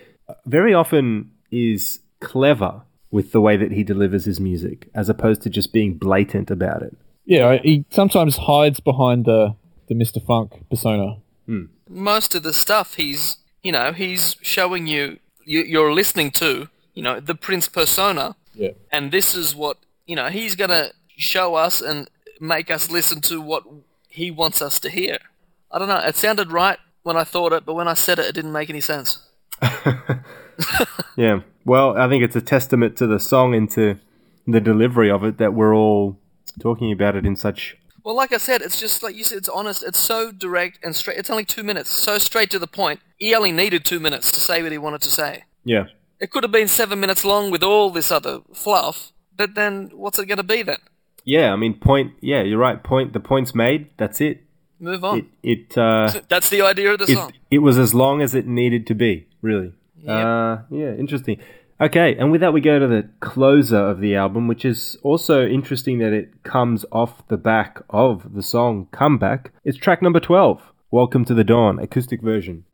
[0.47, 5.51] very often is clever with the way that he delivers his music, as opposed to
[5.51, 6.97] just being blatant about it.
[7.25, 9.55] Yeah, he sometimes hides behind the
[9.89, 10.25] the Mr.
[10.25, 11.17] Funk persona.
[11.47, 11.67] Hmm.
[11.89, 17.03] most of the stuff he's you know he's showing you, you you're listening to you
[17.05, 18.71] know the prince persona Yeah.
[18.91, 22.09] and this is what you know he's gonna show us and
[22.41, 23.65] make us listen to what
[24.09, 25.19] he wants us to hear
[25.73, 28.27] i don't know it sounded right when i thought it but when i said it
[28.27, 29.27] it didn't make any sense
[31.17, 31.41] Yeah.
[31.65, 33.99] Well, I think it's a testament to the song and to
[34.47, 36.19] the delivery of it that we're all
[36.61, 37.77] talking about it in such.
[38.05, 40.95] well like i said it's just like you said it's honest it's so direct and
[40.97, 44.31] straight it's only two minutes so straight to the point he only needed two minutes
[44.33, 45.87] to say what he wanted to say Yeah.
[46.21, 50.19] it could have been seven minutes long with all this other fluff but then what's
[50.19, 50.79] it going to be then
[51.27, 51.53] Yeah.
[51.53, 52.15] I mean, point.
[52.23, 52.83] Yeah, you're right.
[52.83, 53.13] Point.
[53.13, 53.91] The point's made.
[53.99, 54.45] That's it.
[54.81, 55.27] move on It.
[55.43, 55.79] It.
[55.79, 58.87] Uh, that's the idea of the it, song it was as long as it needed
[58.87, 59.27] to be.
[59.43, 59.75] Really.
[60.07, 60.95] Uh, yeah.
[60.95, 61.39] Interesting.
[61.79, 65.47] Okay, and with that we go to the closer of the album, which is also
[65.47, 70.73] interesting that it comes off the back of the song "Comeback." It's track number twelve.
[70.91, 72.65] Welcome to the Dawn, acoustic version.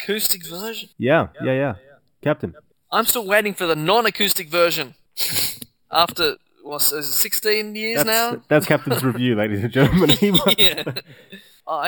[0.00, 1.74] Acoustic version Yeah, yeah, yeah.
[2.22, 2.54] Captain.
[2.90, 4.94] I'm still waiting for the non-acoustic version.
[5.90, 8.06] After what's it 16 years That's,
[8.36, 8.42] now?
[8.48, 10.10] that's Captain's review, ladies and gentlemen.
[10.10, 10.82] He, will, yeah.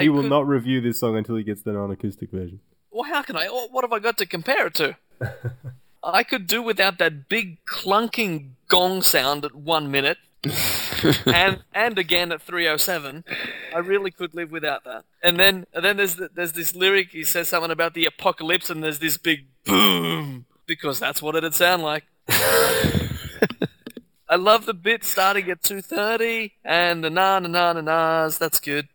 [0.00, 2.60] He will could- not review this song until he gets the non-acoustic version.
[2.90, 3.46] Well, how can I?
[3.48, 4.96] What what have I got to compare it to?
[6.02, 10.18] I could do without that big clunking gong sound at one minute,
[11.26, 13.24] and and again at 307.
[13.74, 15.04] I really could live without that.
[15.22, 17.10] And then and then there's the, there's this lyric.
[17.10, 21.54] He says something about the apocalypse, and there's this big boom because that's what it'd
[21.54, 22.04] sound like.
[24.30, 28.38] I love the bit starting at 2:30 and the na na na na na's.
[28.38, 28.88] That's good.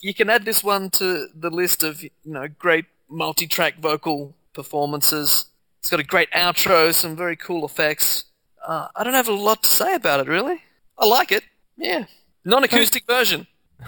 [0.00, 5.46] You can add this one to the list of you know great multi-track vocal performances.
[5.78, 8.24] It's got a great outro, some very cool effects.
[8.66, 10.62] Uh, I don't have a lot to say about it really.
[10.98, 11.44] I like it.
[11.80, 12.04] Yeah,
[12.44, 13.46] non-acoustic version.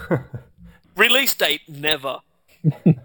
[0.95, 2.19] Release date never.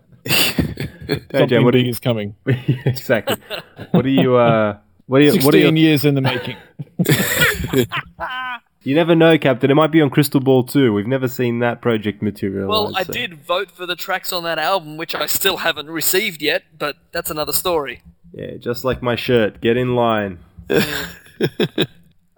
[1.08, 2.36] Hey, Something Jan, what do big you, is coming.
[2.84, 3.36] exactly.
[3.92, 4.36] What are you?
[4.36, 5.30] Uh, what are you?
[5.32, 5.82] What do Sixteen you?
[5.88, 6.56] years in the making.
[8.82, 9.70] You never know, Captain.
[9.70, 10.92] It might be on Crystal Ball too.
[10.92, 12.68] We've never seen that project materialize.
[12.68, 15.88] Well, I so- did vote for the tracks on that album, which I still haven't
[15.88, 18.02] received yet, but that's another story.
[18.34, 19.62] Yeah, just like my shirt.
[19.62, 20.38] Get in line.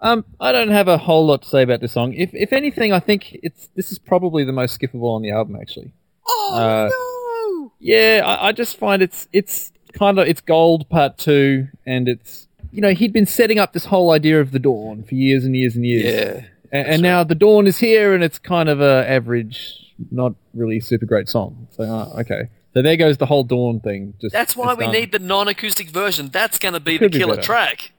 [0.01, 2.13] Um, I don't have a whole lot to say about this song.
[2.13, 5.55] If if anything, I think it's this is probably the most skippable on the album.
[5.61, 5.91] Actually,
[6.27, 7.71] Oh Uh, no!
[7.79, 12.47] yeah, I, I just find it's it's kind of it's gold part two, and it's
[12.71, 15.55] you know he'd been setting up this whole idea of the dawn for years and
[15.55, 16.05] years and years.
[16.05, 16.45] Yeah.
[16.71, 20.79] and, and now the dawn is here, and it's kind of a average, not really
[20.79, 21.67] super great song.
[21.71, 24.15] So uh, okay, so there goes the whole dawn thing.
[24.19, 24.93] Just That's why we done.
[24.93, 26.29] need the non-acoustic version.
[26.29, 27.91] That's going to be the Could be killer track.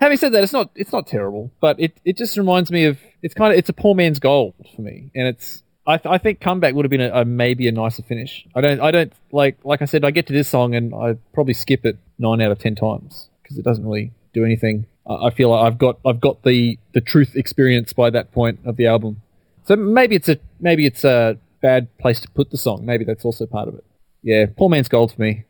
[0.00, 2.98] Having said that, it's not it's not terrible, but it, it just reminds me of
[3.22, 6.18] it's kind of it's a poor man's gold for me, and it's I, th- I
[6.18, 8.46] think comeback would have been a, a maybe a nicer finish.
[8.54, 11.16] I don't I don't like like I said I get to this song and I
[11.34, 14.86] probably skip it nine out of ten times because it doesn't really do anything.
[15.06, 18.60] I, I feel like I've got I've got the the truth experience by that point
[18.64, 19.20] of the album,
[19.64, 22.86] so maybe it's a maybe it's a bad place to put the song.
[22.86, 23.84] Maybe that's also part of it.
[24.22, 25.44] Yeah, poor man's gold for me.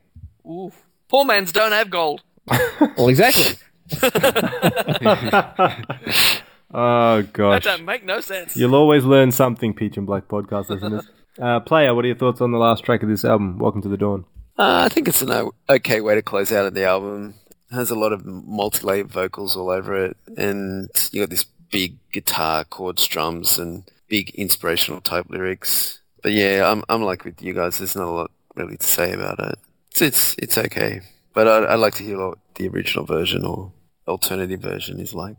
[0.48, 0.74] Oof.
[1.08, 2.22] Poor man's don't have gold.
[2.96, 3.44] Well, exactly.
[6.72, 7.22] Oh god.
[7.22, 7.64] That gosh.
[7.64, 8.56] don't make no sense.
[8.56, 11.08] You'll always learn something, Peach and Black podcast listeners.
[11.40, 13.56] Uh, player, what are your thoughts on the last track of this album?
[13.58, 14.26] Welcome to the Dawn.
[14.58, 17.34] Uh, I think it's an okay way to close out of the album.
[17.70, 21.96] It has a lot of multi-layered vocals all over it, and you got this big
[22.12, 26.00] guitar, chord drums, and big inspirational type lyrics.
[26.20, 27.78] But yeah, I'm I'm like with you guys.
[27.78, 29.58] There's not a lot really to say about it.
[29.92, 31.00] It's it's, it's okay,
[31.32, 33.72] but I, I'd like to hear what the original version or
[34.10, 35.36] alternative version is like.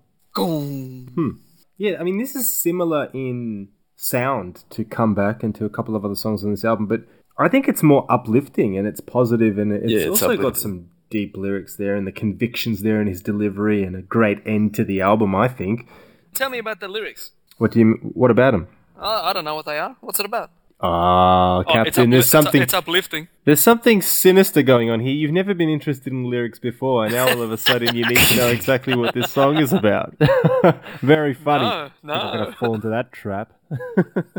[1.78, 5.96] Yeah, I mean, this is similar in sound to come back and to a couple
[5.96, 7.02] of other songs on this album, but
[7.38, 10.90] I think it's more uplifting and it's positive and it's, Yeah, it's also got some
[11.10, 14.84] deep lyrics there and the convictions there in his delivery and a great end to
[14.84, 15.88] the album, I think.
[16.34, 17.32] Tell me about the lyrics.
[17.58, 18.68] What do you, what about them?
[18.98, 19.96] Uh, I don't know what they are.
[20.02, 20.52] What's it about?
[20.84, 23.28] Ah, Oh, Captain, upli- there's something It's, uplifting.
[23.46, 25.14] There's something sinister going on here.
[25.14, 28.18] You've never been interested in lyrics before, and now all of a sudden you need
[28.18, 30.16] to know exactly what this song is about.
[31.02, 31.66] Very funny.
[31.66, 32.14] No, no.
[32.14, 33.54] I'm going to fall into that trap.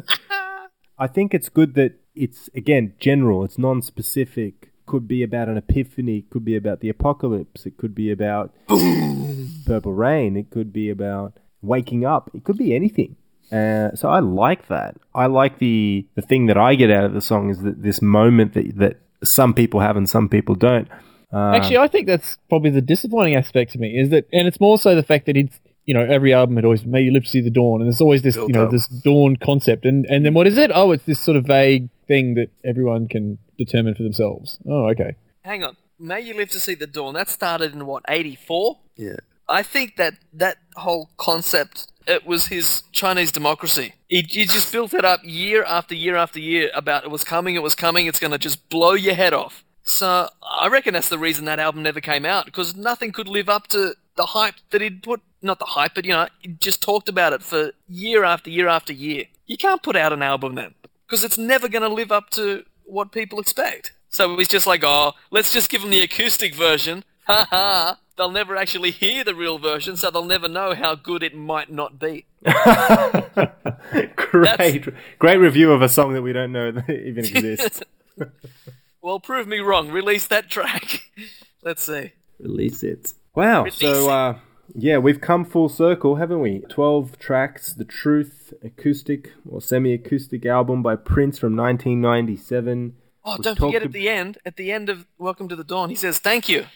[0.99, 4.71] I think it's good that it's, again, general, it's non specific.
[4.85, 8.53] Could be about an epiphany, could be about the apocalypse, it could be about
[9.65, 13.17] purple rain, it could be about waking up, it could be anything.
[13.53, 14.97] Uh, so I like that.
[15.15, 18.01] I like the the thing that I get out of the song is that this
[18.01, 20.89] moment that that some people have and some people don't.
[21.33, 24.61] Uh, Actually, I think that's probably the disappointing aspect to me is that, and it's
[24.61, 27.25] more so the fact that it's, you know, every album had always, may you live
[27.25, 28.71] to see the dawn, and there's always this, you know, up.
[28.71, 30.71] this dawn concept, and and then what is it?
[30.75, 34.59] Oh, it's this sort of vague thing that everyone can determine for themselves.
[34.69, 35.17] Oh, okay.
[35.43, 35.77] Hang on.
[35.99, 37.15] May you live to see the dawn.
[37.15, 38.79] That started in what, 84?
[38.97, 39.17] Yeah.
[39.49, 43.95] I think that that whole concept, it was his Chinese democracy.
[44.09, 47.55] He, he just built it up year after year after year about it was coming,
[47.55, 49.65] it was coming, it's going to just blow your head off.
[49.85, 53.49] So I reckon that's the reason that album never came out because nothing could live
[53.49, 55.21] up to the hype that he'd put.
[55.45, 58.69] Not the hype, but you know, he just talked about it for year after year
[58.69, 59.25] after year.
[59.47, 60.75] You can't put out an album then
[61.07, 63.93] because it's never going to live up to what people expect.
[64.09, 67.03] So it was just like, oh, let's just give them the acoustic version.
[67.27, 67.99] Ha ha.
[68.17, 71.71] They'll never actually hear the real version, so they'll never know how good it might
[71.73, 72.27] not be.
[74.17, 74.89] great,
[75.19, 77.83] great review of a song that we don't know that even exists.
[79.05, 79.91] Well, prove me wrong.
[79.91, 81.11] Release that track.
[81.65, 82.13] Let's see.
[82.39, 83.15] Release it.
[83.35, 83.65] Wow.
[83.65, 84.11] Release so, it.
[84.13, 84.35] uh,
[84.77, 86.61] yeah, we've come full circle, haven't we?
[86.69, 92.95] 12 tracks, The Truth, acoustic or semi acoustic album by Prince from 1997.
[93.25, 95.89] Oh, don't forget ab- at the end, at the end of Welcome to the Dawn,
[95.89, 96.67] he says, thank you.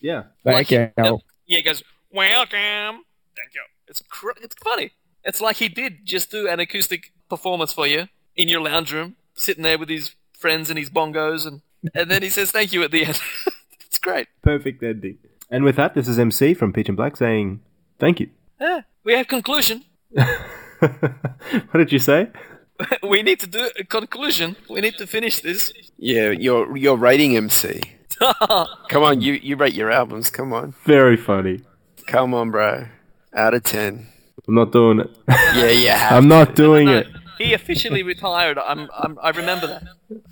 [0.00, 0.24] Yeah.
[0.44, 0.90] Thank you.
[0.96, 1.16] Yeah,
[1.46, 3.04] he goes, welcome.
[3.36, 3.62] Thank you.
[3.88, 4.92] It's cr- it's funny.
[5.24, 9.16] It's like he did just do an acoustic performance for you in your lounge room,
[9.34, 11.62] sitting there with his friends and his bongos, and,
[11.94, 13.20] and then he says thank you at the end.
[13.80, 14.28] it's great.
[14.42, 15.18] Perfect ending.
[15.50, 17.60] And with that, this is MC from Peach and Black saying
[17.98, 18.30] thank you.
[18.60, 19.84] Yeah, we have conclusion.
[20.10, 22.28] what did you say?
[23.02, 24.56] we need to do a conclusion.
[24.68, 25.72] We need to finish this.
[25.96, 27.80] Yeah, you're you're rating MC.
[28.88, 30.30] Come on, you you rate your albums.
[30.30, 31.60] Come on, Very funny.
[32.06, 32.86] come on, bro.
[33.34, 34.06] Out of ten.
[34.46, 35.10] I'm not doing it.
[35.28, 36.08] Yeah, yeah.
[36.12, 37.06] I'm not doing No, it.
[37.38, 38.58] he officially retired.
[38.58, 39.82] I'm, I'm, I remember that.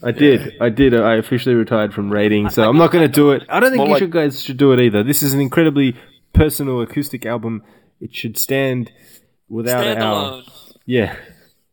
[0.03, 0.55] I did.
[0.61, 0.95] I did.
[0.95, 3.43] I officially retired from rating, so I'm not going to do it.
[3.49, 5.03] I don't think More you like- should guys should do it either.
[5.03, 5.97] This is an incredibly
[6.35, 7.63] personal acoustic album.
[8.01, 8.93] It should stand
[9.49, 10.45] without Stand our alone.
[10.85, 11.17] yeah,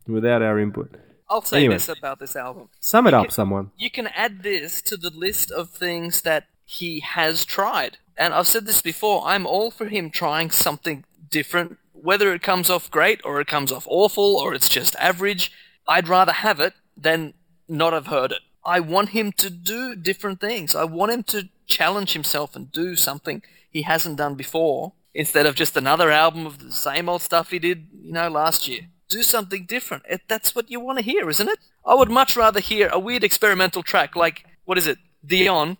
[0.07, 0.95] without our input.
[1.29, 1.75] I'll say Anyway.
[1.75, 2.69] this about this album.
[2.79, 3.71] Sum it up, can- someone.
[3.77, 7.97] You can add this to the list of things that he has tried.
[8.17, 11.77] And I've said this before, I'm all for him trying something different.
[11.93, 15.51] Whether it comes off great or it comes off awful or it's just average,
[15.87, 17.33] I'd rather have it than
[17.67, 18.39] not have heard it.
[18.65, 20.75] I want him to do different things.
[20.75, 25.55] I want him to challenge himself and do something he hasn't done before instead of
[25.55, 28.81] just another album of the same old stuff he did, you know, last year.
[29.09, 30.03] Do something different.
[30.09, 31.59] It, that's what you want to hear, isn't it?
[31.85, 35.77] I would much rather hear a weird experimental track like, what is it, Dionne,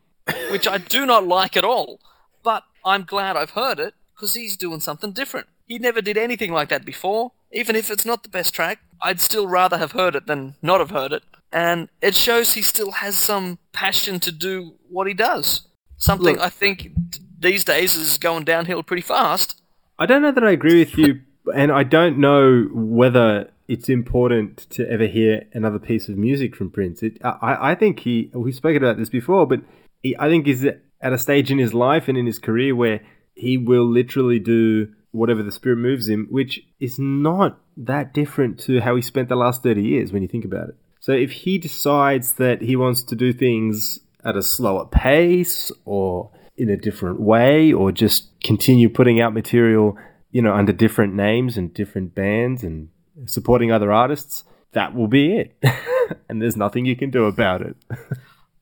[0.52, 2.00] which I do not like at all.
[2.44, 5.48] But I'm glad I've heard it because he's doing something different.
[5.68, 7.32] He never did anything like that before.
[7.52, 10.80] Even if it's not the best track, I'd still rather have heard it than not
[10.80, 11.24] have heard it.
[11.52, 15.68] And it shows he still has some passion to do what he does.
[15.98, 16.92] Something Look- I think
[17.40, 19.62] these days is going downhill pretty fast.
[19.98, 21.22] I don't know that I agree with you,
[21.54, 26.72] and I don't know whether it's important to ever hear another piece of music from
[26.72, 27.04] Prince.
[27.04, 28.32] It, I, I think he.
[28.34, 29.62] We've spoken about this before, but
[30.02, 33.02] he, I think he's at a stage in his life and in his career where
[33.36, 38.82] he will literally do whatever the spirit moves him, which is not that different to
[38.82, 40.76] how he spent the last thirty years when you think about it.
[41.00, 46.32] So if he decides that he wants to do things at a slower pace or
[46.58, 49.98] in a different way or just continue putting out material,
[50.32, 52.90] you know, under different names and different bands and
[53.26, 54.44] supporting other artists,
[54.74, 55.56] that will be it.
[56.30, 57.76] and there's nothing you can do about it.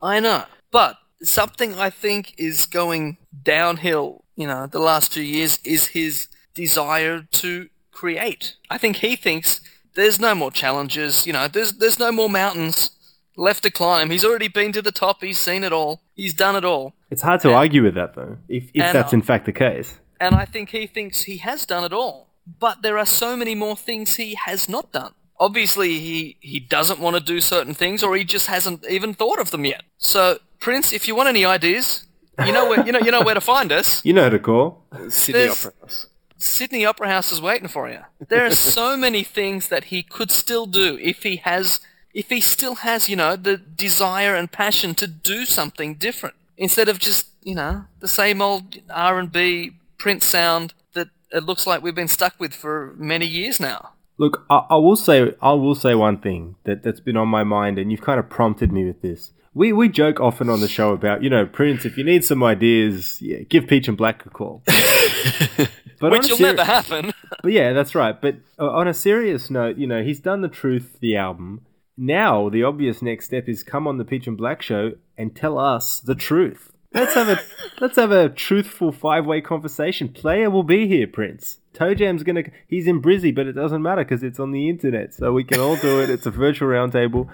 [0.02, 0.44] I know.
[0.72, 6.27] But something I think is going downhill, you know, the last two years is his
[6.53, 8.56] desire to create.
[8.69, 9.61] I think he thinks
[9.95, 12.91] there's no more challenges, you know, there's there's no more mountains
[13.35, 14.10] left to climb.
[14.10, 16.02] He's already been to the top, he's seen it all.
[16.15, 16.94] He's done it all.
[17.10, 19.99] It's hard to argue with that though, if, if that's in fact the case.
[20.19, 22.27] And I think he thinks he has done it all.
[22.60, 25.14] But there are so many more things he has not done.
[25.39, 29.39] Obviously, he, he doesn't want to do certain things, or he just hasn't even thought
[29.39, 29.84] of them yet.
[29.98, 32.06] So, Prince, if you want any ideas,
[32.45, 34.02] you know where you know you know where to find us.
[34.06, 34.84] You know who to call.
[35.10, 36.07] Sydney There's- Opera House.
[36.39, 38.02] Sydney Opera House is waiting for you.
[38.27, 41.80] There are so many things that he could still do if he has,
[42.14, 46.89] if he still has, you know, the desire and passion to do something different instead
[46.89, 51.68] of just, you know, the same old R and B Prince sound that it looks
[51.68, 53.91] like we've been stuck with for many years now.
[54.18, 57.44] Look, I, I will say I will say one thing that that's been on my
[57.44, 59.32] mind, and you've kind of prompted me with this.
[59.53, 61.86] We we joke often on the show about you know Prince.
[61.86, 64.64] If you need some ideas, yeah, give Peach and Black a call.
[64.68, 65.68] but
[66.02, 67.14] on Which will seri- never happen.
[67.44, 68.19] But yeah, that's right.
[68.19, 71.61] But uh, on a serious note, you know, he's done the Truth, the album,
[71.98, 75.57] now the obvious next step is come on the Peach and Black show and tell
[75.57, 76.72] us the truth.
[76.93, 77.39] Let's have a
[77.81, 80.09] let's have a truthful five way conversation.
[80.09, 81.59] Player will be here, Prince.
[81.73, 85.14] Toe Jam's gonna he's in Brizzy, but it doesn't matter because it's on the internet,
[85.14, 86.09] so we can all do it.
[86.09, 87.30] It's a virtual roundtable.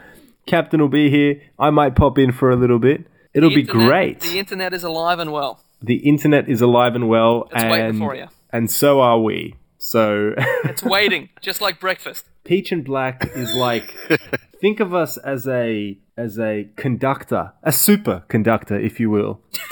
[0.45, 1.41] Captain will be here.
[1.57, 3.05] I might pop in for a little bit.
[3.33, 4.19] It'll The be internet- great.
[4.21, 5.61] The internet is alive and well.
[5.81, 8.27] the internet is alive and well, It's waiting and for you.
[8.51, 9.55] and so are we.
[9.77, 10.33] So
[10.65, 12.25] It's waiting, just like breakfast.
[12.43, 13.93] Peach and Black is like
[14.59, 19.41] think of us as a as a conductor, a super conductor, if you will,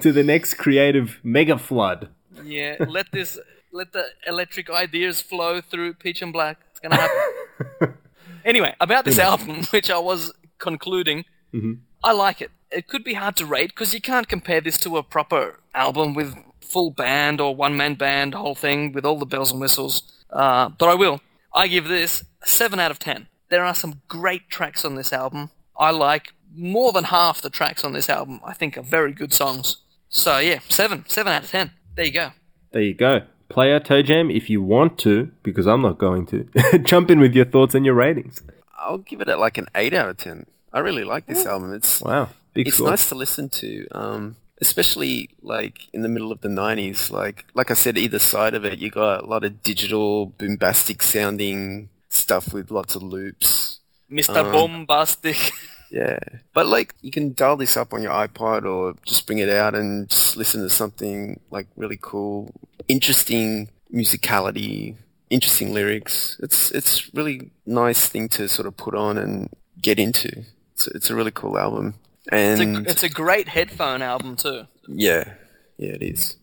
[0.00, 2.08] to the next creative mega flood.
[2.42, 3.38] Yeah, let this,
[3.72, 6.58] let the electric ideas flow through Peach and Black.
[6.70, 7.94] It's gonna happen.
[8.44, 11.24] anyway, about this album, which I was concluding,
[12.02, 12.50] I like it.
[12.70, 16.14] It could be hard to rate because you can't compare this to a proper album
[16.14, 20.02] with full band or one man band, whole thing with all the bells and whistles.
[20.30, 21.20] Uh, but I will.
[21.54, 23.28] I give this seven out of ten.
[23.54, 25.50] There are some great tracks on this album.
[25.76, 28.40] I like more than half the tracks on this album.
[28.44, 29.76] I think are very good songs.
[30.08, 31.70] So yeah, seven, seven out of ten.
[31.94, 32.30] There you go.
[32.72, 33.22] There you go.
[33.48, 36.48] Player Toe Jam, if you want to, because I'm not going to,
[36.82, 38.42] jump in with your thoughts and your ratings.
[38.76, 40.46] I'll give it a, like an 8 out of 10.
[40.72, 41.72] I really like this album.
[41.74, 42.30] It's Wow.
[42.54, 42.90] Big it's score.
[42.90, 47.12] nice to listen to, um, especially like in the middle of the '90s.
[47.12, 51.02] Like like I said, either side of it, you got a lot of digital, bombastic
[51.02, 53.80] sounding stuff with lots of loops.
[54.10, 54.36] Mr.
[54.44, 55.52] Um, Bombastic.
[55.90, 56.18] Yeah,
[56.52, 59.76] but like you can dial this up on your iPod or just bring it out
[59.76, 62.52] and just listen to something like really cool,
[62.88, 64.96] interesting musicality,
[65.30, 66.36] interesting lyrics.
[66.42, 69.48] It's it's really nice thing to sort of put on and
[69.80, 70.44] get into.
[70.72, 71.94] It's it's a really cool album,
[72.32, 74.66] It's and a, it's a great headphone album too.
[74.88, 75.34] yeah,
[75.76, 76.36] yeah, it is.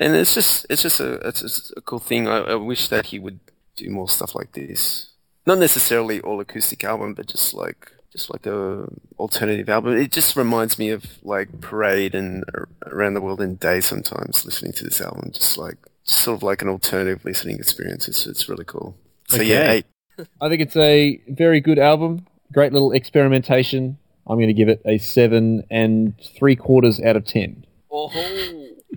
[0.00, 2.26] And it's just it's just a it's just a cool thing.
[2.26, 3.38] I, I wish that he would
[3.78, 5.10] do more stuff like this.
[5.46, 8.88] Not necessarily all acoustic album, but just like just like a
[9.18, 9.96] alternative album.
[9.96, 12.44] It just reminds me of like Parade and
[12.86, 13.80] Around the World in a Day.
[13.80, 18.08] Sometimes listening to this album, just like just sort of like an alternative listening experience.
[18.08, 18.96] It's it's really cool.
[19.28, 19.86] So yeah, eight.
[20.40, 22.26] I think it's a very good album.
[22.52, 23.98] Great little experimentation.
[24.26, 27.64] I'm going to give it a seven and three quarters out of ten.
[27.90, 28.10] Oh,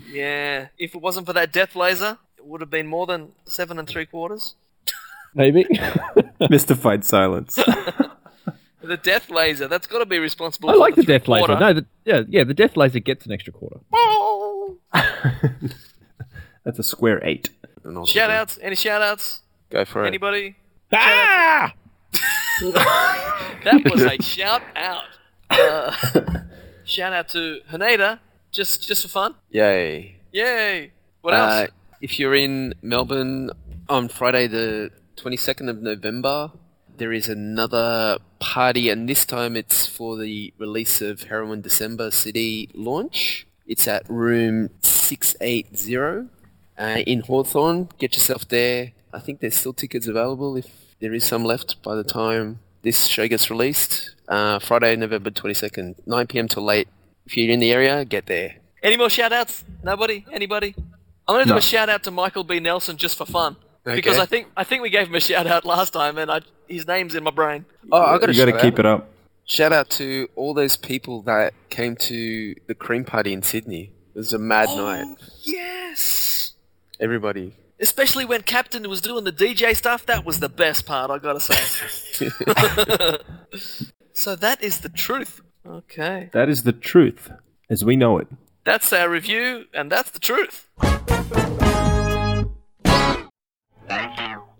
[0.09, 0.67] yeah.
[0.77, 3.87] If it wasn't for that death laser, it would have been more than seven and
[3.87, 4.55] three quarters.
[5.33, 5.65] Maybe.
[6.49, 7.57] Mystified silence.
[8.83, 10.71] The death laser, that's got to be responsible.
[10.71, 11.53] I for like the death three-quarter.
[11.53, 11.59] laser.
[11.65, 13.79] No, the, yeah, yeah, the death laser gets an extra quarter.
[16.63, 17.51] That's a square eight.
[17.83, 18.57] And Shout outs?
[18.59, 19.41] Any shout outs?
[19.69, 20.07] Go for it.
[20.07, 20.55] Anybody?
[20.91, 21.73] Ah!
[22.61, 25.03] That was a shout out.
[25.49, 25.95] Uh,
[26.83, 28.19] shout out to Haneda,
[28.51, 29.35] just just for fun.
[29.51, 30.15] Yay.
[30.31, 30.91] Yay!
[31.21, 31.69] What Uh, else?
[32.01, 33.51] if you're in Melbourne
[33.89, 34.89] on Friday, the
[35.25, 36.51] 22nd of November,
[36.97, 42.69] there is another party, and this time it's for the release of Heroin December City
[42.73, 43.45] launch.
[43.67, 46.27] It's at room 680
[46.77, 47.89] uh, in Hawthorn.
[47.99, 48.93] Get yourself there.
[49.13, 50.67] I think there's still tickets available if
[50.99, 54.15] there is some left by the time this show gets released.
[54.27, 56.47] Uh, Friday, November 22nd, 9 p.m.
[56.47, 56.87] till late.
[57.27, 58.55] If you're in the area, get there.
[58.81, 59.63] Any more shout outs?
[59.83, 60.25] Nobody?
[60.31, 60.73] Anybody?
[61.27, 61.57] I'm gonna do No.
[61.57, 62.59] a shout out to Michael B.
[62.59, 63.55] Nelson just for fun.
[63.83, 66.41] Because I think I think we gave him a shout out last time and I,
[66.67, 67.65] his name's in my brain.
[67.91, 68.33] Oh, I got to.
[68.33, 69.09] You got to keep it up.
[69.45, 73.91] Shout out to all those people that came to the cream party in Sydney.
[74.13, 75.07] It was a mad oh, night.
[75.09, 76.53] Oh, yes!
[76.99, 77.55] Everybody.
[77.79, 81.39] Especially when Captain was doing the DJ stuff, that was the best part, I gotta
[81.39, 82.29] say.
[84.13, 85.41] so that is the truth.
[85.65, 86.29] Okay.
[86.33, 87.31] That is the truth
[87.69, 88.27] as we know it.
[88.63, 90.67] That's our review, and that's the truth.
[93.91, 94.50] Thank you.